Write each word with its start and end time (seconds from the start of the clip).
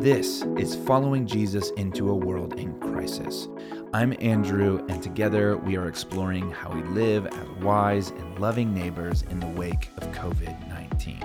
This 0.00 0.42
is 0.56 0.76
Following 0.76 1.26
Jesus 1.26 1.72
into 1.72 2.08
a 2.08 2.14
World 2.14 2.58
in 2.58 2.72
Crisis. 2.80 3.48
I'm 3.92 4.16
Andrew, 4.18 4.82
and 4.88 5.02
together 5.02 5.58
we 5.58 5.76
are 5.76 5.88
exploring 5.88 6.50
how 6.52 6.72
we 6.72 6.82
live 6.84 7.26
as 7.26 7.48
wise 7.62 8.08
and 8.08 8.38
loving 8.38 8.72
neighbors 8.72 9.24
in 9.28 9.40
the 9.40 9.46
wake 9.48 9.90
of 9.98 10.10
COVID 10.12 10.68
19. 10.70 11.18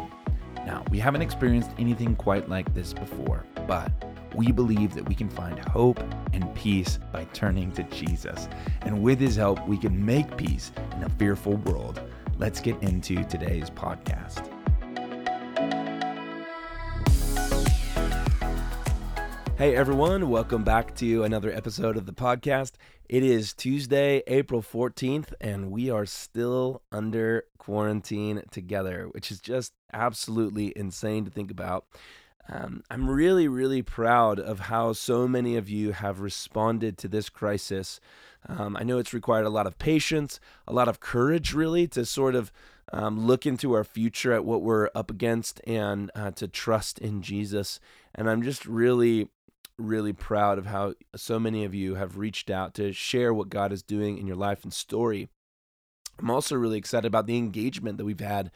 Now, 0.65 0.83
we 0.91 0.99
haven't 0.99 1.21
experienced 1.21 1.71
anything 1.79 2.17
quite 2.17 2.49
like 2.49 2.73
this 2.73 2.91
before, 2.91 3.46
but 3.65 3.94
we 4.35 4.51
believe 4.51 4.94
that 4.96 5.07
we 5.07 5.15
can 5.15 5.29
find 5.29 5.57
hope 5.69 6.01
and 6.33 6.53
peace 6.53 6.99
by 7.13 7.23
turning 7.31 7.71
to 7.71 7.83
Jesus. 7.83 8.49
And 8.81 9.01
with 9.01 9.21
his 9.21 9.37
help, 9.37 9.65
we 9.69 9.78
can 9.78 10.05
make 10.05 10.35
peace 10.35 10.73
in 10.97 11.03
a 11.03 11.10
fearful 11.12 11.55
world. 11.55 12.01
Let's 12.37 12.60
get 12.60 12.83
into 12.83 13.23
today's 13.23 13.69
podcast. 13.69 14.51
Hey 19.58 19.73
everyone, 19.73 20.30
welcome 20.30 20.66
back 20.66 20.94
to 20.95 21.23
another 21.23 21.50
episode 21.50 21.95
of 21.95 22.05
the 22.05 22.12
podcast. 22.12 22.73
It 23.08 23.23
is 23.23 23.54
Tuesday, 23.54 24.22
April 24.28 24.62
14th, 24.62 25.31
and 25.40 25.72
we 25.72 25.90
are 25.90 26.05
still 26.05 26.81
under 26.91 27.45
quarantine 27.58 28.44
together, 28.52 29.08
which 29.12 29.31
is 29.31 29.40
just 29.40 29.72
absolutely 29.94 30.73
insane 30.76 31.23
to 31.23 31.31
think 31.31 31.52
about. 31.52 31.86
Um, 32.50 32.84
I'm 32.91 33.09
really, 33.09 33.48
really 33.48 33.81
proud 33.81 34.41
of 34.41 34.59
how 34.59 34.91
so 34.91 35.26
many 35.26 35.56
of 35.56 35.70
you 35.70 35.94
have 35.94 36.20
responded 36.20 36.98
to 36.98 37.08
this 37.08 37.30
crisis. 37.30 38.02
Um, 38.50 38.76
I 38.78 38.84
know 38.84 38.98
it's 38.98 39.14
required 39.14 39.45
a 39.45 39.50
lot 39.50 39.67
of 39.67 39.80
patience, 39.80 40.38
a 40.67 40.73
lot 40.73 40.90
of 40.90 41.00
courage, 41.00 41.53
really, 41.53 41.88
to 41.88 42.03
sort 42.03 42.36
of 42.36 42.52
um, 42.92 43.26
look 43.26 43.45
into 43.45 43.73
our 43.73 43.86
future 43.86 44.34
at 44.34 44.44
what 44.44 44.62
we're 44.62 44.90
up 44.94 45.09
against 45.09 45.62
and 45.66 46.12
uh, 46.14 46.31
to 46.31 46.50
trust 46.50 47.00
in 47.00 47.22
Jesus. 47.22 47.80
And 48.14 48.30
I'm 48.30 48.44
just 48.44 48.66
really 48.66 49.30
really 49.78 50.14
proud 50.14 50.58
of 50.58 50.68
how 50.68 50.94
so 51.16 51.40
many 51.40 51.64
of 51.64 51.73
you 51.73 51.95
have 51.95 52.18
reached 52.18 52.50
out 52.50 52.73
to 52.76 52.94
share 52.94 53.34
what 53.34 53.50
God 53.50 53.72
is 53.72 53.84
doing 53.84 54.17
in 54.17 54.28
your 54.28 54.36
life 54.36 54.64
and 54.64 54.73
story. 54.73 55.30
I'm 56.20 56.30
also 56.30 56.56
really 56.56 56.78
excited 56.78 57.08
about 57.08 57.28
the 57.28 57.38
engagement 57.38 57.98
that 57.98 58.06
we've 58.06 58.20
had 58.20 58.52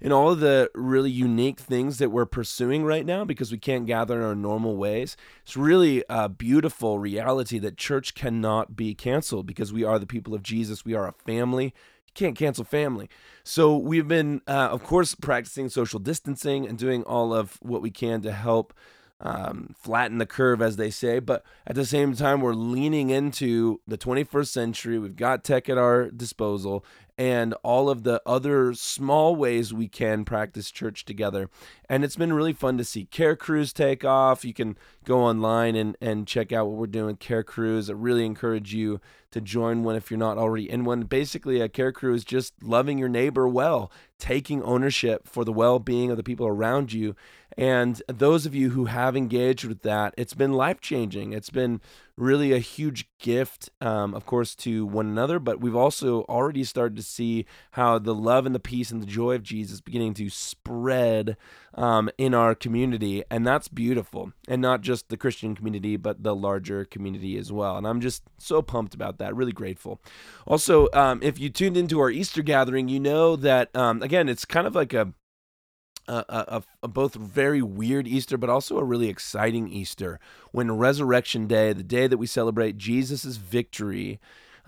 and 0.00 0.12
all 0.12 0.30
of 0.30 0.40
the 0.40 0.70
really 0.74 1.10
unique 1.10 1.60
things 1.60 1.98
that 1.98 2.10
we're 2.10 2.26
pursuing 2.26 2.84
right 2.84 3.04
now 3.04 3.24
because 3.24 3.52
we 3.52 3.58
can't 3.58 3.86
gather 3.86 4.16
in 4.16 4.24
our 4.24 4.34
normal 4.34 4.76
ways. 4.76 5.16
It's 5.42 5.56
really 5.56 6.02
a 6.08 6.28
beautiful 6.28 6.98
reality 6.98 7.58
that 7.58 7.76
church 7.76 8.14
cannot 8.14 8.76
be 8.76 8.94
canceled 8.94 9.46
because 9.46 9.72
we 9.72 9.84
are 9.84 9.98
the 9.98 10.06
people 10.06 10.34
of 10.34 10.42
Jesus. 10.42 10.84
We 10.84 10.94
are 10.94 11.06
a 11.06 11.12
family. 11.12 11.64
You 11.64 12.12
can't 12.14 12.36
cancel 12.36 12.64
family. 12.64 13.10
So 13.44 13.76
we've 13.76 14.08
been, 14.08 14.40
uh, 14.46 14.68
of 14.70 14.82
course, 14.82 15.14
practicing 15.14 15.68
social 15.68 16.00
distancing 16.00 16.66
and 16.66 16.78
doing 16.78 17.02
all 17.02 17.34
of 17.34 17.58
what 17.60 17.82
we 17.82 17.90
can 17.90 18.22
to 18.22 18.32
help 18.32 18.72
um, 19.20 19.74
flatten 19.78 20.18
the 20.18 20.26
curve, 20.26 20.62
as 20.62 20.76
they 20.76 20.90
say. 20.90 21.18
But 21.18 21.44
at 21.66 21.74
the 21.74 21.84
same 21.84 22.14
time, 22.14 22.40
we're 22.40 22.54
leaning 22.54 23.10
into 23.10 23.80
the 23.86 23.98
21st 23.98 24.48
century. 24.48 24.98
We've 24.98 25.16
got 25.16 25.44
tech 25.44 25.68
at 25.68 25.78
our 25.78 26.10
disposal 26.10 26.84
and 27.18 27.52
all 27.62 27.90
of 27.90 28.02
the 28.02 28.22
other 28.24 28.72
small 28.72 29.36
ways 29.36 29.74
we 29.74 29.88
can 29.88 30.24
practice 30.24 30.70
church 30.70 31.04
together. 31.04 31.50
And 31.86 32.02
it's 32.02 32.16
been 32.16 32.32
really 32.32 32.54
fun 32.54 32.78
to 32.78 32.84
see 32.84 33.04
Care 33.04 33.36
Crews 33.36 33.74
take 33.74 34.06
off. 34.06 34.42
You 34.42 34.54
can 34.54 34.78
go 35.04 35.20
online 35.20 35.76
and, 35.76 35.96
and 36.00 36.26
check 36.26 36.52
out 36.52 36.66
what 36.66 36.76
we're 36.76 36.86
doing 36.86 37.16
Care 37.16 37.42
Crews. 37.42 37.88
I 37.88 37.94
really 37.94 38.26
encourage 38.26 38.74
you 38.74 39.00
to 39.30 39.40
join 39.40 39.84
one 39.84 39.96
if 39.96 40.10
you're 40.10 40.18
not 40.18 40.38
already 40.38 40.68
in 40.68 40.84
one. 40.84 41.02
Basically, 41.02 41.60
a 41.60 41.68
Care 41.68 41.92
Crew 41.92 42.14
is 42.14 42.24
just 42.24 42.62
loving 42.62 42.98
your 42.98 43.08
neighbor 43.08 43.48
well, 43.48 43.90
taking 44.18 44.62
ownership 44.62 45.26
for 45.26 45.44
the 45.44 45.52
well 45.52 45.78
being 45.78 46.10
of 46.10 46.16
the 46.16 46.22
people 46.22 46.46
around 46.46 46.92
you. 46.92 47.14
And 47.56 48.00
those 48.06 48.46
of 48.46 48.54
you 48.54 48.70
who 48.70 48.84
have 48.86 49.16
engaged 49.16 49.64
with 49.64 49.82
that, 49.82 50.14
it's 50.16 50.34
been 50.34 50.52
life 50.52 50.80
changing. 50.80 51.32
It's 51.32 51.50
been 51.50 51.80
really 52.16 52.52
a 52.52 52.58
huge 52.58 53.08
gift, 53.18 53.70
um, 53.80 54.14
of 54.14 54.26
course, 54.26 54.54
to 54.54 54.86
one 54.86 55.06
another, 55.06 55.38
but 55.38 55.60
we've 55.60 55.74
also 55.74 56.22
already 56.24 56.62
started 56.64 56.96
to 56.96 57.02
see 57.02 57.46
how 57.72 57.98
the 57.98 58.14
love 58.14 58.46
and 58.46 58.54
the 58.54 58.60
peace 58.60 58.90
and 58.90 59.02
the 59.02 59.06
joy 59.06 59.34
of 59.34 59.42
Jesus 59.42 59.80
beginning 59.80 60.14
to 60.14 60.28
spread 60.28 61.36
um, 61.74 62.10
in 62.18 62.34
our 62.34 62.54
community. 62.54 63.22
And 63.30 63.46
that's 63.46 63.68
beautiful. 63.68 64.32
And 64.48 64.60
not 64.60 64.80
just 64.80 65.08
the 65.08 65.16
Christian 65.16 65.54
community, 65.54 65.96
but 65.96 66.22
the 66.22 66.34
larger 66.34 66.84
community 66.84 67.36
as 67.36 67.52
well. 67.52 67.76
And 67.76 67.86
I'm 67.86 68.00
just 68.00 68.22
so 68.38 68.62
pumped 68.62 68.94
about 68.94 69.18
that, 69.18 69.34
really 69.34 69.52
grateful. 69.52 70.00
Also, 70.46 70.88
um, 70.92 71.20
if 71.22 71.38
you 71.38 71.50
tuned 71.50 71.76
into 71.76 72.00
our 72.00 72.10
Easter 72.10 72.42
gathering, 72.42 72.88
you 72.88 73.00
know 73.00 73.36
that, 73.36 73.74
um, 73.76 74.02
again, 74.02 74.28
it's 74.28 74.44
kind 74.44 74.66
of 74.66 74.74
like 74.74 74.92
a 74.92 75.12
a, 76.08 76.24
a, 76.28 76.62
a, 76.82 76.88
both 76.88 77.14
very 77.14 77.62
weird 77.62 78.08
Easter, 78.08 78.36
but 78.36 78.50
also 78.50 78.78
a 78.78 78.84
really 78.84 79.08
exciting 79.08 79.68
Easter 79.68 80.18
when 80.50 80.76
Resurrection 80.76 81.46
Day, 81.46 81.72
the 81.72 81.84
day 81.84 82.08
that 82.08 82.18
we 82.18 82.26
celebrate 82.26 82.76
Jesus' 82.76 83.36
victory, 83.36 84.18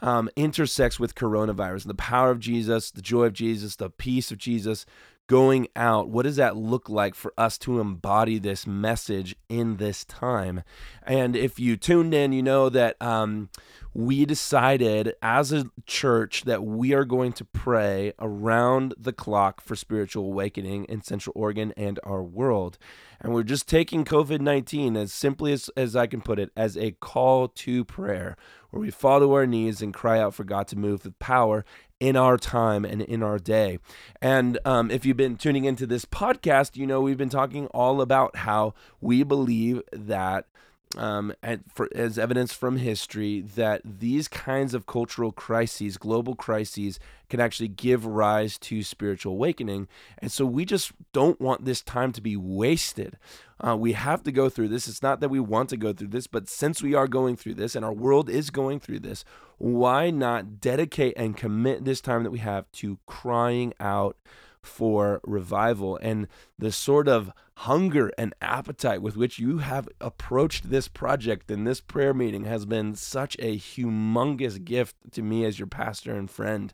um, 0.00 0.28
intersects 0.36 1.00
with 1.00 1.14
coronavirus. 1.14 1.82
and 1.82 1.90
The 1.90 1.94
power 1.94 2.30
of 2.30 2.40
Jesus, 2.40 2.90
the 2.90 3.02
joy 3.02 3.24
of 3.24 3.32
Jesus, 3.32 3.76
the 3.76 3.90
peace 3.90 4.30
of 4.30 4.38
Jesus 4.38 4.86
going 5.32 5.66
out. 5.74 6.10
What 6.10 6.24
does 6.24 6.36
that 6.36 6.58
look 6.58 6.90
like 6.90 7.14
for 7.14 7.32
us 7.38 7.56
to 7.60 7.80
embody 7.80 8.38
this 8.38 8.66
message 8.66 9.34
in 9.48 9.78
this 9.78 10.04
time? 10.04 10.62
And 11.06 11.34
if 11.34 11.58
you 11.58 11.78
tuned 11.78 12.12
in, 12.12 12.34
you 12.34 12.42
know 12.42 12.68
that 12.68 13.00
um, 13.00 13.48
we 13.94 14.26
decided 14.26 15.14
as 15.22 15.50
a 15.50 15.70
church 15.86 16.44
that 16.44 16.64
we 16.64 16.92
are 16.92 17.06
going 17.06 17.32
to 17.32 17.46
pray 17.46 18.12
around 18.18 18.92
the 18.98 19.14
clock 19.14 19.62
for 19.62 19.74
spiritual 19.74 20.26
awakening 20.26 20.84
in 20.84 21.00
Central 21.00 21.32
Oregon 21.34 21.72
and 21.78 21.98
our 22.04 22.22
world. 22.22 22.76
And 23.18 23.32
we're 23.32 23.42
just 23.42 23.66
taking 23.66 24.04
COVID 24.04 24.40
19 24.40 24.98
as 24.98 25.14
simply 25.14 25.54
as, 25.54 25.70
as 25.78 25.96
I 25.96 26.06
can 26.06 26.20
put 26.20 26.40
it 26.40 26.50
as 26.54 26.76
a 26.76 26.90
call 26.90 27.48
to 27.48 27.86
prayer, 27.86 28.36
where 28.68 28.82
we 28.82 28.90
fall 28.90 29.20
to 29.20 29.32
our 29.32 29.46
knees 29.46 29.80
and 29.80 29.94
cry 29.94 30.20
out 30.20 30.34
for 30.34 30.44
God 30.44 30.68
to 30.68 30.76
move 30.76 31.04
with 31.04 31.18
power 31.18 31.64
in 32.02 32.16
our 32.16 32.36
time 32.36 32.84
and 32.84 33.00
in 33.00 33.22
our 33.22 33.38
day. 33.38 33.78
And 34.20 34.58
um, 34.64 34.90
if 34.90 35.06
you've 35.06 35.16
been 35.16 35.36
tuning 35.36 35.66
into 35.66 35.86
this 35.86 36.04
podcast, 36.04 36.76
you 36.76 36.84
know 36.84 37.00
we've 37.00 37.16
been 37.16 37.28
talking 37.28 37.68
all 37.68 38.00
about 38.00 38.34
how 38.38 38.74
we 39.00 39.22
believe 39.22 39.82
that 39.92 40.46
um, 40.96 41.32
and 41.44 41.62
for, 41.72 41.88
as 41.94 42.18
evidence 42.18 42.52
from 42.52 42.76
history 42.76 43.40
that 43.40 43.82
these 43.84 44.26
kinds 44.26 44.74
of 44.74 44.84
cultural 44.84 45.30
crises, 45.30 45.96
global 45.96 46.34
crises, 46.34 46.98
can 47.30 47.38
actually 47.38 47.68
give 47.68 48.04
rise 48.04 48.58
to 48.58 48.82
spiritual 48.82 49.32
awakening. 49.32 49.86
And 50.18 50.32
so 50.32 50.44
we 50.44 50.64
just 50.64 50.90
don't 51.12 51.40
want 51.40 51.64
this 51.64 51.82
time 51.82 52.12
to 52.12 52.20
be 52.20 52.36
wasted. 52.36 53.16
Uh, 53.64 53.76
we 53.76 53.92
have 53.92 54.22
to 54.24 54.32
go 54.32 54.48
through 54.48 54.68
this. 54.68 54.88
It's 54.88 55.02
not 55.02 55.20
that 55.20 55.28
we 55.28 55.38
want 55.40 55.68
to 55.70 55.76
go 55.76 55.92
through 55.92 56.08
this, 56.08 56.26
but 56.26 56.48
since 56.48 56.82
we 56.82 56.94
are 56.94 57.06
going 57.06 57.36
through 57.36 57.54
this 57.54 57.76
and 57.76 57.84
our 57.84 57.92
world 57.92 58.28
is 58.28 58.50
going 58.50 58.80
through 58.80 59.00
this, 59.00 59.24
why 59.58 60.10
not 60.10 60.60
dedicate 60.60 61.14
and 61.16 61.36
commit 61.36 61.84
this 61.84 62.00
time 62.00 62.24
that 62.24 62.32
we 62.32 62.40
have 62.40 62.70
to 62.72 62.98
crying 63.06 63.72
out? 63.78 64.16
for 64.62 65.20
revival 65.24 65.98
and 66.00 66.28
the 66.58 66.70
sort 66.70 67.08
of 67.08 67.32
hunger 67.56 68.12
and 68.16 68.34
appetite 68.40 69.02
with 69.02 69.16
which 69.16 69.38
you 69.38 69.58
have 69.58 69.88
approached 70.00 70.70
this 70.70 70.88
project 70.88 71.50
and 71.50 71.66
this 71.66 71.80
prayer 71.80 72.14
meeting 72.14 72.44
has 72.44 72.64
been 72.64 72.94
such 72.94 73.36
a 73.38 73.58
humongous 73.58 74.62
gift 74.64 74.96
to 75.10 75.22
me 75.22 75.44
as 75.44 75.58
your 75.58 75.66
pastor 75.66 76.14
and 76.14 76.30
friend. 76.30 76.72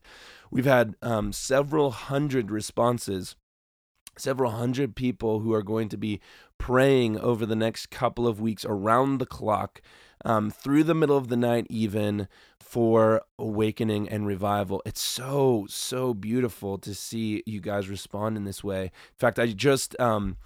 We've 0.50 0.64
had 0.64 0.96
um, 1.02 1.32
several 1.32 1.90
hundred 1.90 2.50
responses 2.50 3.36
several 4.20 4.52
hundred 4.52 4.94
people 4.94 5.40
who 5.40 5.52
are 5.52 5.62
going 5.62 5.88
to 5.88 5.96
be 5.96 6.20
praying 6.58 7.18
over 7.18 7.46
the 7.46 7.56
next 7.56 7.86
couple 7.90 8.26
of 8.26 8.40
weeks 8.40 8.64
around 8.64 9.18
the 9.18 9.26
clock 9.26 9.80
um, 10.24 10.50
through 10.50 10.84
the 10.84 10.94
middle 10.94 11.16
of 11.16 11.28
the 11.28 11.36
night, 11.36 11.66
even 11.70 12.28
for 12.58 13.22
awakening 13.38 14.08
and 14.08 14.26
revival. 14.26 14.82
It's 14.84 15.00
so, 15.00 15.66
so 15.68 16.12
beautiful 16.12 16.78
to 16.78 16.94
see 16.94 17.42
you 17.46 17.60
guys 17.60 17.88
respond 17.88 18.36
in 18.36 18.44
this 18.44 18.62
way. 18.62 18.84
In 18.84 19.18
fact, 19.18 19.38
I 19.38 19.46
just. 19.46 19.98
Um, 20.00 20.36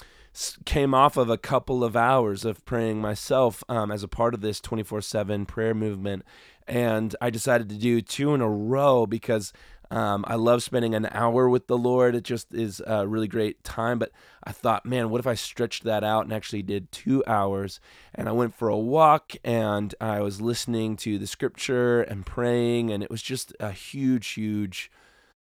came 0.65 0.94
off 0.94 1.19
of 1.19 1.28
a 1.28 1.37
couple 1.37 1.84
of 1.84 1.94
hours 1.94 2.47
of 2.47 2.64
praying 2.64 3.00
myself 3.00 3.62
um, 3.69 3.91
as 3.91 4.02
a 4.02 4.08
part 4.08 4.32
of 4.32 4.41
this 4.41 4.61
24 4.61 5.02
7 5.02 5.44
prayer 5.44 5.75
movement. 5.75 6.25
And 6.67 7.14
I 7.20 7.31
decided 7.31 7.69
to 7.69 7.76
do 7.76 8.00
two 8.00 8.32
in 8.35 8.41
a 8.41 8.49
row 8.49 9.05
because 9.05 9.52
um, 9.93 10.25
I 10.27 10.37
love 10.37 10.62
spending 10.62 10.94
an 10.94 11.06
hour 11.12 11.50
with 11.50 11.67
the 11.67 11.77
Lord. 11.77 12.15
It 12.15 12.25
just 12.25 12.55
is 12.55 12.81
a 12.87 13.06
really 13.06 13.29
great 13.29 13.62
time. 13.62 13.99
But 13.99 14.11
I 14.43 14.50
thought, 14.50 14.87
man, 14.87 15.11
what 15.11 15.19
if 15.19 15.27
I 15.27 15.35
stretched 15.35 15.85
that 15.85 16.03
out 16.03 16.25
and 16.25 16.33
actually 16.33 16.62
did 16.62 16.91
two 16.91 17.23
hours? 17.27 17.79
And 18.15 18.27
I 18.27 18.33
went 18.33 18.55
for 18.55 18.71
a 18.71 18.79
walk 18.79 19.35
and 19.44 19.94
I 20.00 20.21
was 20.21 20.41
listening 20.41 20.97
to 20.97 21.19
the 21.19 21.27
scripture 21.27 22.00
and 22.00 22.25
praying. 22.25 22.91
And 22.91 23.03
it 23.03 23.11
was 23.11 23.21
just 23.21 23.53
a 23.61 23.71
huge, 23.71 24.29
huge 24.29 24.91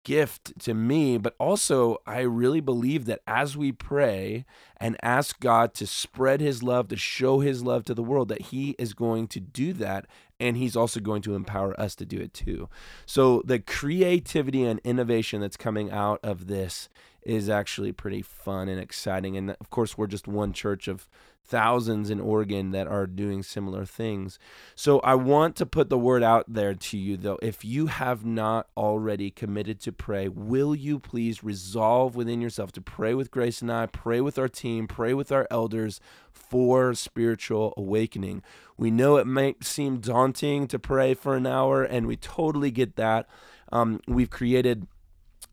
gift 0.03 0.59
to 0.61 0.73
me, 0.73 1.17
but 1.17 1.35
also 1.39 1.97
I 2.05 2.21
really 2.21 2.59
believe 2.59 3.05
that 3.05 3.21
as 3.27 3.55
we 3.55 3.71
pray 3.71 4.45
and 4.77 4.97
ask 5.01 5.39
God 5.39 5.73
to 5.75 5.87
spread 5.87 6.41
his 6.41 6.61
love, 6.61 6.87
to 6.89 6.97
show 6.97 7.39
his 7.39 7.63
love 7.63 7.85
to 7.85 7.93
the 7.93 8.03
world, 8.03 8.29
that 8.29 8.41
he 8.41 8.75
is 8.79 8.93
going 8.93 9.27
to 9.29 9.39
do 9.39 9.73
that 9.73 10.07
and 10.43 10.57
he's 10.57 10.75
also 10.75 10.99
going 10.99 11.21
to 11.21 11.35
empower 11.35 11.79
us 11.79 11.95
to 11.95 12.05
do 12.05 12.19
it 12.19 12.33
too. 12.33 12.67
So 13.05 13.41
the 13.45 13.59
creativity 13.59 14.63
and 14.63 14.81
innovation 14.83 15.39
that's 15.39 15.55
coming 15.55 15.89
out 15.89 16.19
of 16.21 16.47
this 16.47 16.89
is 17.21 17.47
actually 17.47 17.93
pretty 17.93 18.21
fun 18.21 18.67
and 18.67 18.79
exciting. 18.79 19.37
And 19.37 19.51
of 19.51 19.69
course, 19.69 19.97
we're 19.97 20.07
just 20.07 20.27
one 20.27 20.51
church 20.51 20.89
of 20.89 21.07
thousands 21.45 22.09
in 22.09 22.19
Oregon 22.19 22.71
that 22.71 22.87
are 22.87 23.05
doing 23.05 23.43
similar 23.43 23.85
things. 23.85 24.39
So 24.75 24.99
I 24.99 25.15
want 25.15 25.55
to 25.57 25.65
put 25.65 25.89
the 25.89 25.97
word 25.97 26.23
out 26.23 26.45
there 26.47 26.73
to 26.73 26.97
you, 26.97 27.17
though. 27.17 27.37
If 27.41 27.63
you 27.65 27.87
have 27.87 28.25
not 28.25 28.67
already 28.77 29.29
committed 29.29 29.79
to 29.81 29.91
pray, 29.91 30.27
will 30.27 30.73
you 30.75 30.99
please 30.99 31.43
resolve 31.43 32.15
within 32.15 32.41
yourself 32.41 32.71
to 32.73 32.81
pray 32.81 33.13
with 33.13 33.31
Grace 33.31 33.61
and 33.61 33.71
I, 33.71 33.85
pray 33.85 34.21
with 34.21 34.37
our 34.37 34.49
team, 34.49 34.87
pray 34.87 35.13
with 35.13 35.31
our 35.31 35.47
elders 35.51 35.99
for 36.53 36.93
spiritual 36.93 37.73
awakening? 37.75 38.43
We 38.77 38.91
know 38.91 39.17
it 39.17 39.25
might 39.25 39.63
seem 39.63 39.97
daunting 39.97 40.67
to 40.67 40.77
pray 40.77 41.15
for 41.15 41.35
an 41.35 41.47
hour, 41.47 41.83
and 41.83 42.05
we 42.05 42.15
totally 42.15 42.69
get 42.69 42.95
that. 42.97 43.27
Um, 43.71 44.01
we've 44.07 44.29
created 44.29 44.85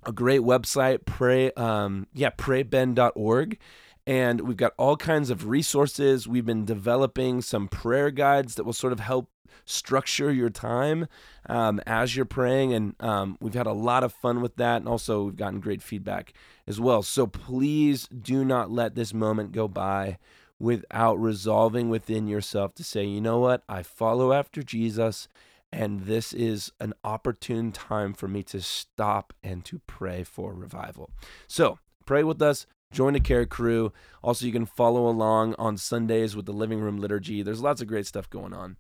a 0.04 0.12
great 0.12 0.42
website, 0.42 1.06
pray, 1.06 1.52
um, 1.52 2.06
yeah, 2.12 2.28
prayben.org 2.28 3.58
and 4.06 4.42
we've 4.42 4.56
got 4.56 4.72
all 4.76 4.96
kinds 4.96 5.30
of 5.30 5.46
resources. 5.46 6.26
We've 6.26 6.44
been 6.44 6.64
developing 6.64 7.42
some 7.42 7.68
prayer 7.68 8.10
guides 8.10 8.56
that 8.56 8.64
will 8.64 8.72
sort 8.72 8.92
of 8.92 9.00
help 9.00 9.30
structure 9.64 10.32
your 10.32 10.50
time 10.50 11.06
um, 11.48 11.80
as 11.86 12.16
you're 12.16 12.24
praying. 12.24 12.72
And 12.72 12.94
um, 13.00 13.38
we've 13.40 13.54
had 13.54 13.66
a 13.66 13.72
lot 13.72 14.02
of 14.02 14.12
fun 14.12 14.40
with 14.40 14.56
that. 14.56 14.76
And 14.78 14.88
also, 14.88 15.24
we've 15.24 15.36
gotten 15.36 15.60
great 15.60 15.82
feedback 15.82 16.32
as 16.66 16.80
well. 16.80 17.02
So 17.02 17.26
please 17.26 18.08
do 18.08 18.44
not 18.44 18.70
let 18.70 18.94
this 18.94 19.14
moment 19.14 19.52
go 19.52 19.68
by 19.68 20.18
without 20.60 21.18
resolving 21.18 21.88
within 21.88 22.28
yourself 22.28 22.74
to 22.74 22.84
say, 22.84 23.04
you 23.04 23.20
know 23.20 23.38
what? 23.38 23.64
I 23.68 23.82
follow 23.82 24.32
after 24.32 24.62
Jesus. 24.62 25.26
And 25.72 26.02
this 26.02 26.32
is 26.32 26.70
an 26.78 26.94
opportune 27.02 27.72
time 27.72 28.12
for 28.12 28.28
me 28.28 28.42
to 28.44 28.60
stop 28.60 29.32
and 29.42 29.64
to 29.64 29.80
pray 29.86 30.22
for 30.22 30.52
revival. 30.52 31.10
So, 31.48 31.78
pray 32.06 32.22
with 32.22 32.42
us 32.42 32.66
join 32.92 33.12
the 33.12 33.20
care 33.20 33.46
crew. 33.46 33.92
Also, 34.22 34.46
you 34.46 34.52
can 34.52 34.66
follow 34.66 35.08
along 35.08 35.54
on 35.58 35.76
Sundays 35.76 36.36
with 36.36 36.46
the 36.46 36.52
living 36.52 36.80
room 36.80 36.98
liturgy. 36.98 37.42
There's 37.42 37.60
lots 37.60 37.80
of 37.80 37.88
great 37.88 38.06
stuff 38.06 38.28
going 38.28 38.52
on. 38.52 38.76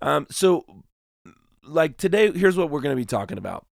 Um, 0.00 0.26
so, 0.30 0.64
like 1.64 1.96
today, 1.96 2.32
here's 2.32 2.56
what 2.56 2.70
we're 2.70 2.80
going 2.80 2.96
to 2.96 3.00
be 3.00 3.06
talking 3.06 3.38
about. 3.38 3.66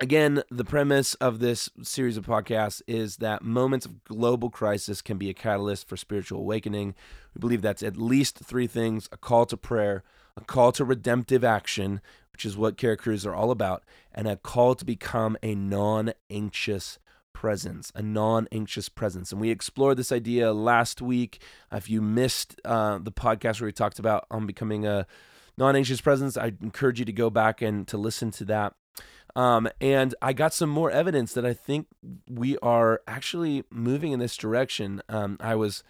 Again, 0.00 0.44
the 0.48 0.64
premise 0.64 1.14
of 1.14 1.40
this 1.40 1.70
series 1.82 2.16
of 2.16 2.24
podcasts 2.24 2.80
is 2.86 3.16
that 3.16 3.42
moments 3.42 3.84
of 3.84 4.04
global 4.04 4.48
crisis 4.48 5.02
can 5.02 5.18
be 5.18 5.28
a 5.28 5.34
catalyst 5.34 5.88
for 5.88 5.96
spiritual 5.96 6.38
awakening. 6.38 6.94
We 7.34 7.40
believe 7.40 7.62
that's 7.62 7.82
at 7.82 7.96
least 7.96 8.38
three 8.38 8.68
things 8.68 9.08
a 9.10 9.16
call 9.16 9.44
to 9.46 9.56
prayer, 9.56 10.04
a 10.36 10.42
call 10.42 10.70
to 10.72 10.84
redemptive 10.84 11.42
action, 11.42 12.00
which 12.30 12.44
is 12.44 12.56
what 12.56 12.76
care 12.76 12.96
crews 12.96 13.26
are 13.26 13.34
all 13.34 13.50
about, 13.50 13.82
and 14.14 14.28
a 14.28 14.36
call 14.36 14.76
to 14.76 14.84
become 14.84 15.36
a 15.42 15.56
non 15.56 16.12
anxious 16.30 17.00
presence, 17.32 17.90
a 17.96 18.02
non 18.02 18.46
anxious 18.52 18.88
presence. 18.88 19.32
And 19.32 19.40
we 19.40 19.50
explored 19.50 19.96
this 19.96 20.12
idea 20.12 20.52
last 20.52 21.02
week. 21.02 21.42
If 21.72 21.90
you 21.90 22.00
missed 22.00 22.60
uh, 22.64 22.98
the 22.98 23.10
podcast 23.10 23.60
where 23.60 23.66
we 23.66 23.72
talked 23.72 23.98
about 23.98 24.26
on 24.30 24.42
um, 24.42 24.46
becoming 24.46 24.86
a 24.86 25.08
non 25.56 25.74
anxious 25.74 26.00
presence, 26.00 26.36
I 26.36 26.52
encourage 26.62 27.00
you 27.00 27.04
to 27.04 27.12
go 27.12 27.30
back 27.30 27.60
and 27.60 27.86
to 27.88 27.98
listen 27.98 28.30
to 28.30 28.44
that. 28.44 28.74
Um, 29.38 29.68
and 29.80 30.16
I 30.20 30.32
got 30.32 30.52
some 30.52 30.68
more 30.68 30.90
evidence 30.90 31.32
that 31.34 31.46
I 31.46 31.54
think 31.54 31.86
we 32.28 32.58
are 32.58 33.02
actually 33.06 33.62
moving 33.70 34.10
in 34.10 34.18
this 34.18 34.36
direction. 34.36 35.00
Um, 35.08 35.36
I 35.38 35.54
was 35.54 35.84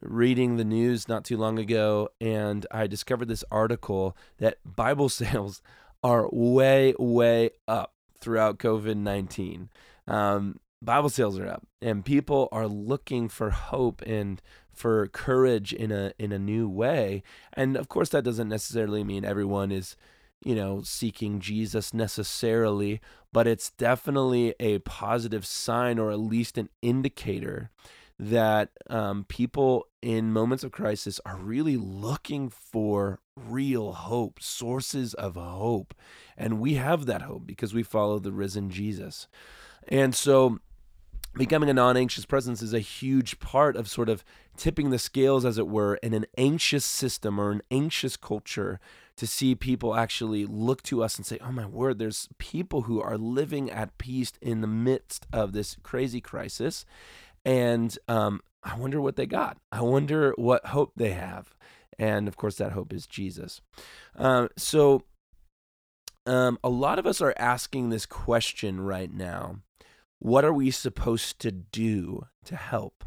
reading 0.00 0.56
the 0.56 0.64
news 0.64 1.06
not 1.06 1.22
too 1.22 1.36
long 1.36 1.58
ago 1.58 2.08
and 2.22 2.64
I 2.70 2.86
discovered 2.86 3.28
this 3.28 3.44
article 3.50 4.16
that 4.38 4.56
Bible 4.64 5.10
sales 5.10 5.60
are 6.02 6.26
way, 6.32 6.94
way 6.98 7.50
up 7.68 7.92
throughout 8.18 8.58
COVID 8.58 8.96
19. 8.96 9.68
Um, 10.08 10.58
Bible 10.80 11.10
sales 11.10 11.38
are 11.38 11.48
up 11.48 11.66
and 11.82 12.02
people 12.02 12.48
are 12.50 12.66
looking 12.66 13.28
for 13.28 13.50
hope 13.50 14.00
and 14.06 14.40
for 14.72 15.06
courage 15.08 15.74
in 15.74 15.92
a 15.92 16.14
in 16.18 16.32
a 16.32 16.38
new 16.38 16.66
way. 16.66 17.22
And 17.52 17.76
of 17.76 17.90
course 17.90 18.08
that 18.10 18.24
doesn't 18.24 18.48
necessarily 18.48 19.04
mean 19.04 19.22
everyone 19.22 19.70
is, 19.70 19.96
you 20.44 20.54
know, 20.54 20.82
seeking 20.82 21.40
Jesus 21.40 21.92
necessarily, 21.94 23.00
but 23.32 23.46
it's 23.46 23.70
definitely 23.70 24.54
a 24.60 24.78
positive 24.80 25.46
sign 25.46 25.98
or 25.98 26.10
at 26.10 26.18
least 26.18 26.58
an 26.58 26.68
indicator 26.82 27.70
that 28.18 28.70
um, 28.88 29.24
people 29.28 29.86
in 30.00 30.32
moments 30.32 30.64
of 30.64 30.72
crisis 30.72 31.20
are 31.26 31.36
really 31.36 31.76
looking 31.76 32.48
for 32.48 33.20
real 33.36 33.92
hope, 33.92 34.40
sources 34.40 35.12
of 35.14 35.34
hope. 35.34 35.94
And 36.36 36.58
we 36.58 36.74
have 36.74 37.06
that 37.06 37.22
hope 37.22 37.46
because 37.46 37.74
we 37.74 37.82
follow 37.82 38.18
the 38.18 38.32
risen 38.32 38.70
Jesus. 38.70 39.28
And 39.88 40.14
so 40.14 40.60
becoming 41.34 41.68
a 41.68 41.74
non-anxious 41.74 42.24
presence 42.24 42.62
is 42.62 42.72
a 42.72 42.80
huge 42.80 43.38
part 43.38 43.76
of 43.76 43.88
sort 43.88 44.08
of 44.08 44.24
tipping 44.56 44.90
the 44.90 44.98
scales 44.98 45.44
as 45.44 45.58
it 45.58 45.68
were 45.68 45.96
in 45.96 46.14
an 46.14 46.24
anxious 46.38 46.84
system 46.84 47.38
or 47.38 47.50
an 47.50 47.60
anxious 47.70 48.16
culture 48.16 48.80
to 49.16 49.26
see 49.26 49.54
people 49.54 49.94
actually 49.94 50.44
look 50.44 50.82
to 50.84 51.02
us 51.02 51.16
and 51.16 51.24
say 51.24 51.38
oh 51.42 51.52
my 51.52 51.66
word 51.66 51.98
there's 51.98 52.28
people 52.38 52.82
who 52.82 53.00
are 53.00 53.16
living 53.16 53.70
at 53.70 53.96
peace 53.98 54.32
in 54.40 54.60
the 54.60 54.66
midst 54.66 55.26
of 55.32 55.52
this 55.52 55.76
crazy 55.82 56.20
crisis. 56.20 56.84
And 57.44 57.96
um, 58.08 58.40
i 58.62 58.76
wonder 58.76 59.00
what 59.00 59.16
they 59.16 59.26
got. 59.26 59.58
I 59.70 59.82
wonder 59.82 60.34
what 60.36 60.66
hope 60.66 60.92
they 60.96 61.10
have. 61.10 61.54
And 61.98 62.28
of 62.28 62.36
course 62.36 62.56
that 62.56 62.72
hope 62.72 62.92
is 62.92 63.06
jesus. 63.06 63.60
Um, 64.16 64.48
so 64.56 65.02
um, 66.26 66.58
a 66.64 66.68
lot 66.68 66.98
of 66.98 67.06
us 67.06 67.20
are 67.20 67.34
asking 67.38 67.90
this 67.90 68.04
question 68.04 68.80
right 68.80 69.12
now. 69.12 69.60
What 70.18 70.44
are 70.44 70.52
we 70.52 70.70
supposed 70.70 71.38
to 71.40 71.52
do 71.52 72.26
to 72.46 72.56
help? 72.56 73.04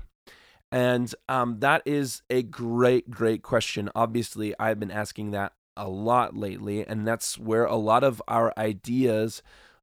And 0.72 1.14
um, 1.28 1.60
that 1.60 1.82
is 1.86 2.22
a 2.30 2.44
great, 2.44 3.10
great 3.10 3.42
question. 3.42 3.90
Obviously, 3.96 4.54
I've 4.60 4.80
been 4.80 4.92
asking 4.92 5.32
that 5.32 5.54
a 5.80 5.88
lot 5.88 6.36
lately, 6.36 6.86
and 6.86 7.08
that's 7.08 7.38
where 7.38 7.66
a 7.66 7.76
lot 7.76 8.04
of 8.04 8.22
our 8.28 8.54
ideas 8.58 9.42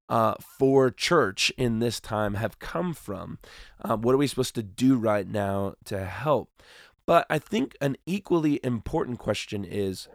uh, 0.08 0.34
for 0.40 0.90
church 0.90 1.52
in 1.56 1.80
this 1.80 1.98
time 1.98 2.34
have 2.34 2.58
come 2.58 2.94
from. 2.94 3.38
Uh, 3.82 3.96
what 3.96 4.14
are 4.14 4.18
we 4.18 4.26
supposed 4.26 4.54
to 4.54 4.62
do 4.62 4.96
right 4.96 5.26
now 5.26 5.74
to 5.84 6.04
help? 6.04 6.62
But 7.06 7.26
I 7.28 7.38
think 7.38 7.76
an 7.80 7.96
equally 8.06 8.60
important 8.62 9.18
question 9.18 9.64
is 9.64 10.08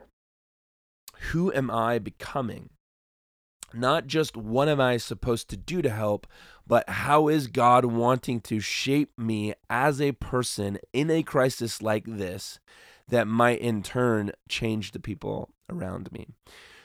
who 1.31 1.51
am 1.53 1.69
I 1.69 1.99
becoming? 1.99 2.69
not 3.73 4.07
just 4.07 4.35
what 4.35 4.67
am 4.67 4.79
I 4.79 4.97
supposed 4.97 5.49
to 5.49 5.57
do 5.57 5.81
to 5.81 5.89
help, 5.89 6.27
but 6.67 6.89
how 6.89 7.27
is 7.27 7.47
God 7.47 7.85
wanting 7.85 8.41
to 8.41 8.59
shape 8.59 9.17
me 9.17 9.53
as 9.69 10.01
a 10.01 10.13
person 10.13 10.79
in 10.93 11.09
a 11.09 11.23
crisis 11.23 11.81
like 11.81 12.05
this 12.05 12.59
that 13.11 13.27
might 13.27 13.59
in 13.59 13.83
turn 13.83 14.31
change 14.49 14.91
the 14.91 14.99
people 14.99 15.53
around 15.69 16.11
me. 16.11 16.27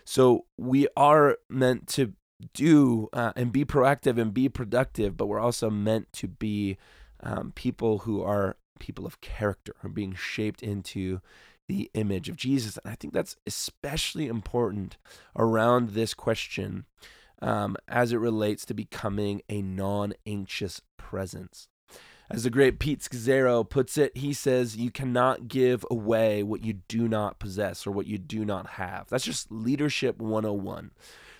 So 0.04 0.44
we 0.58 0.86
are 0.96 1.38
meant 1.48 1.86
to 1.88 2.12
do 2.52 3.08
uh, 3.12 3.32
and 3.34 3.52
be 3.52 3.64
proactive 3.64 4.20
and 4.20 4.34
be 4.34 4.48
productive, 4.48 5.16
but 5.16 5.26
we're 5.26 5.40
also 5.40 5.70
meant 5.70 6.12
to 6.12 6.28
be 6.28 6.76
um, 7.22 7.52
people 7.52 8.00
who 8.00 8.22
are 8.22 8.56
people 8.78 9.06
of 9.06 9.20
character, 9.20 9.74
who 9.80 9.88
are 9.88 9.90
being 9.90 10.14
shaped 10.14 10.62
into 10.62 11.20
the 11.68 11.90
image 11.94 12.28
of 12.28 12.36
Jesus. 12.36 12.78
And 12.84 12.92
I 12.92 12.96
think 12.96 13.14
that's 13.14 13.36
especially 13.46 14.26
important 14.26 14.96
around 15.36 15.90
this 15.90 16.12
question 16.12 16.84
um, 17.40 17.76
as 17.88 18.12
it 18.12 18.18
relates 18.18 18.64
to 18.66 18.74
becoming 18.74 19.42
a 19.48 19.62
non 19.62 20.12
anxious 20.26 20.80
presence. 20.96 21.68
As 22.28 22.42
the 22.42 22.50
great 22.50 22.78
Pete 22.78 23.00
Scazzero 23.00 23.68
puts 23.68 23.96
it, 23.96 24.16
he 24.16 24.32
says, 24.32 24.76
You 24.76 24.90
cannot 24.90 25.48
give 25.48 25.86
away 25.90 26.42
what 26.42 26.64
you 26.64 26.74
do 26.88 27.08
not 27.08 27.38
possess 27.38 27.86
or 27.86 27.92
what 27.92 28.06
you 28.06 28.18
do 28.18 28.44
not 28.44 28.66
have. 28.70 29.08
That's 29.08 29.24
just 29.24 29.50
leadership 29.52 30.18
101. 30.18 30.90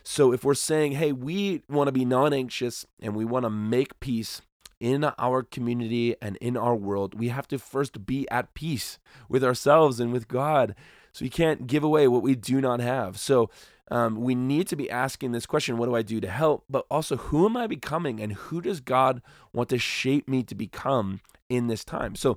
So 0.04 0.32
if 0.32 0.44
we're 0.44 0.54
saying, 0.54 0.92
hey, 0.92 1.10
we 1.10 1.62
want 1.68 1.88
to 1.88 1.92
be 1.92 2.04
non 2.04 2.32
anxious 2.32 2.86
and 3.00 3.16
we 3.16 3.24
want 3.24 3.44
to 3.44 3.50
make 3.50 3.98
peace, 3.98 4.40
in 4.80 5.04
our 5.18 5.42
community 5.42 6.14
and 6.20 6.36
in 6.36 6.56
our 6.56 6.74
world, 6.76 7.18
we 7.18 7.28
have 7.28 7.48
to 7.48 7.58
first 7.58 8.04
be 8.06 8.28
at 8.30 8.54
peace 8.54 8.98
with 9.28 9.42
ourselves 9.42 10.00
and 10.00 10.12
with 10.12 10.28
God. 10.28 10.74
So 11.16 11.24
we 11.24 11.30
can't 11.30 11.66
give 11.66 11.82
away 11.82 12.08
what 12.08 12.20
we 12.20 12.34
do 12.34 12.60
not 12.60 12.80
have. 12.80 13.18
So 13.18 13.48
um, 13.90 14.16
we 14.16 14.34
need 14.34 14.68
to 14.68 14.76
be 14.76 14.90
asking 14.90 15.32
this 15.32 15.46
question 15.46 15.78
what 15.78 15.86
do 15.86 15.96
I 15.96 16.02
do 16.02 16.20
to 16.20 16.28
help? 16.28 16.64
But 16.68 16.84
also, 16.90 17.16
who 17.16 17.46
am 17.46 17.56
I 17.56 17.66
becoming 17.66 18.20
and 18.20 18.34
who 18.34 18.60
does 18.60 18.82
God 18.82 19.22
want 19.50 19.70
to 19.70 19.78
shape 19.78 20.28
me 20.28 20.42
to 20.42 20.54
become 20.54 21.22
in 21.48 21.68
this 21.68 21.84
time? 21.84 22.16
So 22.16 22.36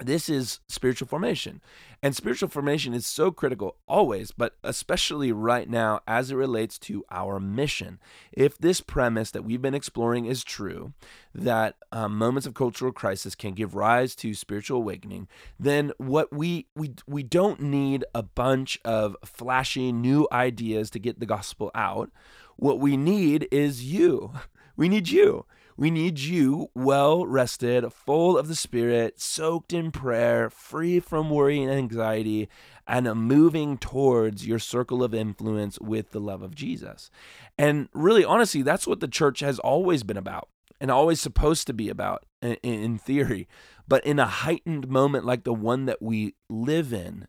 this 0.00 0.28
is 0.28 0.60
spiritual 0.68 1.08
formation. 1.08 1.60
And 2.02 2.14
spiritual 2.14 2.48
formation 2.48 2.92
is 2.92 3.06
so 3.06 3.30
critical 3.30 3.76
always, 3.88 4.30
but 4.30 4.56
especially 4.62 5.32
right 5.32 5.68
now 5.68 6.00
as 6.06 6.30
it 6.30 6.36
relates 6.36 6.78
to 6.80 7.04
our 7.10 7.40
mission. 7.40 7.98
If 8.32 8.58
this 8.58 8.80
premise 8.80 9.30
that 9.30 9.44
we've 9.44 9.62
been 9.62 9.74
exploring 9.74 10.26
is 10.26 10.44
true, 10.44 10.92
that 11.34 11.76
um, 11.92 12.18
moments 12.18 12.46
of 12.46 12.54
cultural 12.54 12.92
crisis 12.92 13.34
can 13.34 13.54
give 13.54 13.74
rise 13.74 14.14
to 14.16 14.34
spiritual 14.34 14.78
awakening, 14.78 15.28
then 15.58 15.92
what 15.96 16.32
we 16.32 16.66
we 16.74 16.94
we 17.06 17.22
don't 17.22 17.60
need 17.60 18.04
a 18.14 18.22
bunch 18.22 18.78
of 18.84 19.16
flashy 19.24 19.92
new 19.92 20.28
ideas 20.30 20.90
to 20.90 20.98
get 20.98 21.20
the 21.20 21.26
gospel 21.26 21.70
out. 21.74 22.10
What 22.56 22.80
we 22.80 22.96
need 22.96 23.48
is 23.50 23.84
you. 23.84 24.32
We 24.76 24.88
need 24.88 25.08
you. 25.08 25.46
We 25.76 25.90
need 25.90 26.20
you 26.20 26.70
well 26.74 27.26
rested, 27.26 27.92
full 27.92 28.38
of 28.38 28.46
the 28.46 28.54
Spirit, 28.54 29.20
soaked 29.20 29.72
in 29.72 29.90
prayer, 29.90 30.48
free 30.48 31.00
from 31.00 31.30
worry 31.30 31.62
and 31.62 31.72
anxiety, 31.72 32.48
and 32.86 33.12
moving 33.14 33.78
towards 33.78 34.46
your 34.46 34.60
circle 34.60 35.02
of 35.02 35.12
influence 35.12 35.80
with 35.80 36.12
the 36.12 36.20
love 36.20 36.42
of 36.42 36.54
Jesus. 36.54 37.10
And 37.58 37.88
really, 37.92 38.24
honestly, 38.24 38.62
that's 38.62 38.86
what 38.86 39.00
the 39.00 39.08
church 39.08 39.40
has 39.40 39.58
always 39.58 40.04
been 40.04 40.16
about 40.16 40.48
and 40.80 40.90
always 40.90 41.20
supposed 41.20 41.66
to 41.66 41.72
be 41.72 41.88
about 41.88 42.24
in, 42.40 42.98
theory. 42.98 43.48
But 43.88 44.04
in 44.06 44.18
a 44.18 44.26
heightened 44.26 44.88
moment 44.88 45.24
like 45.24 45.44
the 45.44 45.54
one 45.54 45.86
that 45.86 46.00
we 46.00 46.34
live 46.48 46.92
in, 46.92 47.26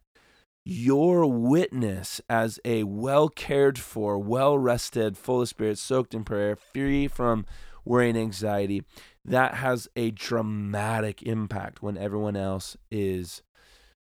your 0.64 1.26
witness 1.26 2.20
as 2.30 2.60
a 2.66 2.84
well 2.84 3.30
cared 3.30 3.78
for, 3.80 4.18
well 4.18 4.58
rested, 4.58 5.18
full 5.18 5.42
of 5.42 5.50
spirit, 5.50 5.78
soaked 5.78 6.14
in 6.14 6.24
prayer, 6.24 6.56
free 6.56 7.08
from 7.08 7.46
worry 7.86 8.10
and 8.10 8.18
anxiety, 8.18 8.84
that 9.24 9.56
has 9.56 9.88
a 9.96 10.12
dramatic 10.12 11.24
impact 11.24 11.82
when 11.82 11.98
everyone 11.98 12.36
else 12.36 12.76
is 12.92 13.42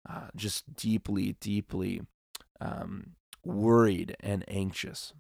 uh, 0.10 0.28
just 0.36 0.76
deeply, 0.76 1.36
deeply 1.40 2.02
um, 2.60 3.12
worried 3.44 4.16
and 4.20 4.44
anxious. 4.48 5.14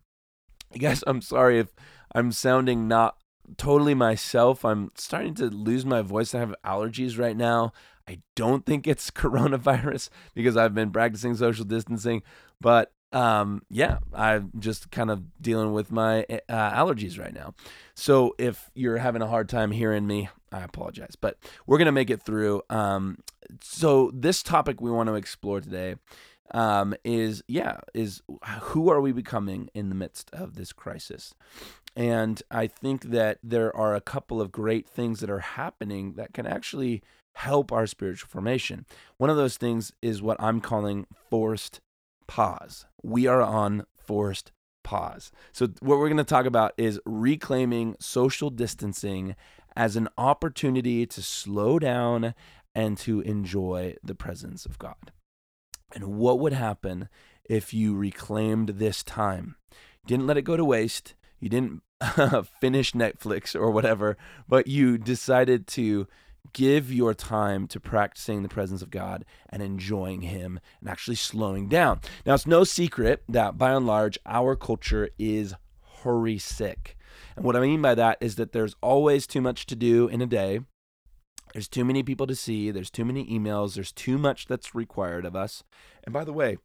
guys, 0.77 1.03
I'm 1.07 1.21
sorry 1.21 1.59
if 1.59 1.69
I'm 2.13 2.31
sounding 2.31 2.87
not 2.87 3.17
totally 3.57 3.93
myself. 3.93 4.63
I'm 4.63 4.91
starting 4.95 5.33
to 5.35 5.45
lose 5.45 5.85
my 5.85 6.01
voice. 6.01 6.33
I 6.33 6.39
have 6.39 6.55
allergies 6.65 7.17
right 7.17 7.35
now. 7.35 7.73
I 8.07 8.19
don't 8.35 8.65
think 8.65 8.87
it's 8.87 9.11
coronavirus 9.11 10.09
because 10.33 10.57
I've 10.57 10.75
been 10.75 10.91
practicing 10.91 11.35
social 11.35 11.65
distancing, 11.65 12.23
but 12.59 12.91
um, 13.13 13.63
yeah, 13.69 13.97
I'm 14.13 14.51
just 14.59 14.91
kind 14.91 15.11
of 15.11 15.23
dealing 15.41 15.73
with 15.73 15.91
my 15.91 16.23
uh, 16.23 16.71
allergies 16.71 17.19
right 17.19 17.33
now. 17.33 17.53
So 17.93 18.35
if 18.37 18.69
you're 18.73 18.97
having 18.97 19.21
a 19.21 19.27
hard 19.27 19.49
time 19.49 19.71
hearing 19.71 20.07
me, 20.07 20.29
I 20.51 20.63
apologize, 20.63 21.15
but 21.19 21.37
we're 21.65 21.77
gonna 21.77 21.91
make 21.91 22.09
it 22.09 22.21
through. 22.21 22.61
Um, 22.69 23.17
so 23.61 24.11
this 24.13 24.43
topic 24.43 24.81
we 24.81 24.91
want 24.91 25.07
to 25.07 25.15
explore 25.15 25.61
today 25.61 25.95
um, 26.53 26.93
is 27.03 27.43
yeah 27.47 27.77
is 27.93 28.21
who 28.61 28.89
are 28.89 29.01
we 29.01 29.11
becoming 29.11 29.69
in 29.73 29.89
the 29.89 29.95
midst 29.95 30.29
of 30.33 30.55
this 30.55 30.73
crisis 30.73 31.33
and 31.95 32.43
i 32.51 32.67
think 32.67 33.05
that 33.11 33.39
there 33.43 33.75
are 33.75 33.95
a 33.95 34.01
couple 34.01 34.41
of 34.41 34.51
great 34.51 34.87
things 34.87 35.19
that 35.21 35.29
are 35.29 35.39
happening 35.39 36.13
that 36.13 36.33
can 36.33 36.45
actually 36.45 37.01
help 37.35 37.71
our 37.71 37.87
spiritual 37.87 38.27
formation 38.27 38.85
one 39.17 39.29
of 39.29 39.37
those 39.37 39.57
things 39.57 39.93
is 40.01 40.21
what 40.21 40.37
i'm 40.41 40.59
calling 40.59 41.07
forced 41.29 41.79
pause 42.31 42.85
we 43.03 43.27
are 43.27 43.41
on 43.41 43.85
forced 43.95 44.51
pause 44.83 45.31
so 45.51 45.67
what 45.81 45.99
we're 45.99 46.07
going 46.07 46.17
to 46.17 46.23
talk 46.23 46.45
about 46.45 46.73
is 46.77 46.99
reclaiming 47.05 47.95
social 47.99 48.49
distancing 48.49 49.35
as 49.75 49.95
an 49.95 50.07
opportunity 50.17 51.05
to 51.05 51.21
slow 51.21 51.77
down 51.77 52.33
and 52.73 52.97
to 52.97 53.19
enjoy 53.21 53.93
the 54.03 54.15
presence 54.15 54.65
of 54.65 54.79
god 54.79 55.11
and 55.93 56.05
what 56.05 56.39
would 56.39 56.53
happen 56.53 57.09
if 57.49 57.73
you 57.73 57.95
reclaimed 57.95 58.69
this 58.69 59.03
time? 59.03 59.55
You 60.03 60.07
Didn't 60.07 60.27
let 60.27 60.37
it 60.37 60.43
go 60.43 60.57
to 60.57 60.65
waste. 60.65 61.15
You 61.39 61.49
didn't 61.49 61.81
finish 62.61 62.93
Netflix 62.93 63.55
or 63.55 63.71
whatever, 63.71 64.17
but 64.47 64.67
you 64.67 64.97
decided 64.97 65.67
to 65.67 66.07
give 66.53 66.91
your 66.91 67.13
time 67.13 67.67
to 67.67 67.79
practicing 67.79 68.43
the 68.43 68.49
presence 68.49 68.81
of 68.81 68.89
God 68.89 69.25
and 69.49 69.61
enjoying 69.61 70.21
Him 70.21 70.59
and 70.79 70.89
actually 70.89 71.15
slowing 71.15 71.67
down. 71.67 72.01
Now, 72.25 72.33
it's 72.33 72.47
no 72.47 72.63
secret 72.63 73.23
that 73.29 73.57
by 73.57 73.71
and 73.71 73.85
large, 73.85 74.17
our 74.25 74.55
culture 74.55 75.09
is 75.17 75.53
hurry 76.03 76.37
sick. 76.37 76.97
And 77.35 77.45
what 77.45 77.55
I 77.55 77.61
mean 77.61 77.81
by 77.81 77.95
that 77.95 78.17
is 78.21 78.35
that 78.35 78.51
there's 78.51 78.75
always 78.81 79.27
too 79.27 79.41
much 79.41 79.65
to 79.67 79.75
do 79.75 80.07
in 80.07 80.21
a 80.21 80.27
day. 80.27 80.61
There's 81.53 81.67
too 81.67 81.83
many 81.83 82.03
people 82.03 82.27
to 82.27 82.35
see. 82.35 82.71
There's 82.71 82.89
too 82.91 83.05
many 83.05 83.25
emails. 83.25 83.75
There's 83.75 83.91
too 83.91 84.17
much 84.17 84.47
that's 84.47 84.73
required 84.73 85.25
of 85.25 85.35
us. 85.35 85.63
And 86.03 86.13
by 86.13 86.23
the 86.23 86.33
way, 86.33 86.57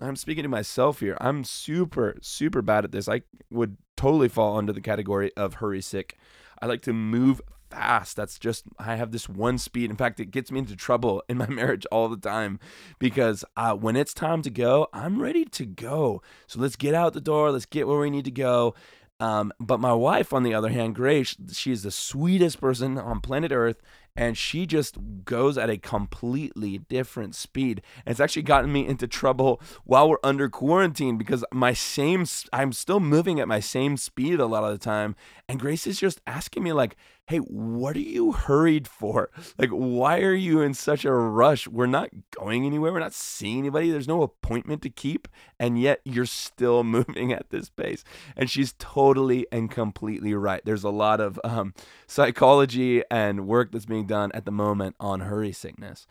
I'm 0.00 0.16
speaking 0.16 0.42
to 0.44 0.48
myself 0.48 1.00
here. 1.00 1.16
I'm 1.20 1.44
super, 1.44 2.16
super 2.20 2.62
bad 2.62 2.84
at 2.84 2.92
this. 2.92 3.08
I 3.08 3.22
would 3.50 3.78
totally 3.96 4.28
fall 4.28 4.56
under 4.56 4.72
the 4.72 4.80
category 4.80 5.32
of 5.36 5.54
hurry 5.54 5.80
sick. 5.80 6.16
I 6.60 6.66
like 6.66 6.82
to 6.82 6.92
move 6.92 7.40
fast. 7.70 8.16
That's 8.16 8.38
just, 8.38 8.64
I 8.78 8.96
have 8.96 9.12
this 9.12 9.28
one 9.28 9.58
speed. 9.58 9.90
In 9.90 9.96
fact, 9.96 10.20
it 10.20 10.30
gets 10.30 10.50
me 10.50 10.60
into 10.60 10.76
trouble 10.76 11.22
in 11.28 11.38
my 11.38 11.46
marriage 11.48 11.86
all 11.92 12.08
the 12.08 12.16
time 12.16 12.58
because 12.98 13.44
uh, 13.56 13.74
when 13.74 13.96
it's 13.96 14.14
time 14.14 14.42
to 14.42 14.50
go, 14.50 14.88
I'm 14.92 15.20
ready 15.20 15.44
to 15.44 15.66
go. 15.66 16.22
So 16.46 16.60
let's 16.60 16.76
get 16.76 16.94
out 16.94 17.12
the 17.12 17.20
door. 17.20 17.50
Let's 17.50 17.66
get 17.66 17.86
where 17.86 17.98
we 17.98 18.10
need 18.10 18.24
to 18.24 18.30
go. 18.30 18.74
Um, 19.20 19.52
but 19.58 19.80
my 19.80 19.92
wife, 19.92 20.32
on 20.32 20.44
the 20.44 20.54
other 20.54 20.68
hand, 20.68 20.94
Grace, 20.94 21.36
she's 21.52 21.82
the 21.82 21.90
sweetest 21.90 22.60
person 22.60 22.96
on 22.98 23.20
planet 23.20 23.50
Earth, 23.50 23.82
and 24.16 24.38
she 24.38 24.64
just 24.64 24.96
goes 25.24 25.58
at 25.58 25.70
a 25.70 25.76
completely 25.76 26.78
different 26.78 27.34
speed. 27.34 27.82
And 28.06 28.12
it's 28.12 28.20
actually 28.20 28.42
gotten 28.42 28.72
me 28.72 28.86
into 28.86 29.08
trouble 29.08 29.60
while 29.84 30.08
we're 30.08 30.18
under 30.22 30.48
quarantine 30.48 31.18
because 31.18 31.44
my 31.52 31.72
same 31.72 32.26
I'm 32.52 32.72
still 32.72 33.00
moving 33.00 33.40
at 33.40 33.48
my 33.48 33.60
same 33.60 33.96
speed 33.96 34.38
a 34.38 34.46
lot 34.46 34.64
of 34.64 34.70
the 34.70 34.78
time, 34.78 35.16
and 35.48 35.58
Grace 35.58 35.86
is 35.86 35.98
just 35.98 36.20
asking 36.26 36.62
me 36.62 36.72
like, 36.72 36.96
"Hey, 37.28 37.38
what 37.38 37.94
are 37.96 38.00
you 38.00 38.32
hurried 38.32 38.88
for? 38.88 39.30
Like, 39.58 39.70
why 39.70 40.20
are 40.20 40.34
you 40.34 40.60
in 40.60 40.74
such 40.74 41.04
a 41.04 41.12
rush? 41.12 41.68
We're 41.68 41.86
not 41.86 42.10
going 42.38 42.64
anywhere. 42.64 42.92
We're 42.92 43.00
not 43.00 43.14
seeing 43.14 43.58
anybody. 43.58 43.90
There's 43.90 44.08
no 44.08 44.22
appointment 44.22 44.82
to 44.82 44.90
keep, 44.90 45.28
and 45.60 45.80
yet 45.80 46.00
you're 46.04 46.26
still 46.26 46.84
moving 46.98 47.32
at 47.32 47.50
this 47.50 47.70
pace." 47.70 48.02
And 48.36 48.50
she's 48.50 48.74
totally 48.78 49.46
and 49.52 49.70
completely 49.70 50.34
right. 50.34 50.62
There's 50.64 50.84
a 50.84 50.90
lot 50.90 51.20
of 51.20 51.38
um, 51.44 51.74
psychology 52.06 53.02
and 53.10 53.46
work 53.46 53.72
that's 53.72 53.86
being 53.86 54.06
done 54.06 54.32
at 54.32 54.44
the 54.44 54.52
moment 54.52 54.96
on 54.98 55.20
hurry 55.20 55.52
sickness. 55.52 56.06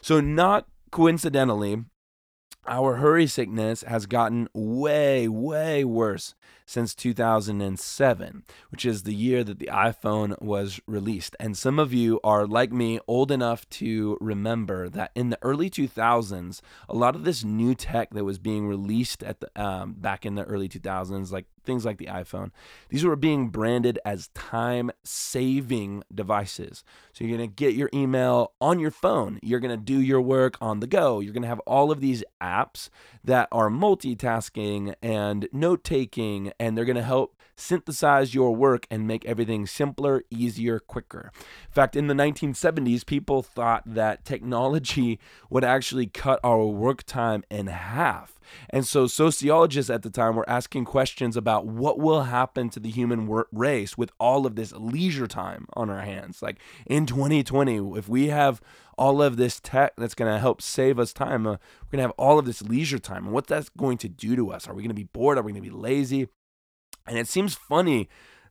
So, 0.00 0.20
not 0.20 0.66
coincidentally, 0.90 1.84
our 2.66 2.96
hurry 2.96 3.26
sickness 3.26 3.82
has 3.82 4.06
gotten 4.06 4.48
way, 4.54 5.26
way 5.28 5.84
worse 5.84 6.34
since 6.72 6.94
2007, 6.94 8.44
which 8.70 8.86
is 8.86 9.02
the 9.02 9.14
year 9.14 9.44
that 9.44 9.58
the 9.58 9.66
iPhone 9.66 10.40
was 10.40 10.80
released. 10.86 11.36
And 11.38 11.56
some 11.56 11.78
of 11.78 11.92
you 11.92 12.18
are, 12.24 12.46
like 12.46 12.72
me, 12.72 12.98
old 13.06 13.30
enough 13.30 13.68
to 13.70 14.16
remember 14.20 14.88
that 14.88 15.10
in 15.14 15.28
the 15.30 15.38
early 15.42 15.68
2000s, 15.68 16.60
a 16.88 16.96
lot 16.96 17.14
of 17.14 17.24
this 17.24 17.44
new 17.44 17.74
tech 17.74 18.10
that 18.10 18.24
was 18.24 18.38
being 18.38 18.66
released 18.66 19.22
at 19.22 19.40
the 19.40 19.50
um, 19.62 19.92
back 19.92 20.24
in 20.24 20.34
the 20.34 20.44
early 20.44 20.68
2000s, 20.68 21.30
like 21.30 21.46
things 21.64 21.84
like 21.84 21.98
the 21.98 22.06
iPhone, 22.06 22.50
these 22.88 23.04
were 23.04 23.16
being 23.16 23.48
branded 23.48 23.98
as 24.04 24.28
time 24.28 24.90
saving 25.04 26.02
devices. 26.12 26.84
So 27.12 27.24
you're 27.24 27.36
going 27.36 27.48
to 27.48 27.54
get 27.54 27.74
your 27.74 27.90
email 27.94 28.52
on 28.60 28.78
your 28.78 28.90
phone, 28.90 29.38
you're 29.42 29.60
going 29.60 29.76
to 29.76 29.82
do 29.82 30.00
your 30.00 30.20
work 30.20 30.56
on 30.60 30.80
the 30.80 30.86
go, 30.86 31.20
you're 31.20 31.32
going 31.32 31.42
to 31.42 31.48
have 31.48 31.60
all 31.60 31.90
of 31.90 32.00
these 32.00 32.24
apps 32.40 32.88
that 33.24 33.48
are 33.52 33.68
multitasking 33.68 34.94
and 35.02 35.48
note 35.52 35.84
taking, 35.84 36.52
and 36.62 36.78
they're 36.78 36.84
going 36.84 36.94
to 36.94 37.02
help 37.02 37.34
synthesize 37.56 38.36
your 38.36 38.54
work 38.54 38.86
and 38.88 39.04
make 39.04 39.24
everything 39.24 39.66
simpler, 39.66 40.22
easier, 40.30 40.78
quicker. 40.78 41.32
In 41.34 41.72
fact, 41.72 41.96
in 41.96 42.06
the 42.06 42.14
1970s, 42.14 43.04
people 43.04 43.42
thought 43.42 43.82
that 43.84 44.24
technology 44.24 45.18
would 45.50 45.64
actually 45.64 46.06
cut 46.06 46.38
our 46.44 46.64
work 46.64 47.02
time 47.02 47.42
in 47.50 47.66
half. 47.66 48.38
And 48.70 48.86
so 48.86 49.08
sociologists 49.08 49.90
at 49.90 50.02
the 50.02 50.10
time 50.10 50.36
were 50.36 50.48
asking 50.48 50.84
questions 50.84 51.36
about 51.36 51.66
what 51.66 51.98
will 51.98 52.22
happen 52.22 52.70
to 52.70 52.80
the 52.80 52.90
human 52.90 53.28
race 53.50 53.98
with 53.98 54.12
all 54.20 54.46
of 54.46 54.54
this 54.54 54.72
leisure 54.72 55.26
time 55.26 55.66
on 55.72 55.90
our 55.90 56.02
hands. 56.02 56.42
Like 56.42 56.60
in 56.86 57.06
2020, 57.06 57.98
if 57.98 58.08
we 58.08 58.28
have 58.28 58.60
all 58.96 59.20
of 59.20 59.36
this 59.36 59.58
tech 59.58 59.94
that's 59.96 60.14
going 60.14 60.32
to 60.32 60.38
help 60.38 60.62
save 60.62 61.00
us 61.00 61.12
time, 61.12 61.44
uh, 61.44 61.50
we're 61.50 61.90
going 61.90 61.98
to 61.98 62.02
have 62.02 62.10
all 62.12 62.38
of 62.38 62.44
this 62.44 62.62
leisure 62.62 63.00
time. 63.00 63.24
And 63.24 63.32
what 63.32 63.48
that's 63.48 63.68
going 63.70 63.98
to 63.98 64.08
do 64.08 64.36
to 64.36 64.52
us? 64.52 64.68
Are 64.68 64.74
we 64.74 64.82
going 64.82 64.90
to 64.90 64.94
be 64.94 65.04
bored? 65.04 65.38
Are 65.38 65.42
we 65.42 65.50
going 65.50 65.64
to 65.64 65.68
be 65.68 65.76
lazy? 65.76 66.28
And 67.06 67.18
it 67.18 67.28
seems 67.28 67.54
funny 67.54 68.08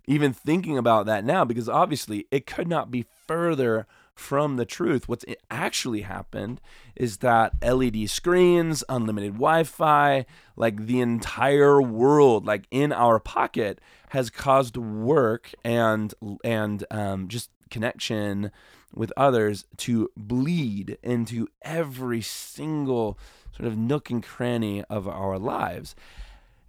even 0.08 0.34
thinking 0.34 0.78
about 0.78 1.06
that 1.06 1.24
now 1.24 1.46
because 1.46 1.70
obviously 1.70 2.28
it 2.32 2.46
could 2.46 2.68
not 2.68 2.92
be 2.92 3.06
further 3.28 3.88
from 4.16 4.58
the 4.58 4.66
truth. 4.66 5.08
What's 5.08 5.26
actually 5.50 6.02
happened 6.02 6.62
is 6.96 7.18
that 7.18 7.54
LED 7.62 8.10
screens, 8.10 8.84
unlimited 8.90 9.34
Wi 9.34 9.64
Fi, 9.64 10.26
like 10.56 10.86
the 10.86 11.00
entire 11.00 11.82
world, 11.82 12.46
like 12.46 12.66
in 12.72 12.92
our 12.92 13.20
pocket, 13.20 13.80
has 14.10 14.30
caused 14.30 14.78
work 14.78 15.52
and 15.64 16.14
and 16.44 16.86
um, 16.92 17.28
just 17.28 17.50
connection 17.70 18.52
with 18.94 19.14
others 19.16 19.66
to 19.78 20.10
bleed 20.18 20.98
into 21.02 21.48
every 21.62 22.22
single 22.22 23.18
sort 23.56 23.68
of 23.68 23.78
nook 23.78 24.10
and 24.10 24.22
cranny 24.24 24.84
of 24.90 25.08
our 25.08 25.40
lives. 25.40 25.96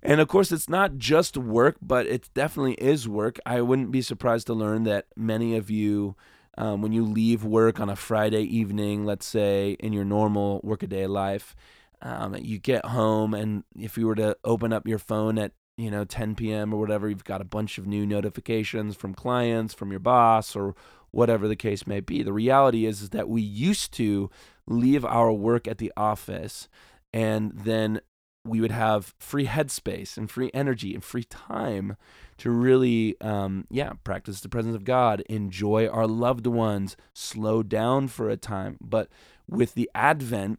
And 0.03 0.21
of 0.21 0.29
course, 0.29 0.51
it's 0.51 0.69
not 0.69 0.99
just 0.99 1.37
work, 1.37 1.77
but 1.81 2.07
it 2.07 2.29
definitely 2.35 2.75
is 2.75 3.09
work. 3.09 3.39
I 3.47 3.61
wouldn't 3.61 3.93
be 3.93 4.03
surprised 4.03 4.49
to 4.49 4.55
learn 4.55 4.83
that 4.85 5.07
many 5.17 5.57
of 5.57 5.71
you 5.71 6.17
um, 6.59 6.83
when 6.83 6.93
you 6.93 7.05
leave 7.05 7.45
work 7.45 7.81
on 7.81 7.89
a 7.89 7.97
Friday 7.97 8.43
evening, 8.43 9.05
let's 9.05 9.27
say 9.27 9.77
in 9.81 9.93
your 9.93 10.05
normal 10.05 10.61
workaday 10.63 11.07
life, 11.07 11.55
um, 12.03 12.37
you 12.37 12.59
get 12.59 12.85
home, 12.85 13.33
and 13.33 13.63
if 13.79 13.97
you 13.97 14.07
were 14.07 14.17
to 14.17 14.37
open 14.45 14.73
up 14.73 14.89
your 14.89 14.99
phone 14.99 15.39
at 15.39 15.53
you 15.77 15.91
know 15.91 16.05
10 16.05 16.35
p.m. 16.35 16.75
or 16.75 16.81
whatever, 16.81 17.09
you've 17.09 17.25
got 17.25 17.41
a 17.41 17.45
bunch 17.45 17.79
of 17.79 17.87
new 17.87 18.05
notifications 18.05 18.97
from 18.97 19.15
clients, 19.15 19.73
from 19.73 19.91
your 19.91 20.01
boss, 20.01 20.57
or 20.57 20.75
whatever 21.13 21.47
the 21.47 21.57
case 21.57 21.87
may 21.87 22.01
be. 22.01 22.23
The 22.23 22.33
reality 22.33 22.87
is, 22.87 23.03
is 23.03 23.11
that 23.11 23.29
we 23.29 23.41
used 23.41 23.93
to 23.95 24.29
leave 24.67 25.05
our 25.05 25.33
work 25.33 25.69
at 25.69 25.79
the 25.79 25.93
office 25.97 26.69
and 27.13 27.53
then 27.53 28.01
we 28.45 28.61
would 28.61 28.73
have 28.73 29.15
free 29.19 29.47
headspace 29.47 30.17
and 30.17 30.31
free 30.31 30.51
energy 30.53 30.95
and 30.95 31.05
free 31.05 31.25
time 31.25 31.97
to 32.39 32.51
really, 32.51 33.21
um, 33.21 33.67
yeah, 33.71 33.93
practice 34.03 34.41
the 34.41 34.49
presence 34.49 34.75
of 34.75 34.85
God, 34.85 35.21
enjoy 35.29 35.87
our 35.87 36.07
loved 36.07 36.47
ones, 36.47 36.97
slow 37.15 37.63
down 37.63 38.09
for 38.09 38.29
a 38.29 38.37
time. 38.37 38.79
But 38.81 39.09
with 39.49 39.75
the 39.75 39.89
advent 39.95 40.59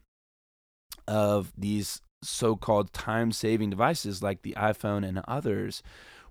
of 1.08 1.52
these 1.58 2.02
so 2.24 2.56
called 2.56 2.94
time 2.94 3.34
saving 3.34 3.70
devices 3.70 4.24
like 4.24 4.44
the 4.44 4.56
iPhone 4.58 5.06
and 5.06 5.22
others, 5.28 5.84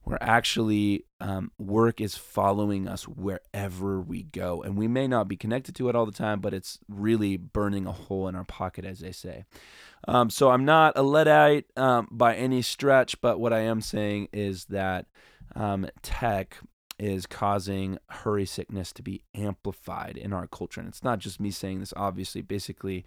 where 0.04 0.22
actually 0.22 1.04
um, 1.20 1.52
work 1.58 2.00
is 2.00 2.16
following 2.16 2.88
us 2.88 3.06
wherever 3.06 4.00
we 4.00 4.24
go. 4.24 4.62
And 4.62 4.76
we 4.76 4.88
may 4.88 5.06
not 5.06 5.28
be 5.28 5.36
connected 5.36 5.74
to 5.76 5.88
it 5.88 5.94
all 5.94 6.06
the 6.06 6.12
time, 6.12 6.40
but 6.40 6.52
it's 6.52 6.78
really 6.88 7.36
burning 7.36 7.86
a 7.86 7.92
hole 7.92 8.26
in 8.26 8.34
our 8.34 8.44
pocket, 8.44 8.84
as 8.84 8.98
they 8.98 9.12
say. 9.12 9.44
Um, 10.08 10.30
so 10.30 10.50
I'm 10.50 10.64
not 10.64 10.94
a 10.96 11.02
Luddite 11.02 11.66
um, 11.76 12.08
by 12.10 12.34
any 12.34 12.62
stretch, 12.62 13.20
but 13.20 13.38
what 13.38 13.52
I 13.52 13.60
am 13.60 13.80
saying 13.80 14.28
is 14.32 14.64
that 14.66 15.06
um, 15.54 15.86
tech 16.02 16.56
is 16.98 17.26
causing 17.26 17.98
hurry 18.08 18.46
sickness 18.46 18.92
to 18.92 19.02
be 19.02 19.22
amplified 19.34 20.16
in 20.16 20.32
our 20.32 20.46
culture. 20.46 20.80
And 20.80 20.88
it's 20.88 21.04
not 21.04 21.20
just 21.20 21.40
me 21.40 21.50
saying 21.50 21.80
this, 21.80 21.94
obviously, 21.96 22.42
basically, 22.42 23.04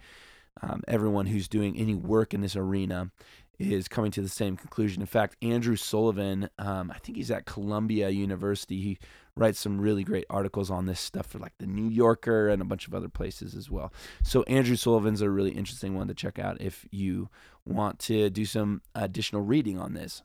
um, 0.62 0.82
everyone 0.88 1.26
who's 1.26 1.48
doing 1.48 1.76
any 1.76 1.94
work 1.94 2.32
in 2.32 2.40
this 2.40 2.56
arena 2.56 3.10
is 3.58 3.88
coming 3.88 4.10
to 4.12 4.20
the 4.20 4.28
same 4.28 4.56
conclusion. 4.56 5.00
In 5.00 5.06
fact, 5.06 5.36
Andrew 5.42 5.76
Sullivan, 5.76 6.48
um, 6.58 6.90
I 6.90 6.98
think 6.98 7.16
he's 7.16 7.30
at 7.30 7.46
Columbia 7.46 8.10
University. 8.10 8.80
He 8.80 8.98
writes 9.36 9.60
some 9.60 9.80
really 9.80 10.02
great 10.02 10.24
articles 10.30 10.70
on 10.70 10.86
this 10.86 11.00
stuff 11.00 11.26
for 11.26 11.38
like 11.38 11.52
the 11.58 11.66
New 11.66 11.88
Yorker 11.88 12.48
and 12.48 12.62
a 12.62 12.64
bunch 12.64 12.86
of 12.86 12.94
other 12.94 13.08
places 13.08 13.54
as 13.54 13.70
well. 13.70 13.92
So 14.22 14.42
Andrew 14.44 14.76
Sullivan's 14.76 15.20
a 15.20 15.30
really 15.30 15.50
interesting 15.50 15.94
one 15.94 16.08
to 16.08 16.14
check 16.14 16.38
out 16.38 16.60
if 16.60 16.86
you 16.90 17.28
want 17.64 17.98
to 18.00 18.30
do 18.30 18.44
some 18.44 18.82
additional 18.94 19.42
reading 19.42 19.78
on 19.78 19.94
this. 19.94 20.22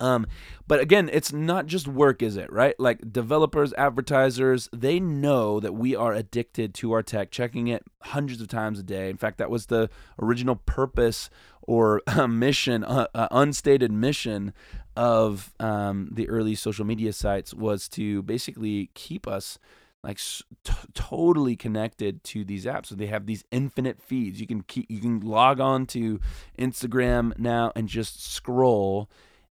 Um, 0.00 0.26
but 0.66 0.80
again, 0.80 1.10
it's 1.12 1.32
not 1.32 1.66
just 1.66 1.86
work, 1.86 2.22
is 2.22 2.36
it? 2.36 2.52
Right? 2.52 2.78
Like 2.78 3.12
developers, 3.12 3.72
advertisers, 3.74 4.68
they 4.72 5.00
know 5.00 5.60
that 5.60 5.74
we 5.74 5.94
are 5.94 6.12
addicted 6.12 6.74
to 6.74 6.92
our 6.92 7.02
tech, 7.02 7.30
checking 7.30 7.68
it 7.68 7.84
hundreds 8.02 8.40
of 8.40 8.48
times 8.48 8.78
a 8.78 8.82
day. 8.82 9.10
In 9.10 9.16
fact, 9.16 9.38
that 9.38 9.50
was 9.50 9.66
the 9.66 9.90
original 10.20 10.56
purpose 10.56 11.30
or 11.62 12.02
uh, 12.06 12.26
mission, 12.26 12.84
uh, 12.84 13.06
uh, 13.14 13.28
unstated 13.30 13.92
mission 13.92 14.52
of 14.96 15.54
um, 15.58 16.10
the 16.12 16.28
early 16.28 16.54
social 16.54 16.84
media 16.84 17.12
sites 17.12 17.54
was 17.54 17.88
to 17.88 18.22
basically 18.22 18.90
keep 18.94 19.26
us 19.26 19.58
like 20.02 20.18
t- 20.18 20.72
totally 20.94 21.56
connected 21.56 22.22
to 22.24 22.44
these 22.44 22.66
apps. 22.66 22.86
So 22.86 22.94
they 22.94 23.06
have 23.06 23.26
these 23.26 23.44
infinite 23.50 24.02
feeds. 24.02 24.40
You 24.40 24.46
can 24.46 24.62
keep 24.62 24.90
you 24.90 25.00
can 25.00 25.20
log 25.20 25.60
on 25.60 25.86
to 25.86 26.20
Instagram 26.58 27.38
now 27.38 27.72
and 27.76 27.88
just 27.88 28.24
scroll 28.24 29.08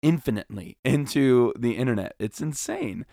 infinitely 0.04 0.76
into 0.84 1.52
the 1.58 1.72
internet. 1.72 2.14
It's 2.20 2.40
insane. 2.40 3.06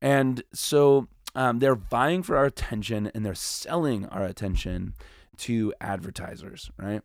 And 0.00 0.42
so 0.54 1.08
um, 1.34 1.58
they're 1.58 1.74
vying 1.74 2.22
for 2.22 2.36
our 2.36 2.46
attention 2.46 3.10
and 3.12 3.26
they're 3.26 3.34
selling 3.34 4.06
our 4.06 4.24
attention 4.24 4.94
to 5.38 5.74
advertisers, 5.80 6.70
right? 6.78 7.02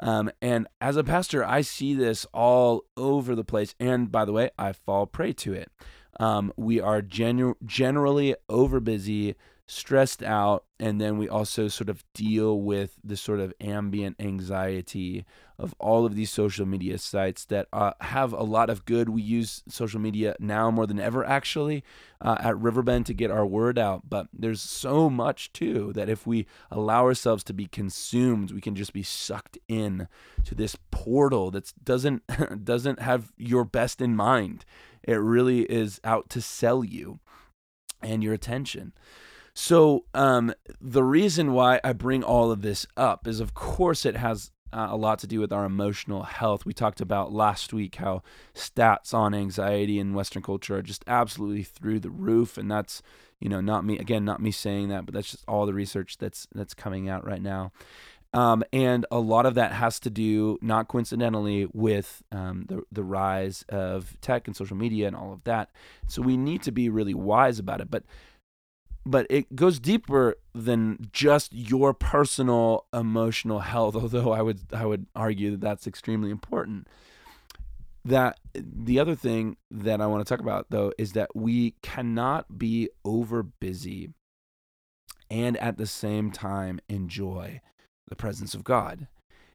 Um, 0.00 0.30
and 0.42 0.66
as 0.80 0.96
a 0.96 1.04
pastor, 1.04 1.44
I 1.44 1.60
see 1.60 1.94
this 1.94 2.26
all 2.34 2.82
over 2.96 3.34
the 3.36 3.44
place. 3.44 3.74
And 3.78 4.10
by 4.10 4.24
the 4.24 4.32
way, 4.32 4.50
I 4.58 4.72
fall 4.72 5.06
prey 5.06 5.32
to 5.34 5.52
it. 5.52 5.70
Um, 6.18 6.52
we 6.56 6.80
are 6.80 7.00
genu- 7.00 7.54
generally 7.64 8.34
over 8.48 8.80
busy, 8.80 9.36
stressed 9.70 10.20
out, 10.20 10.64
and 10.80 11.00
then 11.00 11.16
we 11.16 11.28
also 11.28 11.68
sort 11.68 11.88
of 11.88 12.02
deal 12.12 12.60
with 12.60 12.96
the 13.04 13.16
sort 13.16 13.38
of 13.38 13.54
ambient 13.60 14.16
anxiety 14.18 15.24
of 15.60 15.76
all 15.78 16.04
of 16.04 16.16
these 16.16 16.30
social 16.30 16.66
media 16.66 16.98
sites 16.98 17.44
that 17.44 17.68
uh, 17.72 17.92
have 18.00 18.32
a 18.32 18.42
lot 18.42 18.68
of 18.68 18.84
good. 18.84 19.08
We 19.08 19.22
use 19.22 19.62
social 19.68 20.00
media 20.00 20.34
now 20.40 20.72
more 20.72 20.88
than 20.88 20.98
ever, 20.98 21.24
actually, 21.24 21.84
uh, 22.20 22.36
at 22.40 22.58
Riverbend 22.58 23.06
to 23.06 23.14
get 23.14 23.30
our 23.30 23.46
word 23.46 23.78
out. 23.78 24.10
But 24.10 24.26
there's 24.32 24.60
so 24.60 25.08
much 25.08 25.52
too 25.52 25.92
that 25.94 26.08
if 26.08 26.26
we 26.26 26.46
allow 26.72 27.04
ourselves 27.04 27.44
to 27.44 27.52
be 27.52 27.66
consumed, 27.66 28.50
we 28.50 28.60
can 28.60 28.74
just 28.74 28.92
be 28.92 29.04
sucked 29.04 29.56
in 29.68 30.08
to 30.46 30.56
this 30.56 30.76
portal 30.90 31.52
that 31.52 31.72
doesn't 31.84 32.24
doesn't 32.64 33.00
have 33.00 33.30
your 33.36 33.64
best 33.64 34.00
in 34.00 34.16
mind. 34.16 34.64
It 35.04 35.14
really 35.14 35.60
is 35.60 36.00
out 36.02 36.28
to 36.30 36.42
sell 36.42 36.82
you 36.82 37.20
and 38.02 38.24
your 38.24 38.34
attention. 38.34 38.94
So, 39.62 40.06
um, 40.14 40.54
the 40.80 41.04
reason 41.04 41.52
why 41.52 41.80
I 41.84 41.92
bring 41.92 42.24
all 42.24 42.50
of 42.50 42.62
this 42.62 42.86
up 42.96 43.28
is, 43.28 43.40
of 43.40 43.52
course, 43.52 44.06
it 44.06 44.16
has 44.16 44.50
uh, 44.72 44.88
a 44.90 44.96
lot 44.96 45.18
to 45.18 45.26
do 45.26 45.38
with 45.38 45.52
our 45.52 45.66
emotional 45.66 46.22
health. 46.22 46.64
We 46.64 46.72
talked 46.72 47.02
about 47.02 47.30
last 47.30 47.74
week 47.74 47.96
how 47.96 48.22
stats 48.54 49.12
on 49.12 49.34
anxiety 49.34 49.98
in 49.98 50.14
Western 50.14 50.42
culture 50.42 50.78
are 50.78 50.82
just 50.82 51.04
absolutely 51.06 51.62
through 51.62 52.00
the 52.00 52.08
roof, 52.08 52.56
and 52.56 52.70
that's 52.70 53.02
you 53.38 53.50
know 53.50 53.60
not 53.60 53.84
me 53.84 53.98
again, 53.98 54.24
not 54.24 54.40
me 54.40 54.50
saying 54.50 54.88
that, 54.88 55.04
but 55.04 55.12
that's 55.12 55.30
just 55.30 55.44
all 55.46 55.66
the 55.66 55.74
research 55.74 56.16
that's 56.16 56.48
that's 56.54 56.72
coming 56.72 57.10
out 57.10 57.26
right 57.26 57.42
now. 57.42 57.70
Um, 58.32 58.64
and 58.72 59.04
a 59.10 59.18
lot 59.18 59.44
of 59.44 59.56
that 59.56 59.72
has 59.72 60.00
to 60.00 60.10
do, 60.10 60.56
not 60.62 60.88
coincidentally, 60.88 61.66
with 61.74 62.22
um, 62.32 62.64
the 62.66 62.82
the 62.90 63.04
rise 63.04 63.66
of 63.68 64.16
tech 64.22 64.46
and 64.46 64.56
social 64.56 64.78
media 64.78 65.06
and 65.06 65.14
all 65.14 65.34
of 65.34 65.44
that. 65.44 65.68
So 66.08 66.22
we 66.22 66.38
need 66.38 66.62
to 66.62 66.72
be 66.72 66.88
really 66.88 67.14
wise 67.14 67.58
about 67.58 67.82
it. 67.82 67.90
But 67.90 68.04
but 69.06 69.26
it 69.30 69.54
goes 69.56 69.78
deeper 69.78 70.36
than 70.54 71.08
just 71.12 71.52
your 71.52 71.94
personal 71.94 72.86
emotional 72.92 73.60
health 73.60 73.96
although 73.96 74.32
i 74.32 74.42
would 74.42 74.60
i 74.72 74.84
would 74.84 75.06
argue 75.14 75.52
that 75.52 75.60
that's 75.60 75.86
extremely 75.86 76.30
important. 76.30 76.86
That 78.02 78.38
the 78.54 78.98
other 78.98 79.14
thing 79.14 79.56
that 79.70 80.00
i 80.00 80.06
want 80.06 80.26
to 80.26 80.28
talk 80.28 80.40
about 80.40 80.66
though 80.70 80.92
is 80.98 81.12
that 81.12 81.36
we 81.36 81.74
cannot 81.82 82.58
be 82.58 82.88
over 83.04 83.42
busy 83.42 84.10
and 85.30 85.56
at 85.58 85.76
the 85.76 85.86
same 85.86 86.32
time 86.32 86.80
enjoy 86.88 87.60
the 88.08 88.16
presence 88.16 88.54
of 88.54 88.64
god. 88.64 89.06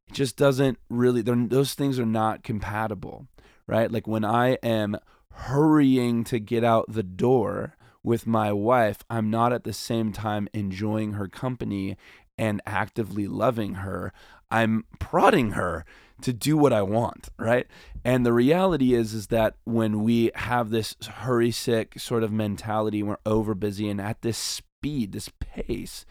It 0.08 0.14
just 0.14 0.38
doesn't 0.38 0.78
really 0.90 1.22
those 1.22 1.74
things 1.74 2.00
are 2.00 2.06
not 2.06 2.44
compatible 2.44 3.28
right? 3.68 3.92
Like 3.92 4.08
when 4.08 4.24
i 4.24 4.50
am 4.62 4.98
hurrying 5.32 6.24
to 6.24 6.40
get 6.40 6.64
out 6.64 6.86
the 6.88 7.04
door 7.04 7.76
with 8.06 8.28
my 8.28 8.54
wife, 8.54 9.00
I'm 9.10 9.30
not 9.32 9.52
at 9.52 9.64
the 9.64 9.74
same 9.74 10.14
time 10.14 10.48
enjoying 10.54 11.14
her 11.14 11.28
company 11.28 11.98
and 12.38 12.62
actively 12.66 13.28
loving 13.28 13.76
her. 13.76 14.14
I'm 14.52 14.86
prodding 15.00 15.52
her 15.52 15.86
to 16.22 16.32
do 16.32 16.56
what 16.56 16.72
I 16.72 16.84
want, 16.84 17.30
right? 17.40 17.66
And 18.04 18.26
the 18.26 18.32
reality 18.32 18.94
is 18.94 19.14
is 19.14 19.28
that 19.28 19.56
when 19.64 20.04
we 20.04 20.32
have 20.36 20.70
this 20.70 20.96
hurry 21.04 21.52
sick 21.52 22.00
sort 22.00 22.24
of 22.24 22.32
mentality, 22.32 23.02
we're 23.02 23.18
over 23.26 23.56
busy 23.56 23.90
and 23.90 24.00
at 24.00 24.22
this 24.22 24.38
speed, 24.38 25.12
this 25.12 25.30
pace, 25.40 26.06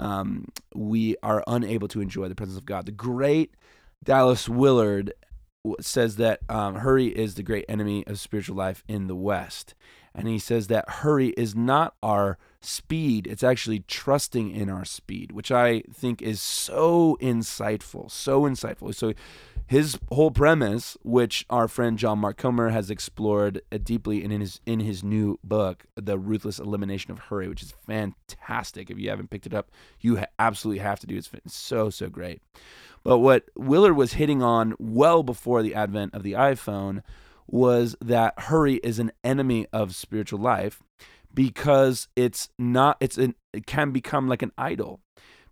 um, 0.00 0.46
we 0.74 1.16
are 1.22 1.44
unable 1.46 1.88
to 1.88 2.00
enjoy 2.00 2.28
the 2.28 2.34
presence 2.34 2.58
of 2.58 2.66
God. 2.66 2.86
The 2.86 2.92
great 2.92 3.54
Dallas 4.02 4.48
Willard 4.48 5.12
says 5.80 6.16
that 6.16 6.40
um, 6.48 6.76
hurry 6.76 7.06
is 7.06 7.34
the 7.34 7.42
great 7.42 7.64
enemy 7.68 8.04
of 8.06 8.18
spiritual 8.18 8.56
life 8.56 8.84
in 8.88 9.06
the 9.06 9.16
West. 9.16 9.74
And 10.14 10.26
he 10.28 10.38
says 10.38 10.66
that 10.66 10.88
hurry 10.88 11.28
is 11.36 11.54
not 11.54 11.94
our 12.02 12.38
speed, 12.60 13.26
it's 13.26 13.44
actually 13.44 13.80
trusting 13.80 14.50
in 14.50 14.68
our 14.68 14.84
speed, 14.84 15.32
which 15.32 15.52
I 15.52 15.82
think 15.92 16.20
is 16.20 16.42
so 16.42 17.16
insightful, 17.20 18.10
so 18.10 18.42
insightful. 18.42 18.94
So 18.94 19.12
his 19.68 19.98
whole 20.10 20.30
premise, 20.30 20.96
which 21.02 21.44
our 21.50 21.68
friend 21.68 21.98
John 21.98 22.20
Mark 22.20 22.38
Comer 22.38 22.70
has 22.70 22.90
explored 22.90 23.60
uh, 23.70 23.76
deeply 23.76 24.24
in 24.24 24.30
his 24.30 24.60
in 24.64 24.80
his 24.80 25.04
new 25.04 25.38
book, 25.44 25.84
The 25.94 26.18
Ruthless 26.18 26.58
Elimination 26.58 27.10
of 27.10 27.18
Hurry, 27.18 27.48
which 27.48 27.62
is 27.62 27.74
fantastic. 27.86 28.90
If 28.90 28.98
you 28.98 29.10
haven't 29.10 29.28
picked 29.28 29.46
it 29.46 29.52
up, 29.52 29.70
you 30.00 30.20
absolutely 30.38 30.80
have 30.80 31.00
to 31.00 31.06
do 31.06 31.18
it. 31.18 31.28
It's 31.44 31.54
so 31.54 31.90
so 31.90 32.08
great. 32.08 32.40
But 33.04 33.18
what 33.18 33.44
Willard 33.56 33.94
was 33.94 34.14
hitting 34.14 34.42
on 34.42 34.74
well 34.78 35.22
before 35.22 35.62
the 35.62 35.74
advent 35.74 36.14
of 36.14 36.22
the 36.22 36.32
iPhone 36.32 37.02
was 37.48 37.96
that 38.00 38.34
hurry 38.38 38.74
is 38.76 38.98
an 38.98 39.10
enemy 39.24 39.66
of 39.72 39.94
spiritual 39.94 40.38
life 40.38 40.82
because 41.32 42.08
it's 42.14 42.48
not 42.58 42.96
it's 43.00 43.18
an, 43.18 43.34
it 43.52 43.66
can 43.66 43.90
become 43.90 44.28
like 44.28 44.42
an 44.42 44.52
idol 44.58 45.00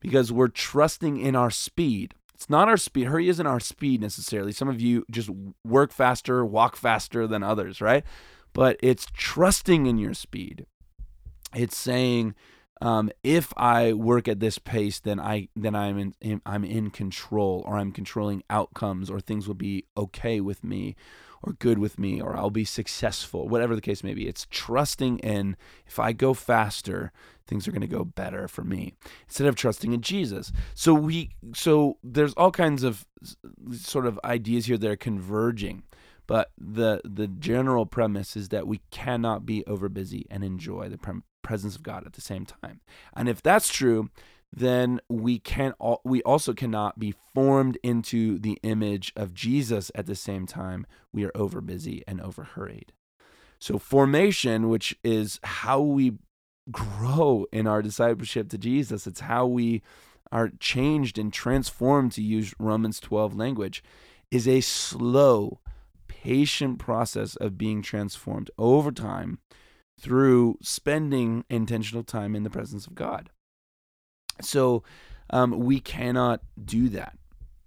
because 0.01 0.33
we're 0.33 0.49
trusting 0.49 1.19
in 1.19 1.35
our 1.35 1.51
speed. 1.51 2.15
It's 2.35 2.51
not 2.51 2.69
our 2.69 2.77
speed 2.77 3.07
hurry 3.07 3.29
isn't 3.29 3.47
our 3.47 3.61
speed 3.61 4.01
necessarily. 4.01 4.53
Some 4.53 4.69
of 4.69 4.81
you 4.81 5.05
just 5.11 5.31
work 5.65 5.93
faster 5.93 6.45
walk 6.45 6.77
faster 6.77 7.27
than 7.27 7.43
others 7.43 7.81
right? 7.81 8.05
But 8.53 8.77
it's 8.81 9.07
trusting 9.13 9.87
in 9.87 9.99
your 9.99 10.15
speed. 10.15 10.67
It's 11.55 11.77
saying 11.77 12.35
um, 12.83 13.11
if 13.23 13.53
I 13.57 13.95
work 13.95 14.29
at 14.29 14.41
this 14.41 14.59
pace, 14.59 15.01
then 15.01 15.19
I 15.19 15.49
then 15.57 15.75
I'm 15.75 16.13
in, 16.21 16.43
I'm 16.45 16.65
in 16.65 16.91
control, 16.91 17.65
or 17.67 17.79
I'm 17.79 17.93
controlling 17.93 18.43
outcomes, 18.51 19.09
or 19.09 19.21
things 19.21 19.47
will 19.47 19.55
be 19.55 19.85
okay 19.97 20.41
with 20.41 20.63
me, 20.63 20.95
or 21.43 21.55
good 21.55 21.79
with 21.79 21.99
me 21.99 22.21
or 22.21 22.37
I'll 22.37 22.51
be 22.51 22.65
successful, 22.65 23.49
whatever 23.49 23.75
the 23.75 23.81
case 23.81 24.03
may 24.03 24.15
be. 24.15 24.27
It's 24.27 24.47
trusting 24.51 25.19
in 25.21 25.57
if 25.87 25.99
I 25.99 26.13
go 26.13 26.35
faster, 26.35 27.13
things 27.47 27.67
are 27.67 27.73
going 27.73 27.81
to 27.81 27.87
go 27.87 28.05
better 28.05 28.49
for 28.49 28.65
me 28.65 28.95
instead 29.27 29.47
of 29.47 29.57
trusting 29.57 29.93
in 29.93 30.01
Jesus. 30.01 30.53
So 30.75 30.95
we 30.95 31.31
so 31.55 31.99
there's 32.03 32.35
all 32.35 32.51
kinds 32.51 32.83
of 32.83 33.07
sort 33.73 34.07
of 34.07 34.21
ideas 34.25 34.67
here 34.67 34.79
that 34.79 34.91
are 34.91 34.97
converging. 34.97 35.83
But 36.27 36.51
the 36.59 37.01
the 37.05 37.29
general 37.29 37.87
premise 37.87 38.37
is 38.37 38.49
that 38.49 38.67
we 38.67 38.81
cannot 38.91 39.47
be 39.47 39.63
overbusy 39.69 40.25
and 40.29 40.43
enjoy 40.43 40.89
the 40.89 40.99
pre- 40.99 41.23
presence 41.43 41.77
of 41.77 41.85
God 41.85 42.05
at 42.05 42.15
the 42.15 42.21
same 42.21 42.45
time. 42.45 42.81
And 43.15 43.29
if 43.29 43.41
that's 43.43 43.69
true, 43.69 44.11
then 44.53 45.01
we 45.09 45.39
can 45.39 45.73
all, 45.79 46.01
we 46.05 46.23
also 46.23 46.55
cannot 46.55 46.99
be 46.99 47.15
formed 47.35 47.79
into 47.83 48.39
the 48.39 48.59
image 48.63 49.13
of 49.17 49.35
Jesus 49.35 49.91
at 49.95 50.07
the 50.07 50.15
same 50.15 50.47
time 50.47 50.87
we 51.13 51.25
are 51.25 51.33
over 51.35 51.61
busy 51.61 52.03
and 52.07 52.21
over 52.21 52.45
hurried. 52.45 52.93
So 53.59 53.79
formation, 53.79 54.69
which 54.69 54.97
is 55.03 55.41
how 55.43 55.81
we 55.81 56.15
grow 56.71 57.47
in 57.53 57.67
our 57.67 57.83
discipleship 57.83 58.49
to 58.51 58.59
Jesus, 58.59 59.07
it's 59.07 59.21
how 59.21 59.47
we 59.47 59.83
are 60.33 60.51
changed 60.59 61.19
and 61.19 61.33
transformed 61.33 62.13
to 62.13 62.23
use 62.23 62.55
Romans 62.59 63.01
12 63.01 63.37
language, 63.37 63.83
is 64.31 64.49
a 64.49 64.61
slow, 64.61 65.61
patient 66.09 66.79
process 66.79 67.37
of 67.37 67.57
being 67.57 67.83
transformed 67.83 68.51
over 68.59 68.91
time 68.91 69.39
through 70.01 70.59
spending 70.61 71.45
intentional 71.49 72.03
time 72.03 72.35
in 72.35 72.43
the 72.43 72.51
presence 72.51 72.87
of 72.87 72.95
God. 72.95 73.31
So 74.43 74.83
um, 75.31 75.51
we 75.59 75.81
cannot 75.81 76.43
do 76.63 76.89
that 76.91 77.19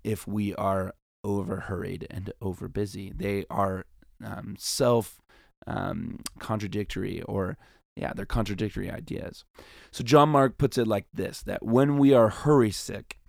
if 0.03 0.27
we 0.27 0.55
are 0.55 0.93
over 1.23 1.61
hurried 1.61 2.07
and 2.09 2.31
over 2.41 2.67
busy. 2.67 3.11
They 3.15 3.45
are 3.49 3.85
um, 4.23 4.55
self 4.57 5.21
um, 5.67 6.19
contradictory 6.39 7.21
or 7.23 7.57
yeah, 7.95 8.13
they're 8.13 8.25
contradictory 8.25 8.89
ideas. 8.89 9.43
So 9.91 10.03
John 10.03 10.29
Mark 10.29 10.57
puts 10.57 10.77
it 10.77 10.87
like 10.87 11.05
this 11.13 11.41
that 11.43 11.63
when 11.63 11.97
we 11.97 12.13
are 12.13 12.29
hurry 12.29 12.71
sick, 12.71 13.19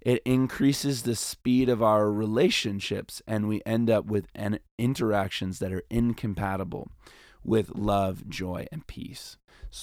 it 0.00 0.22
increases 0.24 1.02
the 1.02 1.16
speed 1.16 1.68
of 1.68 1.82
our 1.82 2.10
relationships 2.10 3.20
and 3.26 3.48
we 3.48 3.60
end 3.66 3.90
up 3.90 4.06
with 4.06 4.26
an 4.34 4.60
interactions 4.78 5.58
that 5.58 5.72
are 5.72 5.82
incompatible 5.90 6.88
with 7.44 7.70
love, 7.74 8.28
joy, 8.28 8.66
and 8.70 8.86
peace. 8.86 9.36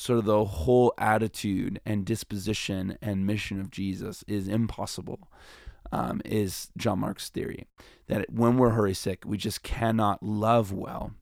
Of 0.09 0.25
the 0.25 0.43
whole 0.43 0.93
attitude 0.97 1.79
and 1.85 2.05
disposition 2.05 2.97
and 3.01 3.25
mission 3.25 3.59
of 3.59 3.71
Jesus 3.71 4.23
is 4.27 4.47
impossible, 4.47 5.29
um, 5.91 6.21
is 6.25 6.69
John 6.75 6.99
Mark's 6.99 7.29
theory. 7.29 7.67
That 8.07 8.29
when 8.29 8.57
we're 8.57 8.71
hurry 8.71 8.93
sick, 8.93 9.23
we 9.25 9.37
just 9.37 9.63
cannot 9.63 10.21
love 10.21 10.73
well. 10.73 11.13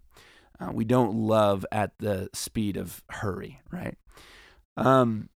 Uh, 0.59 0.71
we 0.73 0.85
don't 0.85 1.15
love 1.15 1.65
at 1.71 1.91
the 1.99 2.29
speed 2.33 2.77
of 2.77 3.03
hurry, 3.09 3.61
right? 3.71 3.97
Um, 4.77 5.29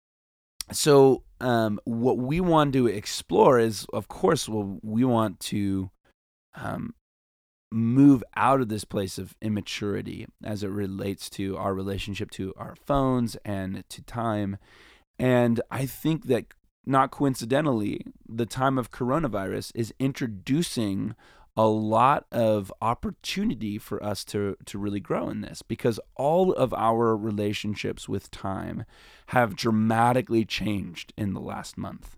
so 0.73 1.23
um, 1.41 1.81
what 1.85 2.19
we 2.19 2.41
want 2.41 2.73
to 2.75 2.87
explore 2.87 3.59
is, 3.59 3.87
of 3.93 4.09
course, 4.09 4.49
well, 4.49 4.79
we 4.83 5.05
want 5.05 5.41
to 5.41 5.91
um, 6.55 6.95
move 7.73 8.23
out 8.37 8.61
of 8.61 8.69
this 8.69 8.85
place 8.85 9.19
of 9.19 9.37
immaturity 9.43 10.27
as 10.45 10.63
it 10.63 10.69
relates 10.69 11.29
to 11.31 11.57
our 11.57 11.75
relationship 11.75 12.31
to 12.33 12.55
our 12.57 12.77
phones 12.77 13.37
and 13.45 13.85
to 13.89 14.03
time. 14.03 14.57
And 15.19 15.61
I 15.71 15.87
think 15.87 16.27
that 16.27 16.47
not 16.85 17.11
coincidentally, 17.11 18.07
the 18.29 18.47
time 18.47 18.79
of 18.79 18.93
coronavirus 18.93 19.73
is 19.75 19.93
introducing 19.99 21.15
a 21.57 21.67
lot 21.67 22.27
of 22.31 22.73
opportunity 22.83 23.79
for 23.79 24.03
us 24.05 24.25
to 24.25 24.57
to 24.67 24.79
really 24.79 25.01
grow 25.01 25.31
in 25.31 25.41
this 25.41 25.63
because 25.63 25.99
all 26.15 26.53
of 26.53 26.75
our 26.75 27.17
relationships 27.17 28.09
with 28.09 28.31
time 28.31 28.85
have 29.29 29.57
dramatically 29.57 30.45
changed 30.45 31.15
in 31.17 31.33
the 31.33 31.41
last 31.41 31.79
month 31.79 32.16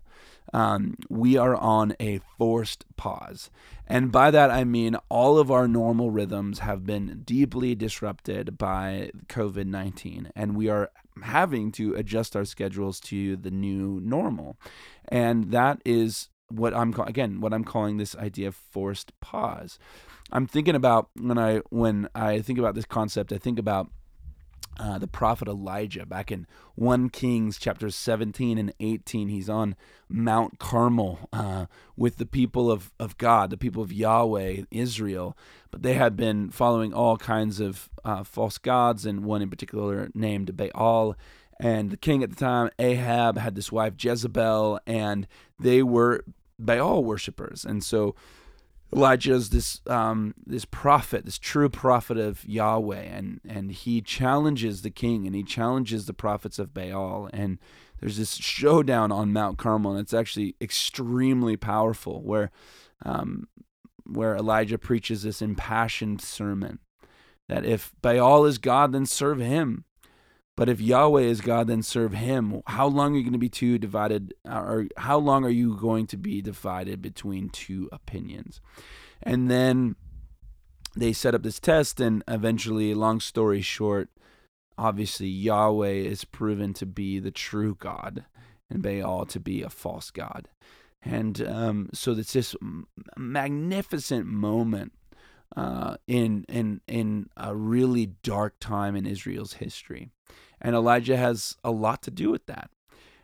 um, 0.53 0.95
we 1.09 1.37
are 1.37 1.55
on 1.55 1.95
a 1.99 2.19
forced 2.37 2.85
pause. 2.97 3.49
And 3.87 4.11
by 4.11 4.31
that, 4.31 4.51
I 4.51 4.63
mean 4.63 4.95
all 5.09 5.37
of 5.37 5.51
our 5.51 5.67
normal 5.67 6.11
rhythms 6.11 6.59
have 6.59 6.85
been 6.85 7.21
deeply 7.23 7.75
disrupted 7.75 8.57
by 8.57 9.11
COVID 9.27 9.65
19, 9.65 10.31
and 10.35 10.55
we 10.55 10.69
are 10.69 10.91
having 11.23 11.71
to 11.73 11.95
adjust 11.95 12.35
our 12.35 12.45
schedules 12.45 12.99
to 13.01 13.35
the 13.35 13.51
new 13.51 13.99
normal. 14.01 14.57
And 15.07 15.51
that 15.51 15.81
is 15.85 16.29
what 16.49 16.73
I'm 16.73 16.93
again 17.01 17.41
what 17.41 17.53
I'm 17.53 17.63
calling 17.63 17.97
this 17.97 18.15
idea 18.15 18.47
of 18.49 18.55
forced 18.55 19.17
pause. 19.19 19.77
I'm 20.31 20.47
thinking 20.47 20.75
about 20.75 21.09
when 21.15 21.37
I 21.37 21.57
when 21.69 22.09
I 22.13 22.41
think 22.41 22.59
about 22.59 22.75
this 22.75 22.85
concept, 22.85 23.31
I 23.31 23.37
think 23.37 23.59
about 23.59 23.89
uh, 24.79 24.97
the 24.97 25.07
prophet 25.07 25.47
Elijah 25.47 26.05
back 26.05 26.31
in 26.31 26.47
1 26.75 27.09
Kings 27.09 27.57
chapters 27.57 27.95
17 27.95 28.57
and 28.57 28.73
18. 28.79 29.27
He's 29.27 29.49
on 29.49 29.75
Mount 30.07 30.57
Carmel 30.57 31.27
uh, 31.33 31.65
with 31.97 32.15
the 32.15 32.25
people 32.25 32.71
of, 32.71 32.93
of 32.97 33.17
God, 33.17 33.49
the 33.49 33.57
people 33.57 33.83
of 33.83 33.91
Yahweh, 33.91 34.63
Israel. 34.71 35.37
But 35.69 35.83
they 35.83 35.95
had 35.95 36.15
been 36.15 36.49
following 36.49 36.93
all 36.93 37.17
kinds 37.17 37.59
of 37.59 37.89
uh, 38.05 38.23
false 38.23 38.57
gods, 38.57 39.05
and 39.05 39.25
one 39.25 39.41
in 39.41 39.49
particular 39.49 40.09
named 40.13 40.55
Baal. 40.55 41.15
And 41.59 41.91
the 41.91 41.97
king 41.97 42.23
at 42.23 42.29
the 42.29 42.37
time, 42.37 42.69
Ahab, 42.79 43.37
had 43.37 43.55
this 43.55 43.71
wife 43.71 43.93
Jezebel, 43.99 44.79
and 44.87 45.27
they 45.59 45.83
were 45.83 46.23
Baal 46.57 47.03
worshippers. 47.03 47.65
And 47.65 47.83
so 47.83 48.15
Elijah 48.95 49.33
is 49.33 49.49
this 49.51 49.81
um, 49.87 50.33
this 50.45 50.65
prophet, 50.65 51.25
this 51.25 51.37
true 51.37 51.69
prophet 51.69 52.17
of 52.17 52.43
Yahweh, 52.47 53.01
and 53.01 53.39
and 53.47 53.71
he 53.71 54.01
challenges 54.01 54.81
the 54.81 54.89
king 54.89 55.27
and 55.27 55.35
he 55.35 55.43
challenges 55.43 56.05
the 56.05 56.13
prophets 56.13 56.57
of 56.57 56.73
Baal, 56.73 57.29
and 57.31 57.59
there's 57.99 58.17
this 58.17 58.35
showdown 58.35 59.11
on 59.11 59.33
Mount 59.33 59.57
Carmel, 59.57 59.91
and 59.91 59.99
it's 59.99 60.13
actually 60.13 60.55
extremely 60.59 61.55
powerful, 61.55 62.21
where 62.23 62.49
um, 63.05 63.47
where 64.05 64.35
Elijah 64.35 64.79
preaches 64.79 65.21
this 65.21 65.41
impassioned 65.41 66.21
sermon 66.21 66.79
that 67.47 67.65
if 67.65 67.93
Baal 68.01 68.45
is 68.45 68.57
God, 68.57 68.91
then 68.91 69.05
serve 69.05 69.39
him, 69.39 69.85
but 70.59 70.67
if 70.67 70.81
Yahweh 70.81 71.21
is 71.21 71.39
God, 71.39 71.67
then 71.67 71.81
serve 71.81 72.11
him. 72.11 72.61
How 72.67 72.85
long 72.85 73.13
are 73.13 73.17
you 73.17 73.23
going 73.23 73.31
to 73.31 73.39
be 73.39 73.47
two 73.47 73.77
divided, 73.77 74.33
or 74.43 74.87
how 74.97 75.17
long 75.17 75.45
are 75.45 75.49
you 75.49 75.77
going 75.77 76.05
to 76.07 76.17
be 76.17 76.41
divided 76.41 77.01
between 77.01 77.47
two 77.47 77.87
opinions? 77.93 78.59
And 79.23 79.49
then 79.49 79.95
they 80.97 81.13
set 81.13 81.33
up 81.33 81.43
this 81.43 81.61
test, 81.61 82.01
and 82.01 82.25
eventually, 82.27 82.93
long 82.93 83.21
story 83.21 83.61
short, 83.61 84.09
obviously 84.77 85.27
Yahweh 85.27 85.93
is 85.93 86.25
proven 86.25 86.73
to 86.73 86.85
be 86.85 87.19
the 87.19 87.31
true 87.31 87.75
God, 87.79 88.25
and 88.69 88.83
Baal 88.83 89.25
to 89.27 89.39
be 89.39 89.61
a 89.61 89.69
false 89.69 90.11
God. 90.11 90.49
And 91.01 91.41
um, 91.47 91.89
so 91.93 92.11
it's 92.11 92.33
this 92.33 92.53
magnificent 93.15 94.25
moment 94.25 94.91
uh, 95.55 95.97
in 96.07 96.45
in 96.47 96.81
in 96.87 97.29
a 97.37 97.55
really 97.55 98.07
dark 98.23 98.55
time 98.59 98.95
in 98.95 99.05
Israel's 99.05 99.53
history. 99.53 100.09
And 100.61 100.75
Elijah 100.75 101.17
has 101.17 101.55
a 101.63 101.71
lot 101.71 102.01
to 102.03 102.11
do 102.11 102.29
with 102.29 102.45
that. 102.47 102.69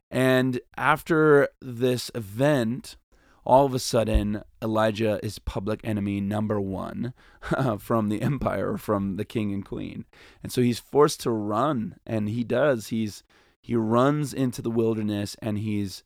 And 0.10 0.60
after 0.78 1.50
this 1.62 2.10
event, 2.16 2.96
all 3.44 3.66
of 3.66 3.74
a 3.74 3.80
sudden, 3.80 4.44
Elijah 4.62 5.20
is 5.22 5.40
public 5.40 5.82
enemy 5.84 6.22
number 6.22 6.60
one 6.62 7.14
from 7.80 8.10
the 8.10 8.22
empire, 8.22 8.78
from 8.78 9.18
the 9.18 9.26
king 9.26 9.54
and 9.54 9.66
queen. 9.66 10.06
And 10.42 10.52
so 10.52 10.62
he's 10.62 10.80
forced 10.80 11.22
to 11.22 11.32
run, 11.32 11.98
and 12.06 12.30
he 12.30 12.44
does. 12.44 12.88
He's 12.88 13.24
he 13.66 13.76
runs 13.76 14.32
into 14.32 14.62
the 14.62 14.70
wilderness 14.70 15.36
and 15.42 15.58
he's 15.58 16.04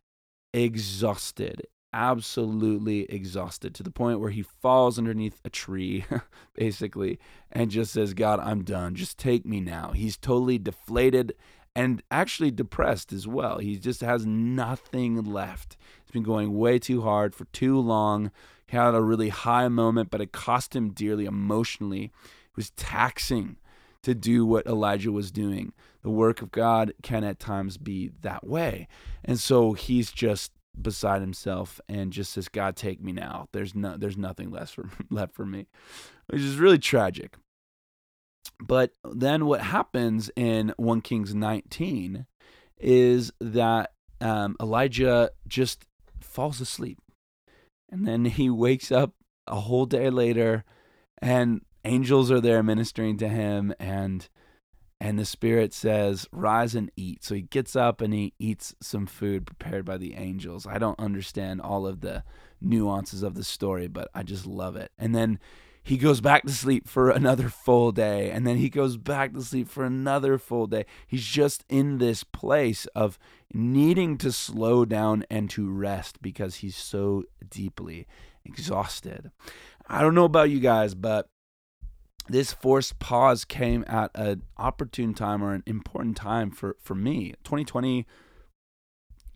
exhausted 0.53 1.67
absolutely 1.93 3.02
exhausted 3.12 3.73
to 3.75 3.84
the 3.84 3.91
point 3.91 4.19
where 4.19 4.30
he 4.30 4.41
falls 4.41 4.97
underneath 4.97 5.39
a 5.43 5.49
tree, 5.49 6.06
basically, 6.54 7.19
and 7.52 7.71
just 7.71 7.93
says, 7.93 8.13
God, 8.13 8.39
I'm 8.39 8.63
done. 8.63 8.95
Just 8.95 9.17
take 9.17 9.45
me 9.45 9.60
now. 9.60 9.91
He's 9.91 10.17
totally 10.17 10.58
deflated 10.58 11.34
and 11.75 12.02
actually 12.12 12.52
depressed 12.52 13.13
as 13.13 13.28
well. 13.28 13.60
He 13.60 13.78
just 13.78 14.02
has 14.02 14.25
nothing 14.25 15.23
left. 15.23 15.78
He's 16.04 16.12
been 16.12 16.23
going 16.23 16.58
way 16.58 16.80
too 16.80 17.02
hard 17.02 17.36
for 17.36 17.45
too 17.45 17.80
long. 17.80 18.32
He 18.67 18.78
had 18.78 18.93
a 18.93 19.02
really 19.02 19.30
high 19.30 19.67
moment, 19.67 20.12
but 20.12 20.21
it 20.21 20.32
cost 20.32 20.75
him 20.75 20.91
dearly 20.91 21.25
emotionally. 21.25 22.06
It 22.06 22.56
was 22.56 22.71
taxing 22.71 23.58
to 24.04 24.13
do 24.13 24.45
what 24.45 24.65
Elijah 24.65 25.12
was 25.12 25.32
doing. 25.32 25.73
The 26.02 26.10
work 26.10 26.41
of 26.41 26.52
God 26.52 26.93
can 27.02 27.23
at 27.23 27.39
times 27.39 27.78
be 27.78 28.12
that 28.21 28.45
way. 28.45 28.88
And 29.23 29.39
so 29.39 29.73
he's 29.73 30.12
just 30.12 30.52
beside 30.82 31.22
himself 31.22 31.80
and 31.88 32.13
just 32.13 32.32
says, 32.32 32.48
"God, 32.50 32.76
take 32.76 33.02
me 33.02 33.12
now. 33.12 33.48
There's 33.52 33.76
no, 33.76 33.98
there's 33.98 34.18
nothing 34.18 34.52
left 34.52 34.74
for 34.74 34.89
left 35.10 35.34
for 35.34 35.46
me," 35.46 35.68
which 36.28 36.42
is 36.42 36.58
really 36.58 36.80
tragic. 36.80 37.36
But 38.62 38.92
then 39.10 39.46
what 39.46 39.62
happens 39.62 40.30
in 40.36 40.74
1 40.78 41.02
Kings 41.02 41.34
19 41.34 42.26
is 42.78 43.32
that 43.39 43.94
um, 44.20 44.56
Elijah 44.62 45.32
just 45.48 45.86
falls 46.20 46.60
asleep, 46.60 47.00
and 47.89 48.08
then 48.08 48.26
he 48.26 48.50
wakes 48.50 48.92
up 48.92 49.13
a 49.48 49.62
whole 49.62 49.86
day 49.86 50.10
later, 50.10 50.63
and 51.22 51.62
angels 51.86 52.32
are 52.32 52.42
there 52.42 52.62
ministering 52.62 53.18
to 53.18 53.28
him 53.28 53.74
and 53.80 54.28
and 55.01 55.17
the 55.17 55.25
spirit 55.25 55.73
says 55.73 56.27
rise 56.31 56.75
and 56.75 56.91
eat. 56.95 57.23
So 57.23 57.35
he 57.35 57.41
gets 57.41 57.75
up 57.75 58.01
and 58.01 58.13
he 58.13 58.33
eats 58.38 58.75
some 58.81 59.05
food 59.05 59.45
prepared 59.45 59.85
by 59.85 59.97
the 59.97 60.15
angels. 60.15 60.67
I 60.67 60.77
don't 60.77 60.99
understand 60.99 61.62
all 61.62 61.88
of 61.88 62.01
the 62.01 62.23
nuances 62.62 63.23
of 63.23 63.35
the 63.35 63.43
story 63.43 63.88
but 63.88 64.09
i 64.13 64.21
just 64.21 64.45
love 64.45 64.75
it. 64.75 64.91
And 64.97 65.15
then 65.15 65.39
he 65.81 65.97
goes 65.97 66.19
back 66.19 66.43
to 66.43 66.51
sleep 66.51 66.88
for 66.88 67.09
another 67.09 67.49
full 67.49 67.91
day. 67.91 68.29
And 68.29 68.45
then 68.45 68.57
he 68.57 68.69
goes 68.69 68.97
back 68.97 69.33
to 69.33 69.41
sleep 69.41 69.69
for 69.69 69.85
another 69.85 70.38
full 70.38 70.67
day. 70.67 70.85
He's 71.07 71.25
just 71.25 71.63
in 71.69 71.97
this 71.97 72.23
place 72.23 72.85
of 72.88 73.17
needing 73.53 74.17
to 74.19 74.31
slow 74.31 74.85
down 74.85 75.23
and 75.31 75.49
to 75.51 75.69
rest 75.69 76.21
because 76.21 76.55
he's 76.55 76.75
so 76.75 77.23
deeply 77.49 78.05
exhausted. 78.45 79.31
I 79.88 80.01
don't 80.01 80.15
know 80.15 80.25
about 80.25 80.49
you 80.49 80.59
guys 80.59 80.93
but 80.93 81.29
this 82.30 82.54
forced 82.54 83.00
pause 83.00 83.44
came 83.44 83.84
at 83.88 84.12
an 84.13 84.44
opportune 84.58 85.13
time 85.13 85.44
or 85.44 85.54
an 85.54 85.63
important 85.65 86.15
time 86.15 86.52
for, 86.52 86.78
for 86.80 86.94
me. 86.94 87.34
2020, 87.44 88.06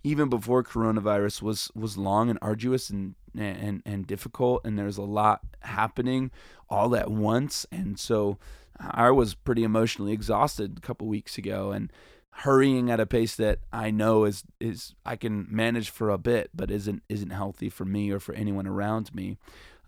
even 0.03 0.29
before 0.29 0.63
coronavirus, 0.63 1.41
was 1.41 1.71
was 1.73 1.97
long 1.97 2.29
and 2.29 2.37
arduous 2.41 2.89
and 2.89 3.15
and 3.35 3.81
and 3.85 4.05
difficult, 4.05 4.61
and 4.63 4.77
there's 4.77 4.97
a 4.97 5.03
lot 5.03 5.41
happening 5.61 6.29
all 6.69 6.95
at 6.95 7.09
once, 7.09 7.65
and 7.71 7.97
so 7.97 8.37
I 8.79 9.11
was 9.11 9.33
pretty 9.33 9.63
emotionally 9.63 10.11
exhausted 10.11 10.77
a 10.77 10.81
couple 10.81 11.07
weeks 11.07 11.37
ago, 11.37 11.71
and 11.71 11.91
hurrying 12.37 12.89
at 12.89 12.99
a 12.99 13.05
pace 13.05 13.35
that 13.35 13.59
I 13.71 13.91
know 13.91 14.25
is 14.25 14.43
is 14.59 14.93
I 15.05 15.15
can 15.15 15.47
manage 15.49 15.89
for 15.89 16.09
a 16.09 16.17
bit, 16.17 16.49
but 16.53 16.69
isn't 16.69 17.01
isn't 17.09 17.31
healthy 17.31 17.69
for 17.69 17.85
me 17.85 18.11
or 18.11 18.19
for 18.19 18.33
anyone 18.35 18.67
around 18.67 19.13
me. 19.15 19.37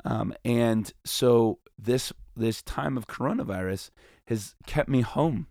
Um, 0.05 0.33
and 0.45 0.91
so 1.03 1.59
this 1.77 2.13
this 2.35 2.61
time 2.61 2.97
of 2.97 3.07
coronavirus 3.07 3.89
has 4.27 4.55
kept 4.65 4.89
me 4.89 5.01
home 5.01 5.47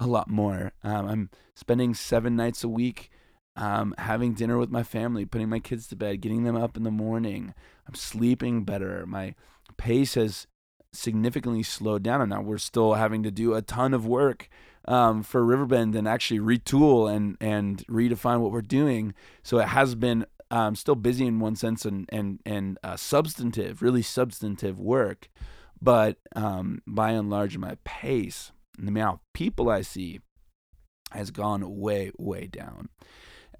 a 0.00 0.06
lot 0.06 0.28
more. 0.28 0.72
Um, 0.82 1.06
I'm 1.06 1.30
spending 1.54 1.94
seven 1.94 2.36
nights 2.36 2.64
a 2.64 2.68
week 2.68 3.10
um, 3.56 3.94
having 3.98 4.34
dinner 4.34 4.58
with 4.58 4.70
my 4.70 4.82
family, 4.82 5.24
putting 5.24 5.48
my 5.48 5.60
kids 5.60 5.86
to 5.88 5.96
bed, 5.96 6.20
getting 6.20 6.44
them 6.44 6.56
up 6.56 6.76
in 6.76 6.82
the 6.82 6.90
morning. 6.90 7.54
I'm 7.86 7.94
sleeping 7.94 8.64
better. 8.64 9.06
My 9.06 9.34
pace 9.76 10.14
has 10.14 10.46
significantly 10.92 11.62
slowed 11.62 12.02
down, 12.02 12.20
and 12.20 12.30
now 12.30 12.42
we're 12.42 12.58
still 12.58 12.94
having 12.94 13.22
to 13.22 13.30
do 13.30 13.54
a 13.54 13.62
ton 13.62 13.94
of 13.94 14.06
work 14.06 14.48
um, 14.86 15.22
for 15.22 15.44
Riverbend 15.44 15.94
and 15.94 16.08
actually 16.08 16.40
retool 16.40 17.12
and 17.12 17.36
and 17.40 17.86
redefine 17.86 18.40
what 18.40 18.52
we're 18.52 18.62
doing. 18.62 19.14
So 19.42 19.58
it 19.58 19.68
has 19.68 19.94
been 19.94 20.26
um, 20.50 20.74
still 20.74 20.94
busy 20.94 21.26
in 21.26 21.40
one 21.40 21.56
sense 21.56 21.84
and 21.84 22.08
and 22.10 22.40
and 22.44 22.78
uh, 22.82 22.96
substantive, 22.96 23.82
really 23.82 24.02
substantive 24.02 24.78
work. 24.78 25.28
But 25.84 26.16
um, 26.34 26.80
by 26.86 27.10
and 27.10 27.28
large, 27.28 27.58
my 27.58 27.76
pace 27.84 28.52
and 28.78 28.86
the 28.86 28.90
amount 28.90 29.16
of 29.16 29.32
people 29.34 29.68
I 29.68 29.82
see 29.82 30.20
has 31.12 31.30
gone 31.30 31.78
way, 31.78 32.10
way 32.18 32.46
down. 32.46 32.88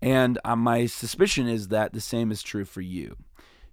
And 0.00 0.38
uh, 0.42 0.56
my 0.56 0.86
suspicion 0.86 1.46
is 1.46 1.68
that 1.68 1.92
the 1.92 2.00
same 2.00 2.32
is 2.32 2.42
true 2.42 2.64
for 2.64 2.80
you. 2.80 3.16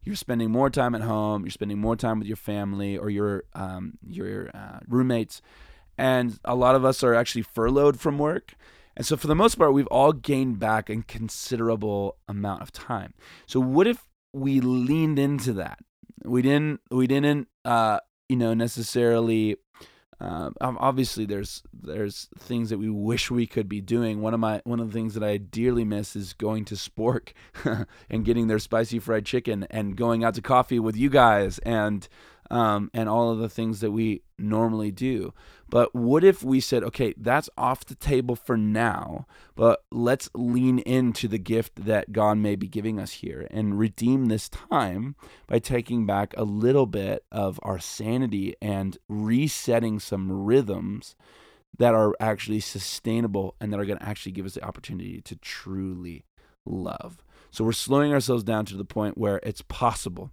You're 0.04 0.18
spending 0.18 0.52
more 0.52 0.70
time 0.70 0.96
at 0.96 1.02
home. 1.02 1.44
You're 1.44 1.52
spending 1.52 1.80
more 1.80 1.96
time 1.96 2.20
with 2.20 2.28
your 2.28 2.36
family 2.36 2.98
or 2.98 3.10
your 3.10 3.46
um, 3.54 3.94
your 4.06 4.50
uh, 4.54 4.80
roommates, 4.88 5.42
and 5.98 6.38
a 6.44 6.56
lot 6.56 6.76
of 6.76 6.84
us 6.84 7.04
are 7.04 7.14
actually 7.14 7.44
furloughed 7.44 8.00
from 8.00 8.18
work. 8.18 8.56
And 8.98 9.06
so, 9.06 9.16
for 9.16 9.28
the 9.28 9.36
most 9.36 9.56
part, 9.56 9.74
we've 9.74 9.88
all 9.88 10.12
gained 10.12 10.60
back 10.60 10.90
a 10.90 11.04
considerable 11.04 12.18
amount 12.28 12.64
of 12.64 12.72
time. 12.72 13.14
So, 13.46 13.60
what 13.60 13.86
if 13.86 14.08
we 14.34 14.60
leaned 14.60 15.20
into 15.20 15.54
that? 15.54 15.80
We 16.26 16.42
didn't. 16.42 16.82
We 16.90 17.06
didn't 17.06 17.48
uh, 17.64 18.00
you 18.32 18.38
know 18.38 18.54
necessarily 18.54 19.58
um, 20.22 20.78
obviously 20.80 21.26
there's 21.26 21.64
there's 21.74 22.30
things 22.38 22.70
that 22.70 22.78
we 22.78 22.90
wish 22.90 23.30
we 23.30 23.46
could 23.46 23.68
be 23.68 23.82
doing. 23.82 24.22
One 24.22 24.34
of 24.34 24.40
my 24.40 24.62
one 24.64 24.80
of 24.80 24.88
the 24.88 24.94
things 24.94 25.16
that 25.16 25.24
i 25.24 25.38
dearly 25.38 25.84
miss 25.84 26.16
is 26.16 26.34
going 26.34 26.64
to 26.66 26.76
spork 26.76 27.34
and 28.10 28.24
getting 28.24 28.48
their 28.48 28.60
spicy 28.60 29.00
fried 29.00 29.26
chicken 29.26 29.66
and 29.70 29.98
going 29.98 30.24
out 30.24 30.36
to 30.36 30.42
coffee 30.42 30.80
with 30.80 30.96
you 30.96 31.10
guys. 31.10 31.58
And 31.60 32.08
um, 32.52 32.92
and 32.94 33.08
all 33.08 33.32
of 33.32 33.40
the 33.40 33.50
things 33.50 33.80
that 33.80 33.92
we 33.92 34.22
normally 34.38 34.92
do. 34.92 35.34
But 35.70 35.96
what 35.96 36.24
if 36.24 36.44
we 36.44 36.60
said, 36.60 36.84
okay, 36.84 37.14
that's 37.16 37.50
off 37.58 37.86
the 37.86 37.96
table 37.96 38.36
for 38.36 38.58
now, 38.58 39.26
but 39.56 39.86
let's 39.90 40.30
lean 40.36 40.80
into 40.80 41.30
the 41.30 41.38
gift 41.38 41.86
that 41.86 42.12
God 42.12 42.38
may 42.38 42.58
be 42.58 42.68
giving 42.68 43.00
us 43.00 43.14
here 43.14 43.48
and 43.52 43.80
redeem 43.80 44.26
this 44.26 44.50
time 44.50 45.16
by 45.48 45.60
taking 45.60 46.06
back 46.06 46.34
a 46.36 46.44
little 46.44 46.86
bit 46.86 47.24
of 47.32 47.58
our 47.64 47.80
sanity 47.80 48.54
and 48.62 48.98
resetting 49.08 50.00
some 50.00 50.30
rhythms 50.30 51.16
that 51.78 51.96
are 51.96 52.14
actually 52.20 52.60
sustainable 52.60 53.56
and 53.62 53.72
that 53.72 53.80
are 53.80 53.86
going 53.86 53.98
to 53.98 54.08
actually 54.08 54.34
give 54.34 54.46
us 54.46 54.56
the 54.56 54.66
opportunity 54.66 55.22
to 55.22 55.38
truly 55.38 56.26
love. 56.66 57.24
So 57.50 57.64
we're 57.64 57.72
slowing 57.72 58.12
ourselves 58.12 58.44
down 58.44 58.66
to 58.66 58.76
the 58.76 58.84
point 58.84 59.18
where 59.18 59.40
it's 59.42 59.62
possible 59.62 60.32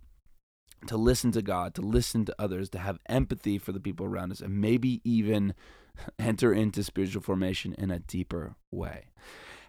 to 0.86 0.96
listen 0.96 1.32
to 1.32 1.42
God, 1.42 1.74
to 1.74 1.82
listen 1.82 2.24
to 2.26 2.34
others, 2.38 2.70
to 2.70 2.78
have 2.78 2.98
empathy 3.06 3.58
for 3.58 3.72
the 3.72 3.80
people 3.80 4.06
around 4.06 4.32
us, 4.32 4.40
and 4.40 4.60
maybe 4.60 5.00
even 5.04 5.54
enter 6.18 6.52
into 6.52 6.82
spiritual 6.82 7.22
formation 7.22 7.74
in 7.76 7.90
a 7.90 7.98
deeper 7.98 8.54
way. 8.70 9.06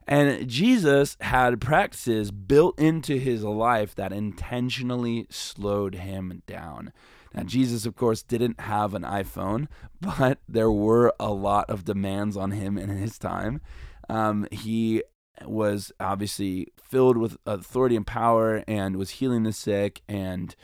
And 0.08 0.48
Jesus 0.48 1.17
had 1.22 1.62
practices 1.62 2.32
built 2.32 2.80
into 2.80 3.17
his 3.17 3.43
life 3.43 3.93
that 3.95 4.12
intentionally 4.12 5.28
slowed 5.30 5.95
him 5.95 6.41
down. 6.48 6.91
Now, 7.34 7.43
Jesus, 7.43 7.86
of 7.86 7.95
course, 7.95 8.24
didn't 8.24 8.60
have 8.62 8.95
an 8.95 9.04
iPhone, 9.04 9.67
but 10.02 10.39
there 10.48 10.72
were 10.72 11.13
a 11.19 11.32
lot 11.32 11.69
of 11.69 11.86
demands 11.86 12.36
on 12.36 12.52
him 12.52 12.78
in 12.78 12.89
his 12.89 13.19
time. 13.19 13.62
Um, 14.10 14.48
he 14.52 15.04
was 15.45 15.91
obviously 16.00 16.67
filled 16.84 17.17
with 17.17 17.38
authority 17.45 17.95
and 17.95 18.06
power 18.06 18.63
and 18.67 18.95
was 18.95 19.12
healing 19.12 19.43
the 19.43 19.54
sick 19.54 20.02
and 20.10 20.56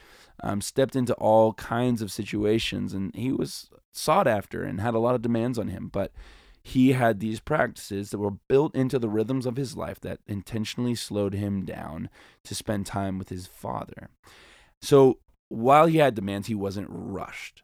um, 0.46 0.62
stepped 0.62 0.96
into 0.96 1.16
all 1.16 1.54
kinds 1.54 2.04
of 2.04 2.12
situations, 2.12 2.94
and 2.94 3.14
he 3.16 3.32
was 3.32 3.70
sought 3.92 4.28
after 4.28 4.64
and 4.64 4.80
had 4.80 4.94
a 4.94 5.00
lot 5.00 5.16
of 5.16 5.24
demands 5.24 5.58
on 5.58 5.70
him. 5.70 5.90
But 5.92 6.12
he 6.64 6.94
had 6.94 7.20
these 7.20 7.40
practices 7.40 8.12
that 8.12 8.20
were 8.20 8.38
built 8.48 8.76
into 8.76 9.00
the 9.00 9.10
rhythms 9.10 9.48
of 9.48 9.58
his 9.58 9.76
life 9.76 10.00
that 10.02 10.20
intentionally 10.28 10.96
slowed 10.96 11.34
him 11.34 11.66
down 11.66 12.10
to 12.44 12.54
spend 12.54 12.86
time 12.86 13.18
with 13.18 13.30
his 13.30 13.48
father. 13.48 14.10
So 14.82 15.18
while 15.50 15.88
he 15.88 15.98
had 15.98 16.14
demands, 16.14 16.48
he 16.48 16.56
wasn't 16.56 16.88
rushed 16.90 17.64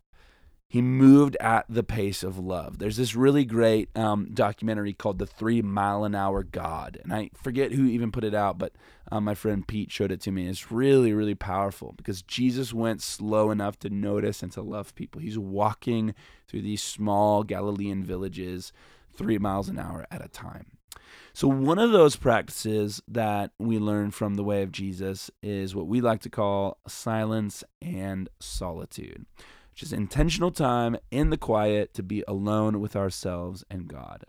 he 0.71 0.81
moved 0.81 1.35
at 1.41 1.65
the 1.67 1.83
pace 1.83 2.23
of 2.23 2.39
love. 2.39 2.79
There's 2.79 2.95
this 2.95 3.13
really 3.13 3.43
great 3.43 3.89
um, 3.93 4.29
documentary 4.33 4.93
called 4.93 5.19
The 5.19 5.25
Three 5.25 5.61
Mile 5.61 6.05
an 6.05 6.15
Hour 6.15 6.43
God. 6.43 6.97
And 7.03 7.13
I 7.13 7.29
forget 7.33 7.73
who 7.73 7.87
even 7.87 8.09
put 8.09 8.23
it 8.23 8.33
out, 8.33 8.57
but 8.57 8.71
um, 9.11 9.25
my 9.25 9.35
friend 9.35 9.67
Pete 9.67 9.91
showed 9.91 10.13
it 10.13 10.21
to 10.21 10.31
me. 10.31 10.47
It's 10.47 10.71
really, 10.71 11.11
really 11.11 11.35
powerful 11.35 11.93
because 11.97 12.21
Jesus 12.21 12.73
went 12.73 13.01
slow 13.01 13.51
enough 13.51 13.79
to 13.79 13.89
notice 13.89 14.41
and 14.41 14.49
to 14.53 14.61
love 14.61 14.95
people. 14.95 15.19
He's 15.19 15.37
walking 15.37 16.15
through 16.47 16.61
these 16.61 16.81
small 16.81 17.43
Galilean 17.43 18.01
villages 18.01 18.71
three 19.13 19.37
miles 19.37 19.67
an 19.67 19.77
hour 19.77 20.07
at 20.09 20.23
a 20.23 20.29
time. 20.29 20.77
So, 21.33 21.49
one 21.49 21.79
of 21.79 21.91
those 21.91 22.15
practices 22.15 23.01
that 23.09 23.51
we 23.59 23.77
learn 23.77 24.11
from 24.11 24.35
the 24.35 24.43
way 24.45 24.63
of 24.63 24.71
Jesus 24.71 25.29
is 25.43 25.75
what 25.75 25.87
we 25.87 25.99
like 25.99 26.21
to 26.21 26.29
call 26.29 26.77
silence 26.87 27.61
and 27.81 28.29
solitude 28.39 29.25
is 29.79 29.93
intentional 29.93 30.51
time 30.51 30.97
in 31.09 31.29
the 31.29 31.37
quiet 31.37 31.93
to 31.95 32.03
be 32.03 32.23
alone 32.27 32.79
with 32.79 32.95
ourselves 32.95 33.63
and 33.69 33.87
God. 33.87 34.25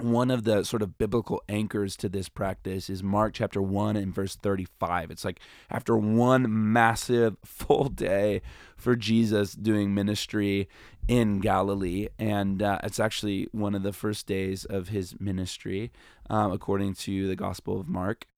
One 0.00 0.30
of 0.30 0.44
the 0.44 0.62
sort 0.62 0.82
of 0.82 0.96
biblical 0.96 1.42
anchors 1.48 1.96
to 1.96 2.08
this 2.08 2.28
practice 2.28 2.88
is 2.88 3.02
Mark 3.02 3.34
chapter 3.34 3.60
1 3.60 3.96
and 3.96 4.14
verse 4.14 4.36
35. 4.36 5.10
It's 5.10 5.24
like 5.24 5.40
after 5.70 5.96
one 5.96 6.46
massive 6.72 7.36
full 7.44 7.88
day 7.88 8.42
for 8.76 8.94
Jesus 8.94 9.54
doing 9.54 9.92
ministry 9.92 10.68
in 11.08 11.40
Galilee. 11.40 12.08
And 12.16 12.62
uh, 12.62 12.78
it's 12.84 13.00
actually 13.00 13.48
one 13.50 13.74
of 13.74 13.82
the 13.82 13.92
first 13.92 14.28
days 14.28 14.64
of 14.64 14.88
his 14.88 15.18
ministry, 15.18 15.90
um, 16.30 16.52
according 16.52 16.94
to 16.94 17.26
the 17.26 17.36
Gospel 17.36 17.80
of 17.80 17.88
Mark. 17.88 18.28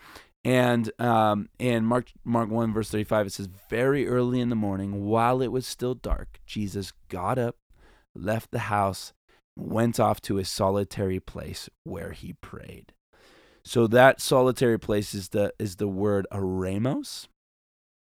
And 0.45 0.91
um, 0.99 1.49
in 1.59 1.85
Mark 1.85 2.09
Mark 2.25 2.49
one 2.49 2.73
verse 2.73 2.91
thirty 2.91 3.05
five, 3.05 3.27
it 3.27 3.33
says, 3.33 3.49
"Very 3.69 4.09
early 4.09 4.41
in 4.41 4.49
the 4.49 4.57
morning, 4.57 5.05
while 5.05 5.43
it 5.43 5.53
was 5.53 5.67
still 5.67 5.95
dark, 5.95 6.41
Jesus 6.47 6.93
got 7.09 7.39
up, 7.39 7.57
left 8.15 8.51
the 8.51 8.61
house, 8.61 9.13
went 9.55 10.01
off 10.01 10.21
to 10.23 10.39
a 10.39 10.45
solitary 10.45 11.21
place 11.21 11.69
where 11.85 12.13
he 12.13 12.33
prayed." 12.33 12.93
So 13.63 13.87
that 13.89 14.21
solitary 14.21 14.79
place 14.79 15.15
is 15.15 15.29
the 15.29 15.53
is 15.59 15.77
the 15.77 15.89
word 15.89 16.27
eremos, 16.33 17.29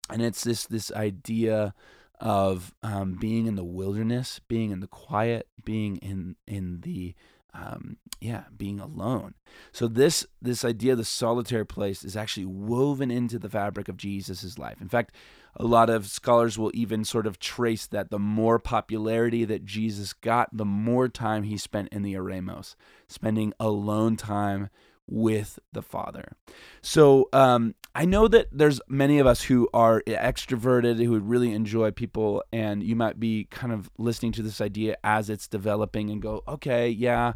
and 0.09 0.21
it's 0.21 0.45
this 0.45 0.65
this 0.65 0.91
idea 0.93 1.73
of 2.21 2.73
um, 2.83 3.17
being 3.19 3.47
in 3.47 3.55
the 3.55 3.65
wilderness, 3.65 4.39
being 4.47 4.71
in 4.71 4.79
the 4.79 4.88
quiet, 4.88 5.47
being 5.65 5.97
in 5.97 6.38
in 6.47 6.79
the 6.81 7.15
um, 7.53 7.97
yeah, 8.19 8.43
being 8.55 8.79
alone. 8.79 9.35
So 9.71 9.87
this 9.87 10.25
this 10.41 10.65
idea 10.65 10.93
of 10.93 10.97
the 10.97 11.05
solitary 11.05 11.65
place 11.65 12.03
is 12.03 12.15
actually 12.15 12.45
woven 12.45 13.11
into 13.11 13.37
the 13.37 13.49
fabric 13.49 13.87
of 13.87 13.97
Jesus's 13.97 14.57
life. 14.57 14.81
In 14.81 14.89
fact, 14.89 15.13
a 15.55 15.65
lot 15.65 15.89
of 15.89 16.07
scholars 16.07 16.57
will 16.57 16.71
even 16.73 17.03
sort 17.03 17.27
of 17.27 17.39
trace 17.39 17.85
that 17.87 18.09
the 18.09 18.19
more 18.19 18.57
popularity 18.57 19.45
that 19.45 19.65
Jesus 19.65 20.13
got, 20.13 20.49
the 20.51 20.65
more 20.65 21.07
time 21.07 21.43
he 21.43 21.57
spent 21.57 21.89
in 21.89 22.01
the 22.01 22.13
eremos, 22.13 22.75
spending 23.07 23.53
alone 23.59 24.15
time 24.15 24.69
with 25.07 25.59
the 25.71 25.81
Father. 25.81 26.35
So 26.81 27.29
um, 27.33 27.75
I 27.93 28.05
know 28.05 28.27
that 28.27 28.47
there's 28.51 28.79
many 28.87 29.19
of 29.19 29.27
us 29.27 29.43
who 29.43 29.69
are 29.73 30.01
extroverted, 30.07 31.03
who 31.03 31.11
would 31.11 31.29
really 31.29 31.53
enjoy 31.53 31.91
people, 31.91 32.43
and 32.51 32.81
you 32.83 32.95
might 32.95 33.19
be 33.19 33.45
kind 33.51 33.73
of 33.73 33.89
listening 33.97 34.31
to 34.33 34.41
this 34.41 34.61
idea 34.61 34.97
as 35.03 35.29
it's 35.29 35.47
developing 35.47 36.09
and 36.09 36.21
go, 36.21 36.43
okay, 36.47 36.89
yeah. 36.89 37.33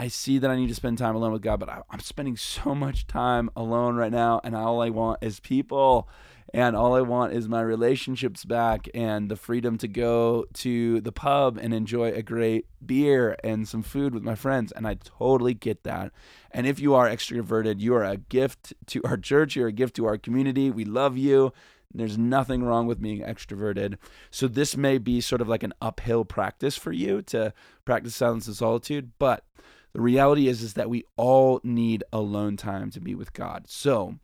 I 0.00 0.06
see 0.06 0.38
that 0.38 0.48
I 0.48 0.54
need 0.54 0.68
to 0.68 0.76
spend 0.76 0.98
time 0.98 1.16
alone 1.16 1.32
with 1.32 1.42
God, 1.42 1.58
but 1.58 1.68
I, 1.68 1.82
I'm 1.90 1.98
spending 1.98 2.36
so 2.36 2.72
much 2.72 3.08
time 3.08 3.50
alone 3.56 3.96
right 3.96 4.12
now, 4.12 4.40
and 4.44 4.54
all 4.54 4.80
I 4.80 4.90
want 4.90 5.18
is 5.22 5.40
people 5.40 6.08
and 6.54 6.74
all 6.74 6.94
I 6.94 7.02
want 7.02 7.34
is 7.34 7.48
my 7.48 7.60
relationships 7.60 8.44
back 8.44 8.88
and 8.94 9.30
the 9.30 9.36
freedom 9.36 9.76
to 9.78 9.88
go 9.88 10.46
to 10.54 11.00
the 11.00 11.12
pub 11.12 11.58
and 11.58 11.74
enjoy 11.74 12.12
a 12.12 12.22
great 12.22 12.66
beer 12.84 13.36
and 13.44 13.68
some 13.68 13.82
food 13.82 14.14
with 14.14 14.22
my 14.22 14.34
friends. 14.34 14.72
And 14.72 14.86
I 14.86 14.94
totally 14.94 15.54
get 15.54 15.84
that. 15.84 16.10
And 16.50 16.66
if 16.66 16.80
you 16.80 16.94
are 16.94 17.08
extroverted, 17.08 17.80
you 17.80 17.94
are 17.94 18.04
a 18.04 18.16
gift 18.16 18.72
to 18.86 19.02
our 19.04 19.18
church, 19.18 19.56
you're 19.56 19.68
a 19.68 19.72
gift 19.72 19.96
to 19.96 20.06
our 20.06 20.16
community. 20.16 20.70
We 20.70 20.84
love 20.84 21.18
you. 21.18 21.52
There's 21.92 22.18
nothing 22.18 22.62
wrong 22.62 22.86
with 22.86 23.00
being 23.00 23.22
extroverted. 23.22 23.96
So 24.30 24.46
this 24.46 24.76
may 24.76 24.98
be 24.98 25.20
sort 25.20 25.40
of 25.40 25.48
like 25.48 25.62
an 25.62 25.74
uphill 25.80 26.24
practice 26.24 26.76
for 26.76 26.92
you 26.92 27.22
to 27.22 27.52
practice 27.84 28.16
silence 28.16 28.46
and 28.46 28.56
solitude, 28.56 29.12
but 29.18 29.44
the 29.92 30.00
reality 30.00 30.48
is 30.48 30.62
is 30.62 30.74
that 30.74 30.90
we 30.90 31.04
all 31.16 31.60
need 31.64 32.04
alone 32.12 32.56
time 32.56 32.90
to 32.90 33.00
be 33.00 33.14
with 33.14 33.32
God. 33.32 33.66
So, 33.68 34.16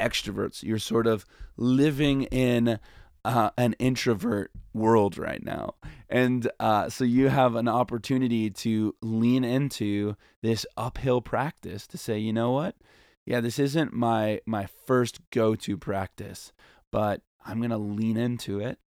extroverts. 0.00 0.62
You're 0.62 0.78
sort 0.78 1.06
of 1.06 1.24
living 1.56 2.24
in 2.24 2.78
uh, 3.24 3.50
an 3.56 3.74
introvert 3.78 4.50
world 4.72 5.16
right 5.16 5.42
now. 5.42 5.74
And 6.10 6.50
uh, 6.60 6.90
so 6.90 7.04
you 7.04 7.28
have 7.28 7.54
an 7.54 7.68
opportunity 7.68 8.50
to 8.50 8.94
lean 9.00 9.44
into 9.44 10.16
this 10.42 10.66
uphill 10.76 11.22
practice 11.22 11.86
to 11.88 11.98
say, 11.98 12.18
you 12.18 12.32
know 12.32 12.50
what? 12.50 12.76
Yeah, 13.24 13.40
this 13.40 13.58
isn't 13.58 13.94
my 13.94 14.40
my 14.44 14.68
first 14.86 15.18
go-to 15.30 15.78
practice, 15.78 16.52
but 16.90 17.22
I'm 17.44 17.58
going 17.58 17.70
to 17.70 17.78
lean 17.78 18.18
into 18.18 18.60
it 18.60 18.78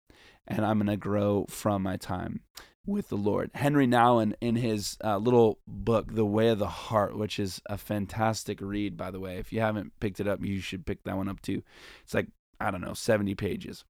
and 0.47 0.65
I'm 0.65 0.79
going 0.79 0.89
to 0.89 0.97
grow 0.99 1.47
from 1.49 1.83
my 1.83 1.97
time 1.97 2.41
with 2.87 3.09
the 3.09 3.17
Lord. 3.17 3.51
Henry 3.55 3.87
Nouwen, 3.87 4.35
in 4.41 4.57
his 4.57 4.97
uh, 5.05 5.19
little 5.19 5.59
book, 5.67 6.15
The 6.15 6.25
Way 6.25 6.49
of 6.49 6.59
the 6.59 6.69
Heart, 6.69 7.17
which 7.17 7.39
is 7.39 7.61
a 7.67 7.77
fantastic 7.77 8.61
read, 8.61 8.97
by 8.97 9.11
the 9.11 9.21
way. 9.21 9.39
If 9.39 9.53
you 9.53 9.61
haven't 9.61 9.93
picked 10.01 10.21
it 10.21 10.29
up, 10.29 10.45
you 10.45 10.61
should 10.61 10.87
pick 10.87 11.03
that 11.05 11.17
one 11.17 11.29
up 11.29 11.43
too. 11.43 11.63
It's 12.05 12.15
like, 12.15 12.29
I 12.61 12.71
don't 12.71 12.81
know, 12.81 12.95
70 12.95 13.35
pages. 13.35 13.85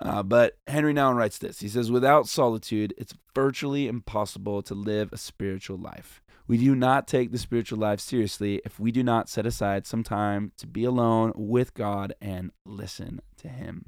Uh, 0.00 0.22
but 0.22 0.56
Henry 0.66 0.94
Nouwen 0.94 1.16
writes 1.16 1.38
this 1.38 1.60
He 1.60 1.68
says, 1.68 1.90
Without 1.90 2.26
solitude, 2.26 2.94
it's 2.96 3.14
virtually 3.34 3.86
impossible 3.86 4.62
to 4.62 4.74
live 4.74 5.12
a 5.12 5.18
spiritual 5.18 5.76
life. 5.76 6.22
We 6.46 6.56
do 6.58 6.74
not 6.74 7.06
take 7.06 7.30
the 7.30 7.38
spiritual 7.38 7.78
life 7.78 8.00
seriously 8.00 8.60
if 8.64 8.80
we 8.80 8.90
do 8.90 9.02
not 9.02 9.28
set 9.28 9.46
aside 9.46 9.86
some 9.86 10.02
time 10.02 10.52
to 10.56 10.66
be 10.66 10.84
alone 10.84 11.32
with 11.36 11.74
God 11.74 12.14
and 12.20 12.50
listen 12.64 13.20
to 13.36 13.48
Him. 13.48 13.84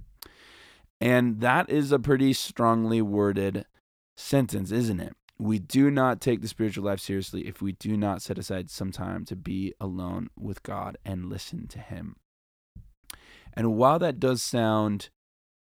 And 1.00 1.40
that 1.40 1.68
is 1.68 1.90
a 1.90 1.98
pretty 1.98 2.32
strongly 2.32 3.02
worded 3.02 3.64
sentence, 4.22 4.70
isn't 4.70 5.00
it? 5.00 5.14
We 5.38 5.58
do 5.58 5.90
not 5.90 6.20
take 6.20 6.40
the 6.40 6.48
spiritual 6.48 6.84
life 6.84 7.00
seriously 7.00 7.46
if 7.46 7.60
we 7.60 7.72
do 7.72 7.96
not 7.96 8.22
set 8.22 8.38
aside 8.38 8.70
some 8.70 8.92
time 8.92 9.24
to 9.26 9.36
be 9.36 9.74
alone 9.80 10.30
with 10.38 10.62
God 10.62 10.96
and 11.04 11.28
listen 11.28 11.66
to 11.68 11.80
Him. 11.80 12.16
And 13.54 13.76
while 13.76 13.98
that 13.98 14.20
does 14.20 14.42
sound 14.42 15.10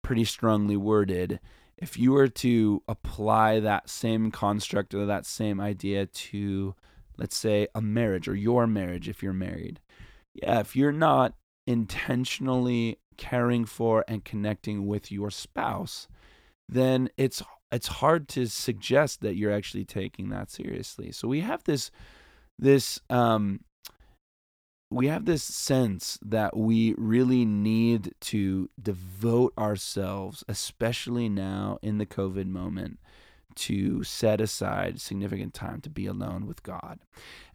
pretty 0.02 0.24
strongly 0.24 0.76
worded, 0.76 1.40
if 1.76 1.98
you 1.98 2.12
were 2.12 2.28
to 2.28 2.82
apply 2.88 3.60
that 3.60 3.90
same 3.90 4.30
construct 4.30 4.94
or 4.94 5.04
that 5.04 5.26
same 5.26 5.60
idea 5.60 6.06
to, 6.06 6.74
let's 7.18 7.36
say, 7.36 7.68
a 7.74 7.82
marriage 7.82 8.28
or 8.28 8.34
your 8.34 8.66
marriage 8.66 9.08
if 9.08 9.22
you're 9.22 9.32
married, 9.32 9.80
yeah, 10.32 10.60
if 10.60 10.74
you're 10.74 10.92
not 10.92 11.34
intentionally 11.66 12.98
caring 13.18 13.64
for 13.66 14.04
and 14.08 14.24
connecting 14.24 14.86
with 14.86 15.12
your 15.12 15.30
spouse, 15.30 16.08
then 16.68 17.10
it's 17.16 17.42
it's 17.72 17.88
hard 17.88 18.28
to 18.28 18.46
suggest 18.46 19.20
that 19.20 19.36
you're 19.36 19.52
actually 19.52 19.84
taking 19.84 20.28
that 20.30 20.50
seriously. 20.50 21.12
So 21.12 21.28
we 21.28 21.40
have 21.40 21.64
this 21.64 21.90
this 22.58 23.00
um 23.10 23.60
we 24.90 25.08
have 25.08 25.24
this 25.24 25.42
sense 25.42 26.18
that 26.22 26.56
we 26.56 26.94
really 26.96 27.44
need 27.44 28.14
to 28.20 28.70
devote 28.80 29.52
ourselves, 29.58 30.44
especially 30.48 31.28
now 31.28 31.78
in 31.82 31.98
the 31.98 32.06
COVID 32.06 32.46
moment, 32.46 33.00
to 33.56 34.04
set 34.04 34.40
aside 34.40 35.00
significant 35.00 35.54
time 35.54 35.80
to 35.80 35.90
be 35.90 36.06
alone 36.06 36.46
with 36.46 36.62
God. 36.62 37.00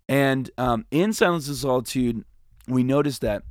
And 0.09 0.51
um, 0.57 0.85
in 0.91 1.13
Silence 1.13 1.47
and 1.47 1.55
Solitude, 1.55 2.25
we 2.67 2.83
notice 2.83 3.19
that, 3.19 3.43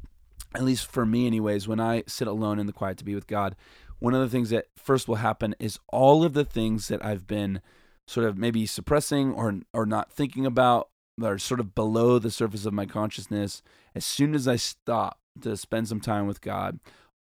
at 0.55 0.63
least 0.63 0.87
for 0.87 1.07
me, 1.07 1.27
anyways, 1.27 1.67
when 1.67 1.81
I 1.81 2.03
sit 2.07 2.29
alone 2.29 2.59
in 2.59 2.67
the 2.67 2.73
quiet 2.73 2.99
to 2.99 3.05
be 3.05 3.15
with 3.15 3.27
God, 3.27 3.57
one 4.01 4.15
of 4.15 4.21
the 4.21 4.29
things 4.29 4.51
that 4.51 4.67
first 4.77 5.09
will 5.09 5.17
happen 5.17 5.55
is 5.59 5.79
all 5.89 6.25
of 6.25 6.33
the 6.33 6.45
things 6.45 6.89
that 6.89 7.05
I've 7.05 7.27
been 7.27 7.61
sort 8.07 8.27
of 8.27 8.37
maybe 8.37 8.67
suppressing 8.67 9.33
or 9.33 9.61
or 9.73 9.87
not 9.87 10.13
thinking 10.13 10.45
about 10.45 10.89
that 11.17 11.27
are 11.27 11.39
sort 11.39 11.61
of 11.61 11.75
below 11.75 12.19
the 12.19 12.31
surface 12.31 12.67
of 12.67 12.73
my 12.73 12.87
consciousness 12.87 13.63
as 13.95 14.05
soon 14.05 14.35
as 14.35 14.49
I 14.49 14.57
stop 14.57 15.21
to 15.43 15.57
spend 15.57 15.87
some 15.87 16.01
time 16.01 16.27
with 16.27 16.41
God 16.41 16.81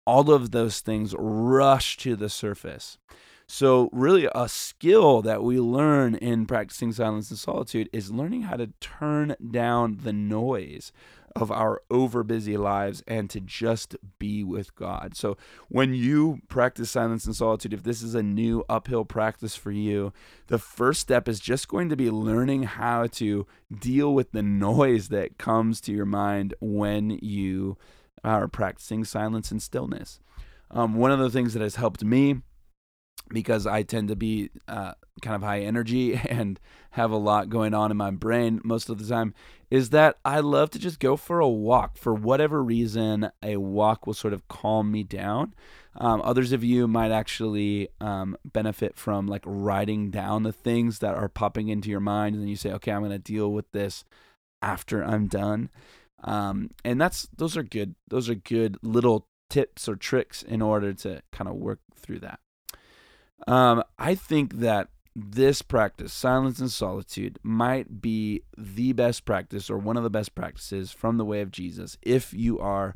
all 0.09 0.31
of 0.31 0.49
those 0.49 0.79
things 0.79 1.13
rush 1.19 1.95
to 1.97 2.15
the 2.15 2.29
surface. 2.29 2.97
So 3.47 3.89
really 3.91 4.27
a 4.33 4.49
skill 4.49 5.21
that 5.21 5.43
we 5.43 5.59
learn 5.59 6.15
in 6.15 6.47
practicing 6.47 6.91
silence 6.91 7.29
and 7.29 7.37
solitude 7.37 7.89
is 7.93 8.11
learning 8.11 8.43
how 8.43 8.55
to 8.55 8.73
turn 8.79 9.35
down 9.51 9.99
the 10.01 10.13
noise 10.13 10.91
of 11.35 11.51
our 11.51 11.81
over 11.89 12.23
busy 12.23 12.57
lives 12.57 13.03
and 13.07 13.29
to 13.29 13.39
just 13.39 13.95
be 14.17 14.43
with 14.43 14.75
God. 14.75 15.15
So, 15.15 15.37
when 15.67 15.93
you 15.93 16.39
practice 16.47 16.91
silence 16.91 17.25
and 17.25 17.35
solitude, 17.35 17.73
if 17.73 17.83
this 17.83 18.01
is 18.01 18.15
a 18.15 18.23
new 18.23 18.63
uphill 18.69 19.05
practice 19.05 19.55
for 19.55 19.71
you, 19.71 20.13
the 20.47 20.59
first 20.59 21.01
step 21.01 21.27
is 21.27 21.39
just 21.39 21.67
going 21.67 21.89
to 21.89 21.95
be 21.95 22.09
learning 22.09 22.63
how 22.63 23.07
to 23.07 23.45
deal 23.77 24.13
with 24.13 24.31
the 24.31 24.43
noise 24.43 25.09
that 25.09 25.37
comes 25.37 25.81
to 25.81 25.91
your 25.91 26.05
mind 26.05 26.53
when 26.59 27.11
you 27.21 27.77
are 28.23 28.47
practicing 28.47 29.03
silence 29.03 29.51
and 29.51 29.61
stillness. 29.61 30.19
Um, 30.71 30.95
one 30.95 31.11
of 31.11 31.19
the 31.19 31.29
things 31.29 31.53
that 31.53 31.61
has 31.61 31.75
helped 31.75 32.03
me 32.03 32.41
because 33.29 33.67
I 33.67 33.83
tend 33.83 34.07
to 34.07 34.15
be 34.15 34.49
uh, 34.67 34.93
kind 35.21 35.35
of 35.35 35.43
high 35.43 35.59
energy 35.61 36.15
and 36.29 36.59
have 36.91 37.11
a 37.11 37.17
lot 37.17 37.49
going 37.49 37.73
on 37.73 37.91
in 37.91 37.97
my 37.97 38.11
brain 38.11 38.61
most 38.63 38.89
of 38.89 38.97
the 38.97 39.07
time 39.07 39.33
is 39.69 39.91
that 39.91 40.17
I 40.25 40.39
love 40.39 40.71
to 40.71 40.79
just 40.79 40.99
go 40.99 41.15
for 41.15 41.39
a 41.39 41.47
walk. 41.47 41.97
For 41.97 42.13
whatever 42.13 42.63
reason, 42.63 43.29
a 43.43 43.57
walk 43.57 44.07
will 44.07 44.15
sort 44.15 44.33
of 44.33 44.47
calm 44.47 44.91
me 44.91 45.03
down. 45.03 45.53
Um, 45.95 46.21
others 46.23 46.51
of 46.51 46.63
you 46.63 46.87
might 46.87 47.11
actually 47.11 47.89
um, 48.01 48.35
benefit 48.43 48.95
from 48.95 49.27
like 49.27 49.43
writing 49.45 50.09
down 50.09 50.43
the 50.43 50.53
things 50.53 50.99
that 50.99 51.15
are 51.15 51.29
popping 51.29 51.67
into 51.67 51.89
your 51.89 51.99
mind, 51.99 52.35
and 52.35 52.43
then 52.43 52.49
you 52.49 52.55
say, 52.55 52.71
"Okay, 52.73 52.91
I'm 52.91 53.01
going 53.01 53.11
to 53.11 53.19
deal 53.19 53.51
with 53.51 53.71
this 53.71 54.05
after 54.61 55.03
I'm 55.03 55.27
done." 55.27 55.69
Um, 56.23 56.71
and 56.83 56.99
that's 56.99 57.27
those 57.35 57.57
are 57.57 57.63
good. 57.63 57.95
Those 58.07 58.29
are 58.29 58.35
good 58.35 58.77
little 58.81 59.27
tips 59.49 59.89
or 59.89 59.95
tricks 59.95 60.41
in 60.41 60.61
order 60.61 60.93
to 60.93 61.21
kind 61.31 61.49
of 61.49 61.55
work 61.55 61.79
through 61.95 62.19
that. 62.19 62.39
Um, 63.47 63.83
I 63.97 64.15
think 64.15 64.59
that 64.59 64.89
this 65.15 65.61
practice, 65.61 66.13
silence 66.13 66.59
and 66.59 66.71
solitude, 66.71 67.39
might 67.43 68.01
be 68.01 68.43
the 68.57 68.93
best 68.93 69.25
practice 69.25 69.69
or 69.69 69.77
one 69.77 69.97
of 69.97 70.03
the 70.03 70.09
best 70.09 70.35
practices 70.35 70.91
from 70.91 71.17
the 71.17 71.25
way 71.25 71.41
of 71.41 71.51
Jesus 71.51 71.97
if 72.01 72.33
you 72.33 72.59
are 72.59 72.95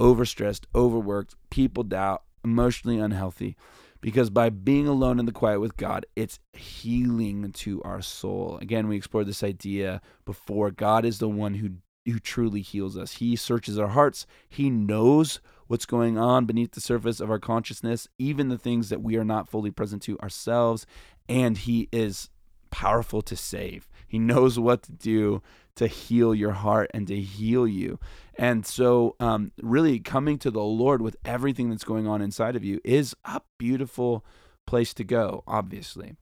overstressed, 0.00 0.64
overworked, 0.74 1.34
people 1.50 1.84
doubt, 1.84 2.22
emotionally 2.44 2.98
unhealthy. 2.98 3.56
Because 4.00 4.28
by 4.28 4.50
being 4.50 4.86
alone 4.86 5.18
in 5.18 5.24
the 5.24 5.32
quiet 5.32 5.60
with 5.60 5.78
God, 5.78 6.04
it's 6.14 6.38
healing 6.52 7.52
to 7.52 7.82
our 7.84 8.02
soul. 8.02 8.58
Again, 8.60 8.86
we 8.86 8.96
explored 8.96 9.26
this 9.26 9.42
idea 9.42 10.02
before. 10.26 10.70
God 10.70 11.06
is 11.06 11.18
the 11.18 11.28
one 11.28 11.54
who 11.54 11.70
who 12.04 12.18
truly 12.18 12.60
heals 12.60 12.98
us. 12.98 13.12
He 13.12 13.34
searches 13.34 13.78
our 13.78 13.88
hearts. 13.88 14.26
He 14.46 14.68
knows 14.68 15.40
what's 15.66 15.86
going 15.86 16.18
on 16.18 16.46
beneath 16.46 16.72
the 16.72 16.80
surface 16.80 17.20
of 17.20 17.30
our 17.30 17.38
consciousness, 17.38 18.08
even 18.18 18.48
the 18.48 18.58
things 18.58 18.88
that 18.88 19.02
we 19.02 19.16
are 19.16 19.24
not 19.24 19.48
fully 19.48 19.70
present 19.70 20.02
to 20.02 20.18
ourselves. 20.20 20.86
And 21.28 21.58
He 21.58 21.88
is 21.92 22.30
powerful 22.70 23.22
to 23.22 23.36
save. 23.36 23.88
He 24.06 24.18
knows 24.18 24.58
what 24.58 24.82
to 24.84 24.92
do 24.92 25.42
to 25.76 25.86
heal 25.86 26.34
your 26.34 26.52
heart 26.52 26.90
and 26.94 27.06
to 27.08 27.20
heal 27.20 27.66
you. 27.66 27.98
And 28.36 28.64
so, 28.66 29.16
um, 29.20 29.52
really, 29.60 29.98
coming 29.98 30.38
to 30.38 30.50
the 30.50 30.62
Lord 30.62 31.02
with 31.02 31.16
everything 31.24 31.70
that's 31.70 31.84
going 31.84 32.06
on 32.06 32.22
inside 32.22 32.56
of 32.56 32.64
you 32.64 32.80
is 32.84 33.14
a 33.24 33.40
beautiful 33.58 34.24
place 34.66 34.94
to 34.94 35.04
go, 35.04 35.42
obviously. 35.46 36.14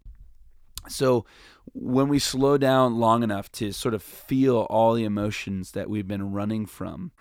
So 0.88 1.24
when 1.72 2.08
we 2.08 2.18
slow 2.18 2.58
down 2.58 2.98
long 2.98 3.22
enough 3.22 3.50
to 3.52 3.72
sort 3.72 3.94
of 3.94 4.02
feel 4.02 4.66
all 4.68 4.94
the 4.94 5.04
emotions 5.04 5.72
that 5.72 5.88
we've 5.88 6.08
been 6.08 6.32
running 6.32 6.66
from, 6.66 7.12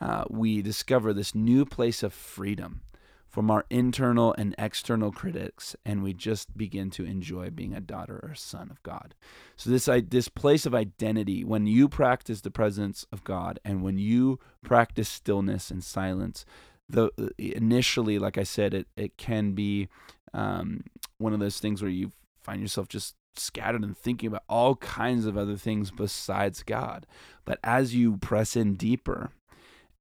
uh, 0.00 0.24
we 0.28 0.62
discover 0.62 1.12
this 1.12 1.34
new 1.34 1.64
place 1.64 2.02
of 2.02 2.12
freedom 2.12 2.82
from 3.28 3.50
our 3.50 3.66
internal 3.68 4.34
and 4.38 4.54
external 4.56 5.12
critics, 5.12 5.76
and 5.84 6.02
we 6.02 6.14
just 6.14 6.56
begin 6.56 6.88
to 6.88 7.04
enjoy 7.04 7.50
being 7.50 7.74
a 7.74 7.80
daughter 7.80 8.18
or 8.22 8.34
son 8.34 8.70
of 8.70 8.82
God. 8.82 9.14
So 9.56 9.68
this 9.68 9.90
this 10.08 10.28
place 10.28 10.64
of 10.64 10.74
identity, 10.74 11.44
when 11.44 11.66
you 11.66 11.88
practice 11.88 12.40
the 12.40 12.50
presence 12.50 13.04
of 13.12 13.24
God, 13.24 13.60
and 13.64 13.82
when 13.82 13.98
you 13.98 14.38
practice 14.64 15.08
stillness 15.08 15.70
and 15.70 15.84
silence, 15.84 16.46
the 16.88 17.10
initially, 17.36 18.18
like 18.18 18.38
I 18.38 18.42
said, 18.42 18.72
it 18.72 18.86
it 18.96 19.18
can 19.18 19.52
be 19.52 19.88
um, 20.32 20.84
one 21.18 21.34
of 21.34 21.40
those 21.40 21.60
things 21.60 21.82
where 21.82 21.90
you 21.90 22.12
find 22.42 22.62
yourself 22.62 22.88
just 22.88 23.16
scattered 23.34 23.82
and 23.82 23.98
thinking 23.98 24.28
about 24.28 24.44
all 24.48 24.76
kinds 24.76 25.26
of 25.26 25.36
other 25.36 25.56
things 25.56 25.90
besides 25.90 26.62
God. 26.62 27.06
But 27.44 27.58
as 27.62 27.94
you 27.94 28.16
press 28.16 28.56
in 28.56 28.76
deeper 28.76 29.30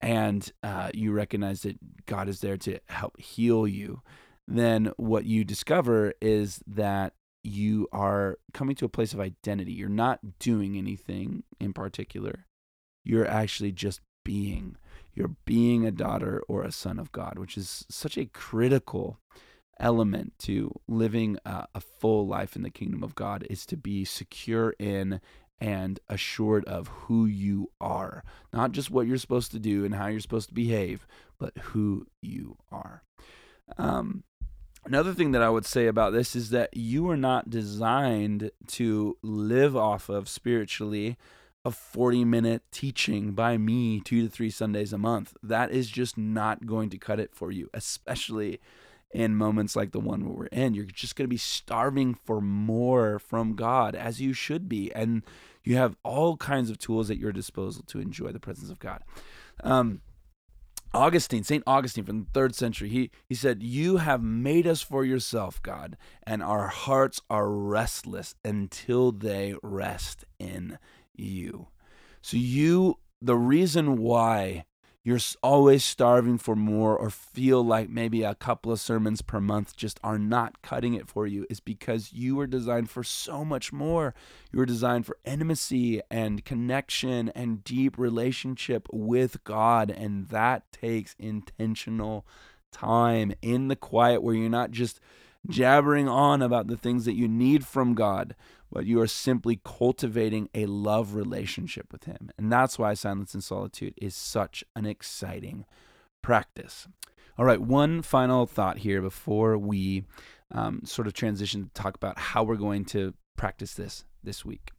and 0.01 0.51
uh, 0.63 0.91
you 0.93 1.11
recognize 1.11 1.61
that 1.61 2.05
God 2.05 2.29
is 2.29 2.41
there 2.41 2.57
to 2.57 2.79
help 2.87 3.19
heal 3.19 3.67
you, 3.67 4.01
then 4.47 4.91
what 4.97 5.25
you 5.25 5.43
discover 5.43 6.13
is 6.21 6.61
that 6.67 7.13
you 7.43 7.87
are 7.91 8.37
coming 8.53 8.75
to 8.75 8.85
a 8.85 8.89
place 8.89 9.13
of 9.13 9.19
identity. 9.19 9.71
You're 9.71 9.89
not 9.89 10.39
doing 10.39 10.77
anything 10.77 11.43
in 11.59 11.73
particular, 11.73 12.45
you're 13.03 13.27
actually 13.27 13.71
just 13.71 14.01
being. 14.23 14.77
You're 15.13 15.35
being 15.45 15.85
a 15.85 15.91
daughter 15.91 16.43
or 16.49 16.63
a 16.63 16.73
son 16.73 16.99
of 16.99 17.13
God, 17.13 17.39
which 17.39 17.57
is 17.57 17.85
such 17.89 18.17
a 18.17 18.25
critical 18.25 19.19
element 19.79 20.33
to 20.39 20.71
living 20.87 21.37
a, 21.45 21.67
a, 21.75 21.81
full 21.81 22.27
life 22.27 22.55
in 22.55 22.61
the 22.61 22.69
kingdom 22.69 23.03
of 23.03 23.15
God 23.15 23.45
is 23.49 23.65
to 23.65 23.77
be 23.77 24.05
secure 24.05 24.73
in 24.79 25.19
and 25.60 25.99
assured 26.10 26.66
of 26.66 26.88
who 26.88 27.26
you 27.26 27.72
are. 27.80 28.24
Not 28.51 28.72
just 28.72 28.91
what 28.91 29.08
you're 29.08 29.18
supposed 29.18 29.51
to 29.51 29.60
do 29.60 29.86
and 29.86 29.95
how 29.95 30.08
you're 30.08 30.20
supposed 30.20 30.49
to 30.49 30.56
behave, 30.56 31.08
but 31.39 31.58
who 31.58 32.08
you 32.22 32.58
are. 32.72 33.03
Um, 33.78 34.24
another 34.86 35.14
thing 35.14 35.32
that 35.32 35.41
I 35.41 35.49
would 35.49 35.66
say 35.66 35.88
about 35.88 36.14
this 36.14 36.36
is 36.36 36.49
that 36.49 36.76
you 36.76 37.10
are 37.10 37.18
not 37.18 37.49
designed 37.49 38.51
to 38.68 39.18
live 39.22 39.76
off 39.76 40.10
of 40.10 40.30
spiritually 40.30 41.18
a 41.64 41.72
40 41.72 42.26
minute 42.26 42.62
teaching 42.72 43.32
by 43.32 43.58
me 43.58 43.99
two 43.99 44.22
to 44.24 44.30
three 44.30 44.51
Sundays 44.51 44.93
a 44.93 44.99
month. 44.99 45.36
That 45.41 45.72
is 45.72 45.89
just 45.89 46.16
not 46.18 46.68
going 46.68 46.89
to 46.91 46.97
cut 46.99 47.20
it 47.20 47.34
for 47.34 47.51
you, 47.51 47.70
especially 47.74 48.60
in 49.16 49.34
moments 49.34 49.78
like 49.78 49.93
the 49.93 49.99
one 49.99 50.26
we're 50.26 50.47
in. 50.47 50.74
You're 50.74 50.84
just 50.84 51.16
going 51.16 51.24
to 51.24 51.30
be 51.30 51.38
starving 51.38 52.16
for 52.26 52.41
more 52.41 53.18
from 53.18 53.55
God, 53.55 53.95
as 53.95 54.20
you 54.20 54.34
should 54.34 54.68
be. 54.68 54.91
And 54.93 55.24
you 55.63 55.78
have 55.78 55.95
all 56.03 56.36
kinds 56.36 56.70
of 56.70 56.78
tools 56.78 57.09
at 57.09 57.18
your 57.18 57.32
disposal 57.32 57.84
to 57.88 57.99
enjoy 57.99 58.34
the 58.34 58.41
presence 58.41 58.70
of 58.70 58.78
God. 58.78 59.03
Um, 59.63 60.01
Augustine, 60.93 61.43
St. 61.43 61.63
Augustine 61.66 62.03
from 62.03 62.20
the 62.20 62.30
third 62.34 62.55
century, 62.55 62.89
he, 62.89 63.09
he 63.26 63.36
said, 63.36 63.63
You 63.63 63.97
have 63.97 64.22
made 64.22 64.68
us 64.68 64.82
for 64.82 65.05
yourself, 65.05 65.63
God, 65.63 65.95
and 66.24 66.43
our 66.43 66.68
hearts 66.68 67.22
are 67.30 67.49
restless 67.49 68.36
until 68.43 69.13
they 69.13 69.55
rest 69.63 70.26
in 70.39 70.78
you. 71.13 71.68
So, 72.22 72.36
you, 72.36 72.99
the 73.22 73.38
reason 73.38 73.97
why 73.97 74.66
you're 75.06 75.20
always 75.43 75.86
starving 75.86 76.39
for 76.39 76.56
more 76.56 76.97
or 76.97 77.12
feel 77.12 77.64
like 77.64 77.89
maybe 77.89 78.24
a 78.24 78.34
couple 78.34 78.72
of 78.72 78.80
sermons 78.80 79.22
per 79.22 79.39
month 79.39 79.78
just 79.78 79.99
are 80.03 80.18
not 80.18 80.64
cutting 80.64 80.95
it 80.95 81.08
for 81.08 81.28
you 81.28 81.45
is 81.47 81.60
because 81.60 82.12
you 82.12 82.36
were 82.36 82.47
designed 82.47 82.89
for 82.89 83.03
so 83.03 83.45
much 83.45 83.72
more. 83.72 84.16
You 84.51 84.58
were 84.58 84.66
designed 84.66 85.06
for 85.06 85.20
intimacy 85.24 86.01
and 86.10 86.43
connection 86.43 87.30
and 87.30 87.64
deep 87.64 87.99
relationship 87.99 88.88
with 88.91 89.43
God. 89.43 89.91
And 89.91 90.28
that 90.30 90.72
takes 90.72 91.16
intentional 91.20 92.26
time 92.72 93.32
in 93.43 93.68
the 93.68 93.76
quiet 93.76 94.24
where 94.24 94.34
you're 94.34 94.49
not 94.49 94.72
just 94.72 94.99
jabbering 95.47 96.10
on 96.10 96.41
about 96.41 96.66
the 96.66 96.78
things 96.78 97.06
that 97.06 97.14
you 97.14 97.28
need 97.28 97.64
from 97.64 97.93
God, 97.93 98.36
but 98.76 98.86
you 98.86 98.99
are 98.99 99.07
simply 99.07 99.61
cultivating 99.63 100.49
a 100.53 100.65
love 100.65 101.15
relationship 101.15 101.93
with 101.93 102.03
Him. 102.03 102.30
And 102.38 102.51
that's 102.51 102.78
why 102.78 102.93
silence 102.93 103.34
and 103.34 103.41
solitude 103.41 103.93
is 103.95 104.13
such 104.13 104.65
an 104.76 104.86
exciting 104.86 105.63
practice. 106.21 106.86
All 107.38 107.45
right, 107.45 107.61
one 107.61 108.01
final 108.01 108.45
thought 108.45 108.80
here 108.80 109.01
before 109.01 109.57
we 109.57 110.03
um, 110.51 110.82
sort 110.84 111.07
of 111.07 111.13
transition 111.13 111.63
to 111.63 111.69
talk 111.69 111.95
about 111.95 112.19
how 112.19 112.43
we're 112.43 112.57
going 112.57 112.84
to 112.88 113.13
practice 113.38 113.76
this 113.76 114.03
this 114.26 114.43
week. 114.43 114.71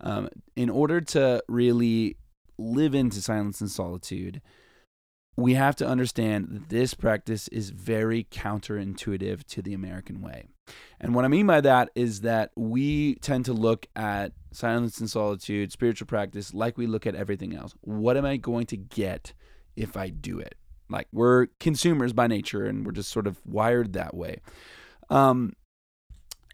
Um, 0.00 0.30
in 0.56 0.70
order 0.70 1.02
to 1.02 1.44
really 1.46 2.16
live 2.56 2.94
into 2.94 3.20
silence 3.20 3.60
and 3.60 3.70
solitude, 3.70 4.40
we 5.36 5.54
have 5.54 5.76
to 5.76 5.86
understand 5.86 6.48
that 6.50 6.68
this 6.68 6.94
practice 6.94 7.48
is 7.48 7.70
very 7.70 8.24
counterintuitive 8.24 9.44
to 9.44 9.62
the 9.62 9.72
American 9.72 10.20
way. 10.20 10.48
And 11.00 11.14
what 11.14 11.24
I 11.24 11.28
mean 11.28 11.46
by 11.46 11.60
that 11.62 11.90
is 11.94 12.20
that 12.20 12.50
we 12.54 13.16
tend 13.16 13.46
to 13.46 13.52
look 13.52 13.86
at 13.96 14.32
silence 14.52 15.00
and 15.00 15.10
solitude, 15.10 15.72
spiritual 15.72 16.06
practice, 16.06 16.54
like 16.54 16.76
we 16.76 16.86
look 16.86 17.06
at 17.06 17.14
everything 17.14 17.54
else. 17.54 17.74
What 17.80 18.16
am 18.16 18.24
I 18.24 18.36
going 18.36 18.66
to 18.66 18.76
get 18.76 19.32
if 19.74 19.96
I 19.96 20.10
do 20.10 20.38
it? 20.38 20.54
Like 20.88 21.08
we're 21.12 21.46
consumers 21.58 22.12
by 22.12 22.26
nature 22.26 22.66
and 22.66 22.84
we're 22.84 22.92
just 22.92 23.10
sort 23.10 23.26
of 23.26 23.40
wired 23.46 23.94
that 23.94 24.14
way. 24.14 24.40
Um, 25.08 25.54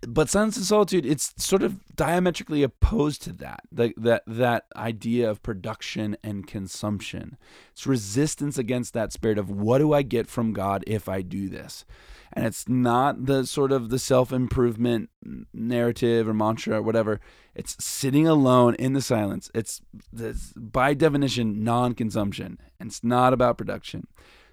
but 0.07 0.29
silence 0.29 0.57
and 0.57 0.67
solitude 0.67 1.05
it's 1.05 1.35
sort 1.37 1.63
of 1.63 1.95
diametrically 1.97 2.63
opposed 2.63 3.23
to 3.23 3.33
that 3.33 3.61
the, 3.73 3.93
that 3.97 4.23
that 4.27 4.67
idea 4.77 5.29
of 5.29 5.43
production 5.43 6.17
and 6.23 6.47
consumption. 6.47 7.37
It's 7.73 7.87
resistance 7.87 8.59
against 8.59 8.95
that 8.95 9.13
spirit 9.13 9.39
of 9.39 9.51
what 9.51 9.79
do 9.79 9.93
i 9.93 10.03
get 10.03 10.29
from 10.29 10.53
god 10.53 10.85
if 10.87 11.09
i 11.09 11.23
do 11.23 11.49
this? 11.49 11.85
And 12.33 12.45
it's 12.47 12.69
not 12.69 13.27
the 13.27 13.47
sort 13.47 13.73
of 13.73 13.89
the 13.89 13.99
self-improvement 13.99 15.11
narrative 15.53 16.29
or 16.29 16.35
mantra 16.35 16.79
or 16.79 16.83
whatever. 16.83 17.21
It's 17.55 17.83
sitting 17.83 18.29
alone 18.29 18.75
in 18.75 18.93
the 18.93 19.01
silence. 19.01 19.51
It's, 19.55 19.81
it's 20.17 20.53
by 20.55 20.95
definition 20.95 21.65
non-consumption. 21.65 22.59
And 22.79 22.91
it's 22.91 23.03
not 23.03 23.33
about 23.33 23.59
production 23.59 24.07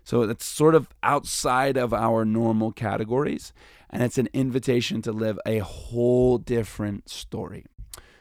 so 0.06 0.22
it's 0.22 0.46
sort 0.46 0.76
of 0.76 0.88
outside 1.04 1.76
of 1.76 1.94
our 1.94 2.24
normal 2.24 2.72
categories 2.72 3.52
and 3.90 4.04
it's 4.04 4.18
an 4.18 4.30
invitation 4.34 5.02
to 5.02 5.12
live 5.12 5.40
a 5.46 5.60
whole 5.60 6.38
different 6.38 7.10
story. 7.10 7.66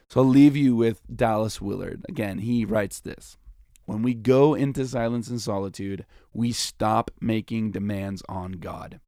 So 0.09 0.20
I'll 0.20 0.26
leave 0.26 0.57
you 0.57 0.74
with 0.74 1.01
Dallas 1.14 1.61
Willard. 1.61 2.05
Again, 2.09 2.39
he 2.39 2.64
writes 2.64 3.01
this 3.01 3.37
When 3.85 4.03
we 4.03 4.14
go 4.14 4.55
into 4.55 4.87
silence 4.87 5.28
and 5.28 5.41
solitude, 5.41 6.07
we 6.32 6.53
stop 6.53 7.11
making 7.20 7.72
demands 7.72 8.22
on 8.28 8.53
God. 8.53 9.01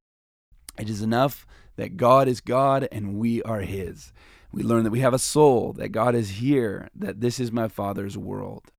It 0.78 0.90
is 0.90 1.02
enough 1.02 1.46
that 1.76 1.96
God 1.96 2.28
is 2.28 2.40
God 2.40 2.88
and 2.92 3.14
we 3.14 3.42
are 3.42 3.60
His. 3.60 4.12
We 4.52 4.62
learn 4.62 4.84
that 4.84 4.90
we 4.90 5.00
have 5.00 5.14
a 5.14 5.18
soul, 5.18 5.72
that 5.74 5.88
God 5.88 6.14
is 6.14 6.30
here, 6.30 6.88
that 6.94 7.20
this 7.20 7.40
is 7.40 7.52
my 7.52 7.68
Father's 7.68 8.18
world. 8.18 8.72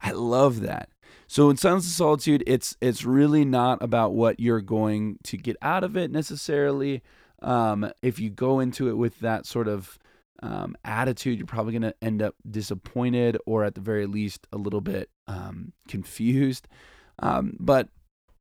I 0.00 0.12
love 0.12 0.60
that. 0.60 0.90
So 1.26 1.50
in 1.50 1.56
Silence 1.56 1.84
and 1.84 1.92
Solitude, 1.92 2.44
it's 2.46 2.76
it's 2.80 3.04
really 3.04 3.44
not 3.44 3.82
about 3.82 4.14
what 4.14 4.38
you're 4.38 4.60
going 4.60 5.18
to 5.24 5.36
get 5.36 5.56
out 5.60 5.84
of 5.84 5.96
it 5.96 6.10
necessarily. 6.10 7.02
Um, 7.42 7.90
if 8.02 8.18
you 8.18 8.30
go 8.30 8.60
into 8.60 8.88
it 8.88 8.96
with 8.96 9.18
that 9.20 9.44
sort 9.46 9.68
of 9.68 9.98
um, 10.42 10.76
attitude, 10.84 11.38
you're 11.38 11.46
probably 11.46 11.72
going 11.72 11.82
to 11.82 11.94
end 12.00 12.22
up 12.22 12.34
disappointed 12.48 13.38
or 13.46 13.64
at 13.64 13.74
the 13.74 13.80
very 13.80 14.06
least 14.06 14.46
a 14.52 14.56
little 14.56 14.80
bit 14.80 15.10
um, 15.26 15.72
confused. 15.88 16.68
Um, 17.18 17.56
but 17.58 17.88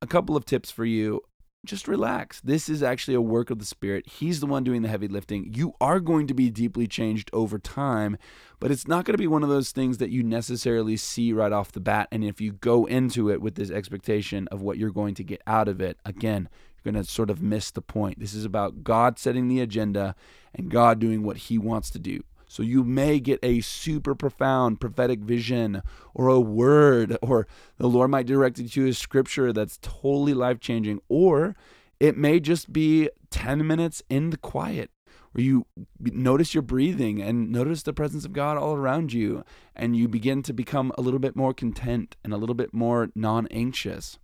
a 0.01 0.07
couple 0.07 0.35
of 0.35 0.45
tips 0.45 0.69
for 0.69 0.85
you 0.85 1.21
just 1.65 1.87
relax. 1.87 2.41
This 2.41 2.69
is 2.69 2.81
actually 2.81 3.15
a 3.15 3.21
work 3.21 3.49
of 3.49 3.59
the 3.59 3.65
Spirit. 3.65 4.07
He's 4.07 4.39
the 4.39 4.45
one 4.45 4.63
doing 4.63 4.81
the 4.81 4.87
heavy 4.87 5.07
lifting. 5.07 5.53
You 5.53 5.73
are 5.81 5.99
going 5.99 6.27
to 6.27 6.33
be 6.33 6.49
deeply 6.49 6.87
changed 6.87 7.29
over 7.33 7.59
time, 7.59 8.17
but 8.59 8.71
it's 8.71 8.87
not 8.87 9.05
going 9.05 9.13
to 9.13 9.21
be 9.21 9.27
one 9.27 9.43
of 9.43 9.49
those 9.49 9.71
things 9.71 9.97
that 9.97 10.09
you 10.09 10.23
necessarily 10.23 10.97
see 10.97 11.33
right 11.33 11.51
off 11.51 11.71
the 11.71 11.79
bat. 11.79 12.07
And 12.11 12.23
if 12.23 12.39
you 12.39 12.53
go 12.53 12.85
into 12.85 13.29
it 13.29 13.41
with 13.41 13.55
this 13.55 13.71
expectation 13.71 14.47
of 14.49 14.61
what 14.61 14.77
you're 14.77 14.91
going 14.91 15.15
to 15.15 15.23
get 15.23 15.41
out 15.45 15.67
of 15.67 15.81
it, 15.81 15.97
again, 16.05 16.49
you're 16.83 16.93
going 16.93 17.03
to 17.03 17.09
sort 17.09 17.29
of 17.29 17.41
miss 17.41 17.71
the 17.71 17.81
point. 17.81 18.19
This 18.19 18.33
is 18.33 18.45
about 18.45 18.83
God 18.83 19.17
setting 19.19 19.47
the 19.47 19.61
agenda 19.61 20.15
and 20.53 20.69
God 20.69 20.99
doing 20.99 21.23
what 21.23 21.37
He 21.37 21.57
wants 21.57 21.89
to 21.91 21.99
do. 21.99 22.23
So 22.55 22.63
you 22.63 22.85
may 22.85 23.19
get 23.19 23.39
a 23.43 23.59
super 23.59 24.15
profound 24.15 24.79
prophetic 24.79 25.19
vision 25.19 25.81
or 26.13 26.29
a 26.29 26.39
word, 26.39 27.17
or 27.21 27.47
the 27.77 27.89
Lord 27.89 28.11
might 28.11 28.27
direct 28.27 28.59
you 28.59 28.69
to 28.69 28.87
a 28.87 28.93
scripture 28.93 29.51
that's 29.51 29.77
totally 29.81 30.33
life 30.33 30.61
changing, 30.61 31.01
or 31.09 31.53
it 31.99 32.15
may 32.15 32.39
just 32.39 32.71
be 32.71 33.09
10 33.29 33.67
minutes 33.67 34.03
in 34.09 34.29
the 34.29 34.37
quiet 34.37 34.89
where 35.33 35.43
you 35.43 35.65
notice 35.99 36.53
your 36.53 36.61
breathing 36.61 37.21
and 37.21 37.51
notice 37.51 37.83
the 37.83 37.91
presence 37.91 38.23
of 38.23 38.31
God 38.31 38.55
all 38.55 38.75
around 38.75 39.11
you, 39.11 39.43
and 39.75 39.97
you 39.97 40.07
begin 40.07 40.41
to 40.43 40.53
become 40.53 40.93
a 40.97 41.01
little 41.01 41.19
bit 41.19 41.35
more 41.35 41.53
content 41.53 42.15
and 42.23 42.31
a 42.31 42.37
little 42.37 42.55
bit 42.55 42.73
more 42.73 43.09
non 43.15 43.47
anxious 43.47 44.17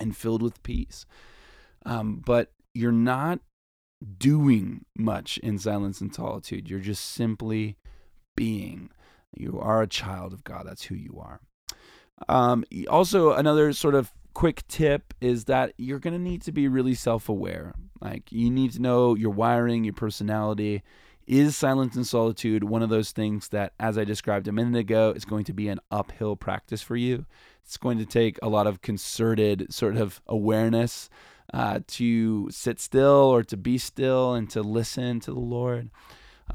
and 0.00 0.16
filled 0.16 0.42
with 0.42 0.64
peace. 0.64 1.06
Um, 1.84 2.20
but 2.26 2.50
you're 2.74 2.90
not 2.90 3.38
doing 4.18 4.84
much 4.96 5.38
in 5.38 5.58
silence 5.58 6.00
and 6.00 6.14
solitude. 6.14 6.68
You're 6.68 6.80
just 6.80 7.04
simply 7.04 7.76
being. 8.34 8.90
You 9.34 9.58
are 9.60 9.82
a 9.82 9.86
child 9.86 10.32
of 10.32 10.44
God. 10.44 10.66
That's 10.66 10.84
who 10.84 10.94
you 10.94 11.18
are. 11.20 11.40
Um, 12.28 12.64
also, 12.88 13.32
another 13.32 13.72
sort 13.72 13.94
of 13.94 14.12
quick 14.34 14.66
tip 14.68 15.14
is 15.20 15.44
that 15.44 15.72
you're 15.76 15.98
going 15.98 16.14
to 16.14 16.20
need 16.20 16.42
to 16.42 16.52
be 16.52 16.68
really 16.68 16.94
self 16.94 17.28
aware. 17.28 17.74
Like, 18.00 18.30
you 18.30 18.50
need 18.50 18.72
to 18.72 18.82
know 18.82 19.14
your 19.14 19.30
wiring, 19.30 19.84
your 19.84 19.94
personality. 19.94 20.82
Is 21.26 21.56
silence 21.56 21.96
and 21.96 22.06
solitude 22.06 22.62
one 22.62 22.82
of 22.82 22.88
those 22.88 23.10
things 23.10 23.48
that, 23.48 23.72
as 23.80 23.98
I 23.98 24.04
described 24.04 24.46
a 24.46 24.52
minute 24.52 24.78
ago, 24.78 25.12
is 25.16 25.24
going 25.24 25.44
to 25.46 25.52
be 25.52 25.68
an 25.68 25.80
uphill 25.90 26.36
practice 26.36 26.82
for 26.82 26.94
you? 26.94 27.26
It's 27.64 27.76
going 27.76 27.98
to 27.98 28.06
take 28.06 28.38
a 28.42 28.48
lot 28.48 28.68
of 28.68 28.80
concerted 28.80 29.74
sort 29.74 29.96
of 29.96 30.20
awareness 30.28 31.10
uh, 31.52 31.80
to 31.86 32.48
sit 32.50 32.80
still 32.80 33.30
or 33.30 33.42
to 33.44 33.56
be 33.56 33.78
still 33.78 34.34
and 34.34 34.50
to 34.50 34.62
listen 34.62 35.20
to 35.20 35.32
the 35.32 35.40
Lord. 35.40 35.90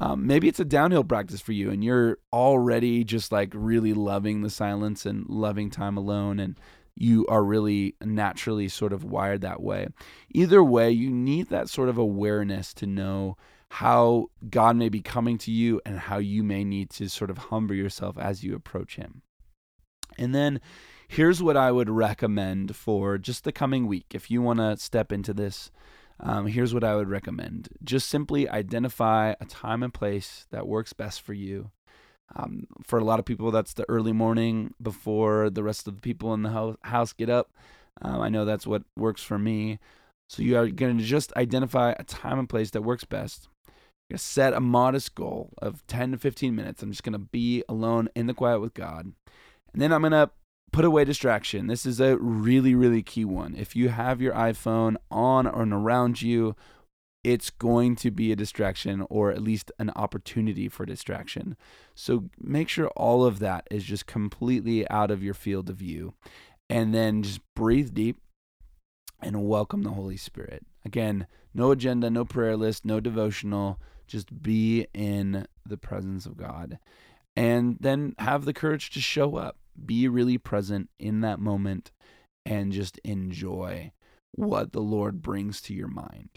Um, 0.00 0.26
maybe 0.26 0.48
it's 0.48 0.60
a 0.60 0.64
downhill 0.64 1.04
practice 1.04 1.40
for 1.40 1.52
you 1.52 1.70
and 1.70 1.84
you're 1.84 2.18
already 2.32 3.04
just 3.04 3.30
like 3.30 3.52
really 3.54 3.92
loving 3.92 4.40
the 4.40 4.48
silence 4.50 5.04
and 5.04 5.26
loving 5.28 5.70
time 5.70 5.98
alone 5.98 6.38
and 6.38 6.58
you 6.96 7.26
are 7.28 7.42
really 7.42 7.94
naturally 8.02 8.68
sort 8.68 8.92
of 8.92 9.04
wired 9.04 9.40
that 9.42 9.62
way. 9.62 9.88
Either 10.30 10.62
way, 10.62 10.90
you 10.90 11.10
need 11.10 11.48
that 11.48 11.68
sort 11.68 11.88
of 11.88 11.98
awareness 11.98 12.74
to 12.74 12.86
know 12.86 13.36
how 13.70 14.26
God 14.50 14.76
may 14.76 14.90
be 14.90 15.00
coming 15.00 15.38
to 15.38 15.50
you 15.50 15.80
and 15.86 15.98
how 15.98 16.18
you 16.18 16.42
may 16.42 16.64
need 16.64 16.90
to 16.90 17.08
sort 17.08 17.30
of 17.30 17.38
humble 17.38 17.74
yourself 17.74 18.18
as 18.18 18.44
you 18.44 18.54
approach 18.54 18.96
Him. 18.96 19.22
And 20.18 20.34
then 20.34 20.60
here's 21.12 21.42
what 21.42 21.58
I 21.58 21.70
would 21.70 21.90
recommend 21.90 22.74
for 22.74 23.18
just 23.18 23.44
the 23.44 23.52
coming 23.52 23.86
week. 23.86 24.06
If 24.14 24.30
you 24.30 24.40
want 24.40 24.60
to 24.60 24.78
step 24.78 25.12
into 25.12 25.34
this, 25.34 25.70
um, 26.18 26.46
here's 26.46 26.72
what 26.72 26.84
I 26.84 26.96
would 26.96 27.10
recommend. 27.10 27.68
Just 27.84 28.08
simply 28.08 28.48
identify 28.48 29.34
a 29.38 29.44
time 29.44 29.82
and 29.82 29.92
place 29.92 30.46
that 30.52 30.66
works 30.66 30.94
best 30.94 31.20
for 31.20 31.34
you. 31.34 31.70
Um, 32.34 32.66
for 32.82 32.98
a 32.98 33.04
lot 33.04 33.18
of 33.18 33.26
people, 33.26 33.50
that's 33.50 33.74
the 33.74 33.84
early 33.90 34.12
morning 34.12 34.72
before 34.80 35.50
the 35.50 35.62
rest 35.62 35.86
of 35.86 35.96
the 35.96 36.00
people 36.00 36.32
in 36.32 36.44
the 36.44 36.76
house 36.82 37.12
get 37.12 37.28
up. 37.28 37.52
Um, 38.00 38.22
I 38.22 38.30
know 38.30 38.46
that's 38.46 38.66
what 38.66 38.84
works 38.96 39.22
for 39.22 39.38
me. 39.38 39.80
So 40.30 40.42
you 40.42 40.56
are 40.56 40.68
going 40.68 40.96
to 40.96 41.04
just 41.04 41.30
identify 41.36 41.92
a 41.98 42.04
time 42.04 42.38
and 42.38 42.48
place 42.48 42.70
that 42.70 42.84
works 42.84 43.04
best. 43.04 43.48
To 44.10 44.16
set 44.16 44.54
a 44.54 44.60
modest 44.60 45.14
goal 45.14 45.52
of 45.58 45.86
10 45.88 46.12
to 46.12 46.18
15 46.18 46.54
minutes. 46.54 46.82
I'm 46.82 46.90
just 46.90 47.02
going 47.02 47.12
to 47.14 47.18
be 47.18 47.64
alone 47.68 48.08
in 48.14 48.26
the 48.26 48.34
quiet 48.34 48.60
with 48.60 48.72
God. 48.72 49.12
And 49.72 49.80
then 49.80 49.92
I'm 49.92 50.02
going 50.02 50.12
to 50.12 50.30
put 50.72 50.84
away 50.84 51.04
distraction. 51.04 51.66
This 51.66 51.84
is 51.86 52.00
a 52.00 52.16
really, 52.16 52.74
really 52.74 53.02
key 53.02 53.24
one. 53.24 53.54
If 53.54 53.76
you 53.76 53.90
have 53.90 54.22
your 54.22 54.32
iPhone 54.32 54.96
on 55.10 55.46
or 55.46 55.62
around 55.62 56.22
you, 56.22 56.56
it's 57.22 57.50
going 57.50 57.94
to 57.96 58.10
be 58.10 58.32
a 58.32 58.36
distraction 58.36 59.06
or 59.08 59.30
at 59.30 59.42
least 59.42 59.70
an 59.78 59.90
opportunity 59.94 60.68
for 60.68 60.84
distraction. 60.84 61.56
So 61.94 62.30
make 62.40 62.68
sure 62.68 62.88
all 62.88 63.24
of 63.24 63.38
that 63.38 63.68
is 63.70 63.84
just 63.84 64.06
completely 64.06 64.88
out 64.88 65.10
of 65.10 65.22
your 65.22 65.34
field 65.34 65.70
of 65.70 65.76
view. 65.76 66.14
And 66.68 66.94
then 66.94 67.22
just 67.22 67.40
breathe 67.54 67.94
deep 67.94 68.16
and 69.20 69.46
welcome 69.46 69.82
the 69.82 69.90
Holy 69.90 70.16
Spirit. 70.16 70.64
Again, 70.84 71.26
no 71.54 71.70
agenda, 71.70 72.10
no 72.10 72.24
prayer 72.24 72.56
list, 72.56 72.84
no 72.84 72.98
devotional. 72.98 73.78
Just 74.08 74.42
be 74.42 74.86
in 74.92 75.46
the 75.64 75.76
presence 75.76 76.26
of 76.26 76.36
God. 76.36 76.78
And 77.36 77.76
then 77.78 78.14
have 78.18 78.46
the 78.46 78.52
courage 78.52 78.90
to 78.90 79.00
show 79.00 79.36
up 79.36 79.58
be 79.84 80.08
really 80.08 80.38
present 80.38 80.90
in 80.98 81.20
that 81.20 81.38
moment 81.38 81.90
and 82.44 82.72
just 82.72 82.98
enjoy 83.04 83.92
what 84.32 84.72
the 84.72 84.80
Lord 84.80 85.22
brings 85.22 85.60
to 85.62 85.74
your 85.74 85.88
mind. 85.88 86.30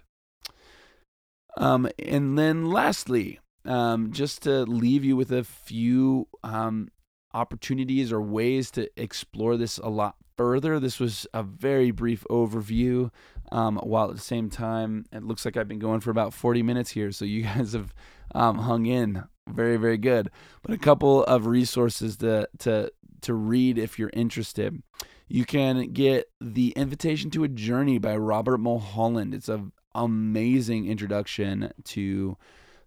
Um, 1.58 1.88
and 2.00 2.38
then 2.38 2.66
lastly, 2.66 3.40
um, 3.64 4.12
just 4.12 4.44
to 4.44 4.64
leave 4.64 5.04
you 5.04 5.16
with 5.16 5.32
a 5.32 5.44
few 5.44 6.28
um, 6.44 6.90
opportunities 7.34 8.12
or 8.12 8.22
ways 8.22 8.72
to 8.72 8.90
explore 9.02 9.58
this 9.58 9.78
a 9.78 9.90
lot 9.90 10.16
further. 10.38 10.80
This 10.80 11.00
was 11.00 11.26
a 11.34 11.44
very 11.44 11.92
brief 11.92 12.26
overview, 12.30 13.10
um, 13.52 13.78
while 13.78 14.10
at 14.10 14.16
the 14.16 14.22
same 14.22 14.50
time, 14.50 15.06
it 15.12 15.24
looks 15.24 15.46
like 15.46 15.56
I've 15.58 15.68
been 15.68 15.80
going 15.80 16.02
for 16.02 16.12
about 16.12 16.34
40 16.34 16.62
minutes 16.62 16.92
here. 16.92 17.12
So 17.12 17.26
you 17.26 17.44
guys 17.44 17.74
have 17.74 17.94
um, 18.34 18.60
hung 18.60 18.86
in 18.86 19.24
very, 19.48 19.78
very 19.78 19.98
good. 19.98 20.32
But 20.62 20.74
a 20.74 20.78
couple 20.78 21.24
of 21.24 21.46
resources 21.46 22.18
to, 22.18 22.50
to 22.60 22.92
to 23.26 23.34
read 23.34 23.78
if 23.78 24.00
you're 24.00 24.12
interested. 24.14 24.82
You 25.28 25.46
can 25.46 25.92
get 25.92 26.30
The 26.40 26.70
Invitation 26.76 27.30
to 27.32 27.44
a 27.44 27.48
Journey 27.48 27.98
by 27.98 28.16
Robert 28.16 28.60
Mulholland. 28.60 29.34
It's 29.34 29.50
an 29.50 29.72
amazing 29.94 30.88
introduction 30.88 31.72
to 31.86 32.38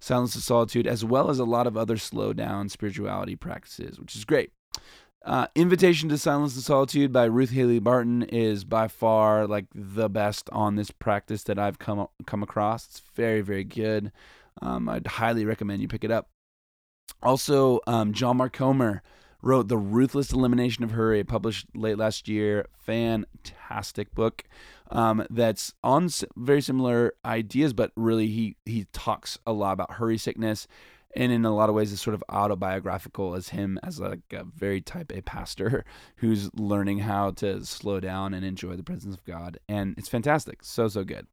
Silence 0.01 0.35
and 0.35 0.45
Solitude, 0.45 0.87
as 0.87 1.05
well 1.05 1.31
as 1.31 1.39
a 1.39 1.45
lot 1.45 1.67
of 1.67 1.77
other 1.77 1.97
slow 1.97 2.33
down 2.33 2.69
spirituality 2.69 3.35
practices, 3.35 3.99
which 3.99 4.15
is 4.15 4.25
great. 4.25 4.53
Uh, 5.25 5.49
Invitation 5.57 6.09
to 6.09 6.17
Silence 6.17 6.55
and 6.55 6.63
Solitude 6.63 7.13
by 7.13 7.25
Ruth 7.25 7.51
Haley 7.51 7.81
Barton 7.81 8.23
is 8.23 8.65
by 8.65 8.87
far 8.87 9.47
like 9.47 9.67
the 9.75 10.09
best 10.09 10.49
on 10.53 10.77
this 10.77 10.93
practice 10.93 11.43
that 11.45 11.59
I've 11.59 11.81
come 11.81 12.07
come 12.25 12.43
across. 12.45 12.87
It's 12.87 13.03
very 13.17 13.41
very 13.41 13.65
good. 13.65 14.13
Um, 14.63 14.89
I'd 14.89 15.07
highly 15.07 15.45
recommend 15.45 15.83
you 15.83 15.89
pick 15.89 16.05
it 16.05 16.13
up. 16.13 16.29
Also, 17.23 17.81
um, 17.87 18.13
John 18.13 18.37
Mark 18.37 18.53
Comer 18.53 19.03
wrote 19.43 19.69
The 19.69 19.79
Ruthless 19.79 20.33
Elimination 20.33 20.85
of 20.85 20.93
Hurry, 20.93 21.23
published 21.25 21.67
late 21.75 21.99
last 21.99 22.29
year. 22.29 22.67
Fantastic 22.79 24.15
book 24.15 24.45
um, 24.91 25.27
that's 25.31 25.75
on 25.83 26.09
very 26.37 26.61
similar 26.61 27.13
ideas, 27.25 27.73
but 27.73 27.93
really 27.97 28.27
he, 28.29 28.57
he 28.65 28.87
talks 28.93 29.39
a 29.47 29.53
lot 29.53 29.73
about 29.73 29.93
hurry 29.93 30.19
sickness 30.19 30.67
and 31.17 31.33
in 31.33 31.45
a 31.45 31.55
lot 31.55 31.69
of 31.69 31.75
ways 31.75 31.91
is 31.93 32.01
sort 32.01 32.15
of 32.15 32.23
autobiographical 32.29 33.35
as 33.35 33.49
him 33.49 33.79
as 33.83 33.99
like 33.99 34.21
a 34.33 34.45
very 34.45 34.81
type 34.81 35.13
A 35.13 35.23
pastor 35.23 35.85
who's 36.17 36.53
learning 36.55 36.99
how 36.99 37.31
to 37.33 37.65
slow 37.65 38.01
down 38.01 38.35
and 38.35 38.45
enjoy 38.45 38.77
the 38.77 38.83
presence 38.83 39.15
of 39.15 39.25
God. 39.25 39.59
And 39.69 39.95
it's 39.99 40.09
fantastic. 40.09 40.63
So, 40.63 40.89
so 40.89 41.05
good. 41.05 41.27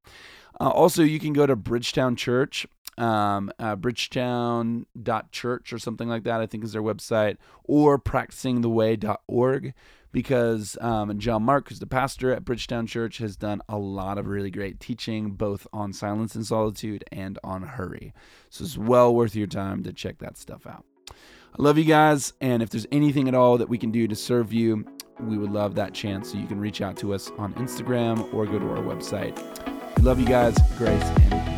Uh, 0.59 0.69
also, 0.69 1.03
you 1.03 1.19
can 1.19 1.33
go 1.33 1.45
to 1.45 1.55
Bridgetown 1.55 2.15
Church 2.15 2.65
um, 2.97 3.51
uh, 3.59 3.75
bridgetown.church 3.75 5.73
or 5.73 5.79
something 5.79 6.09
like 6.09 6.23
that, 6.23 6.41
I 6.41 6.45
think 6.45 6.63
is 6.63 6.73
their 6.73 6.81
website, 6.83 7.37
or 7.63 7.99
practicingtheway.org 7.99 9.73
because 10.15 10.77
um, 10.79 11.19
John 11.19 11.43
Mark, 11.43 11.67
who's 11.67 11.79
the 11.79 11.85
pastor 11.85 12.31
at 12.31 12.45
Bridgetown 12.45 12.87
Church, 12.87 13.17
has 13.17 13.35
done 13.35 13.61
a 13.67 13.77
lot 13.77 14.17
of 14.17 14.27
really 14.27 14.49
great 14.49 14.79
teaching, 14.79 15.31
both 15.31 15.67
on 15.73 15.91
silence 15.91 16.35
and 16.35 16.45
solitude 16.45 17.03
and 17.11 17.37
on 17.43 17.63
hurry. 17.63 18.13
So 18.49 18.63
it's 18.63 18.77
well 18.77 19.13
worth 19.13 19.35
your 19.35 19.47
time 19.47 19.83
to 19.83 19.91
check 19.91 20.19
that 20.19 20.37
stuff 20.37 20.65
out. 20.65 20.85
I 21.09 21.61
love 21.61 21.77
you 21.77 21.83
guys, 21.83 22.31
and 22.39 22.63
if 22.63 22.69
there's 22.69 22.87
anything 22.93 23.27
at 23.27 23.35
all 23.35 23.57
that 23.57 23.67
we 23.67 23.77
can 23.77 23.91
do 23.91 24.07
to 24.07 24.15
serve 24.15 24.53
you, 24.53 24.85
we 25.19 25.37
would 25.37 25.51
love 25.51 25.75
that 25.75 25.93
chance. 25.93 26.31
So 26.31 26.37
you 26.37 26.47
can 26.47 26.61
reach 26.61 26.81
out 26.81 26.95
to 26.97 27.13
us 27.13 27.29
on 27.37 27.53
Instagram 27.55 28.33
or 28.33 28.45
go 28.45 28.57
to 28.57 28.69
our 28.69 28.83
website. 28.83 29.37
We 29.97 30.03
love 30.03 30.17
you 30.17 30.27
guys. 30.27 30.57
Grace 30.77 31.03
and. 31.31 31.54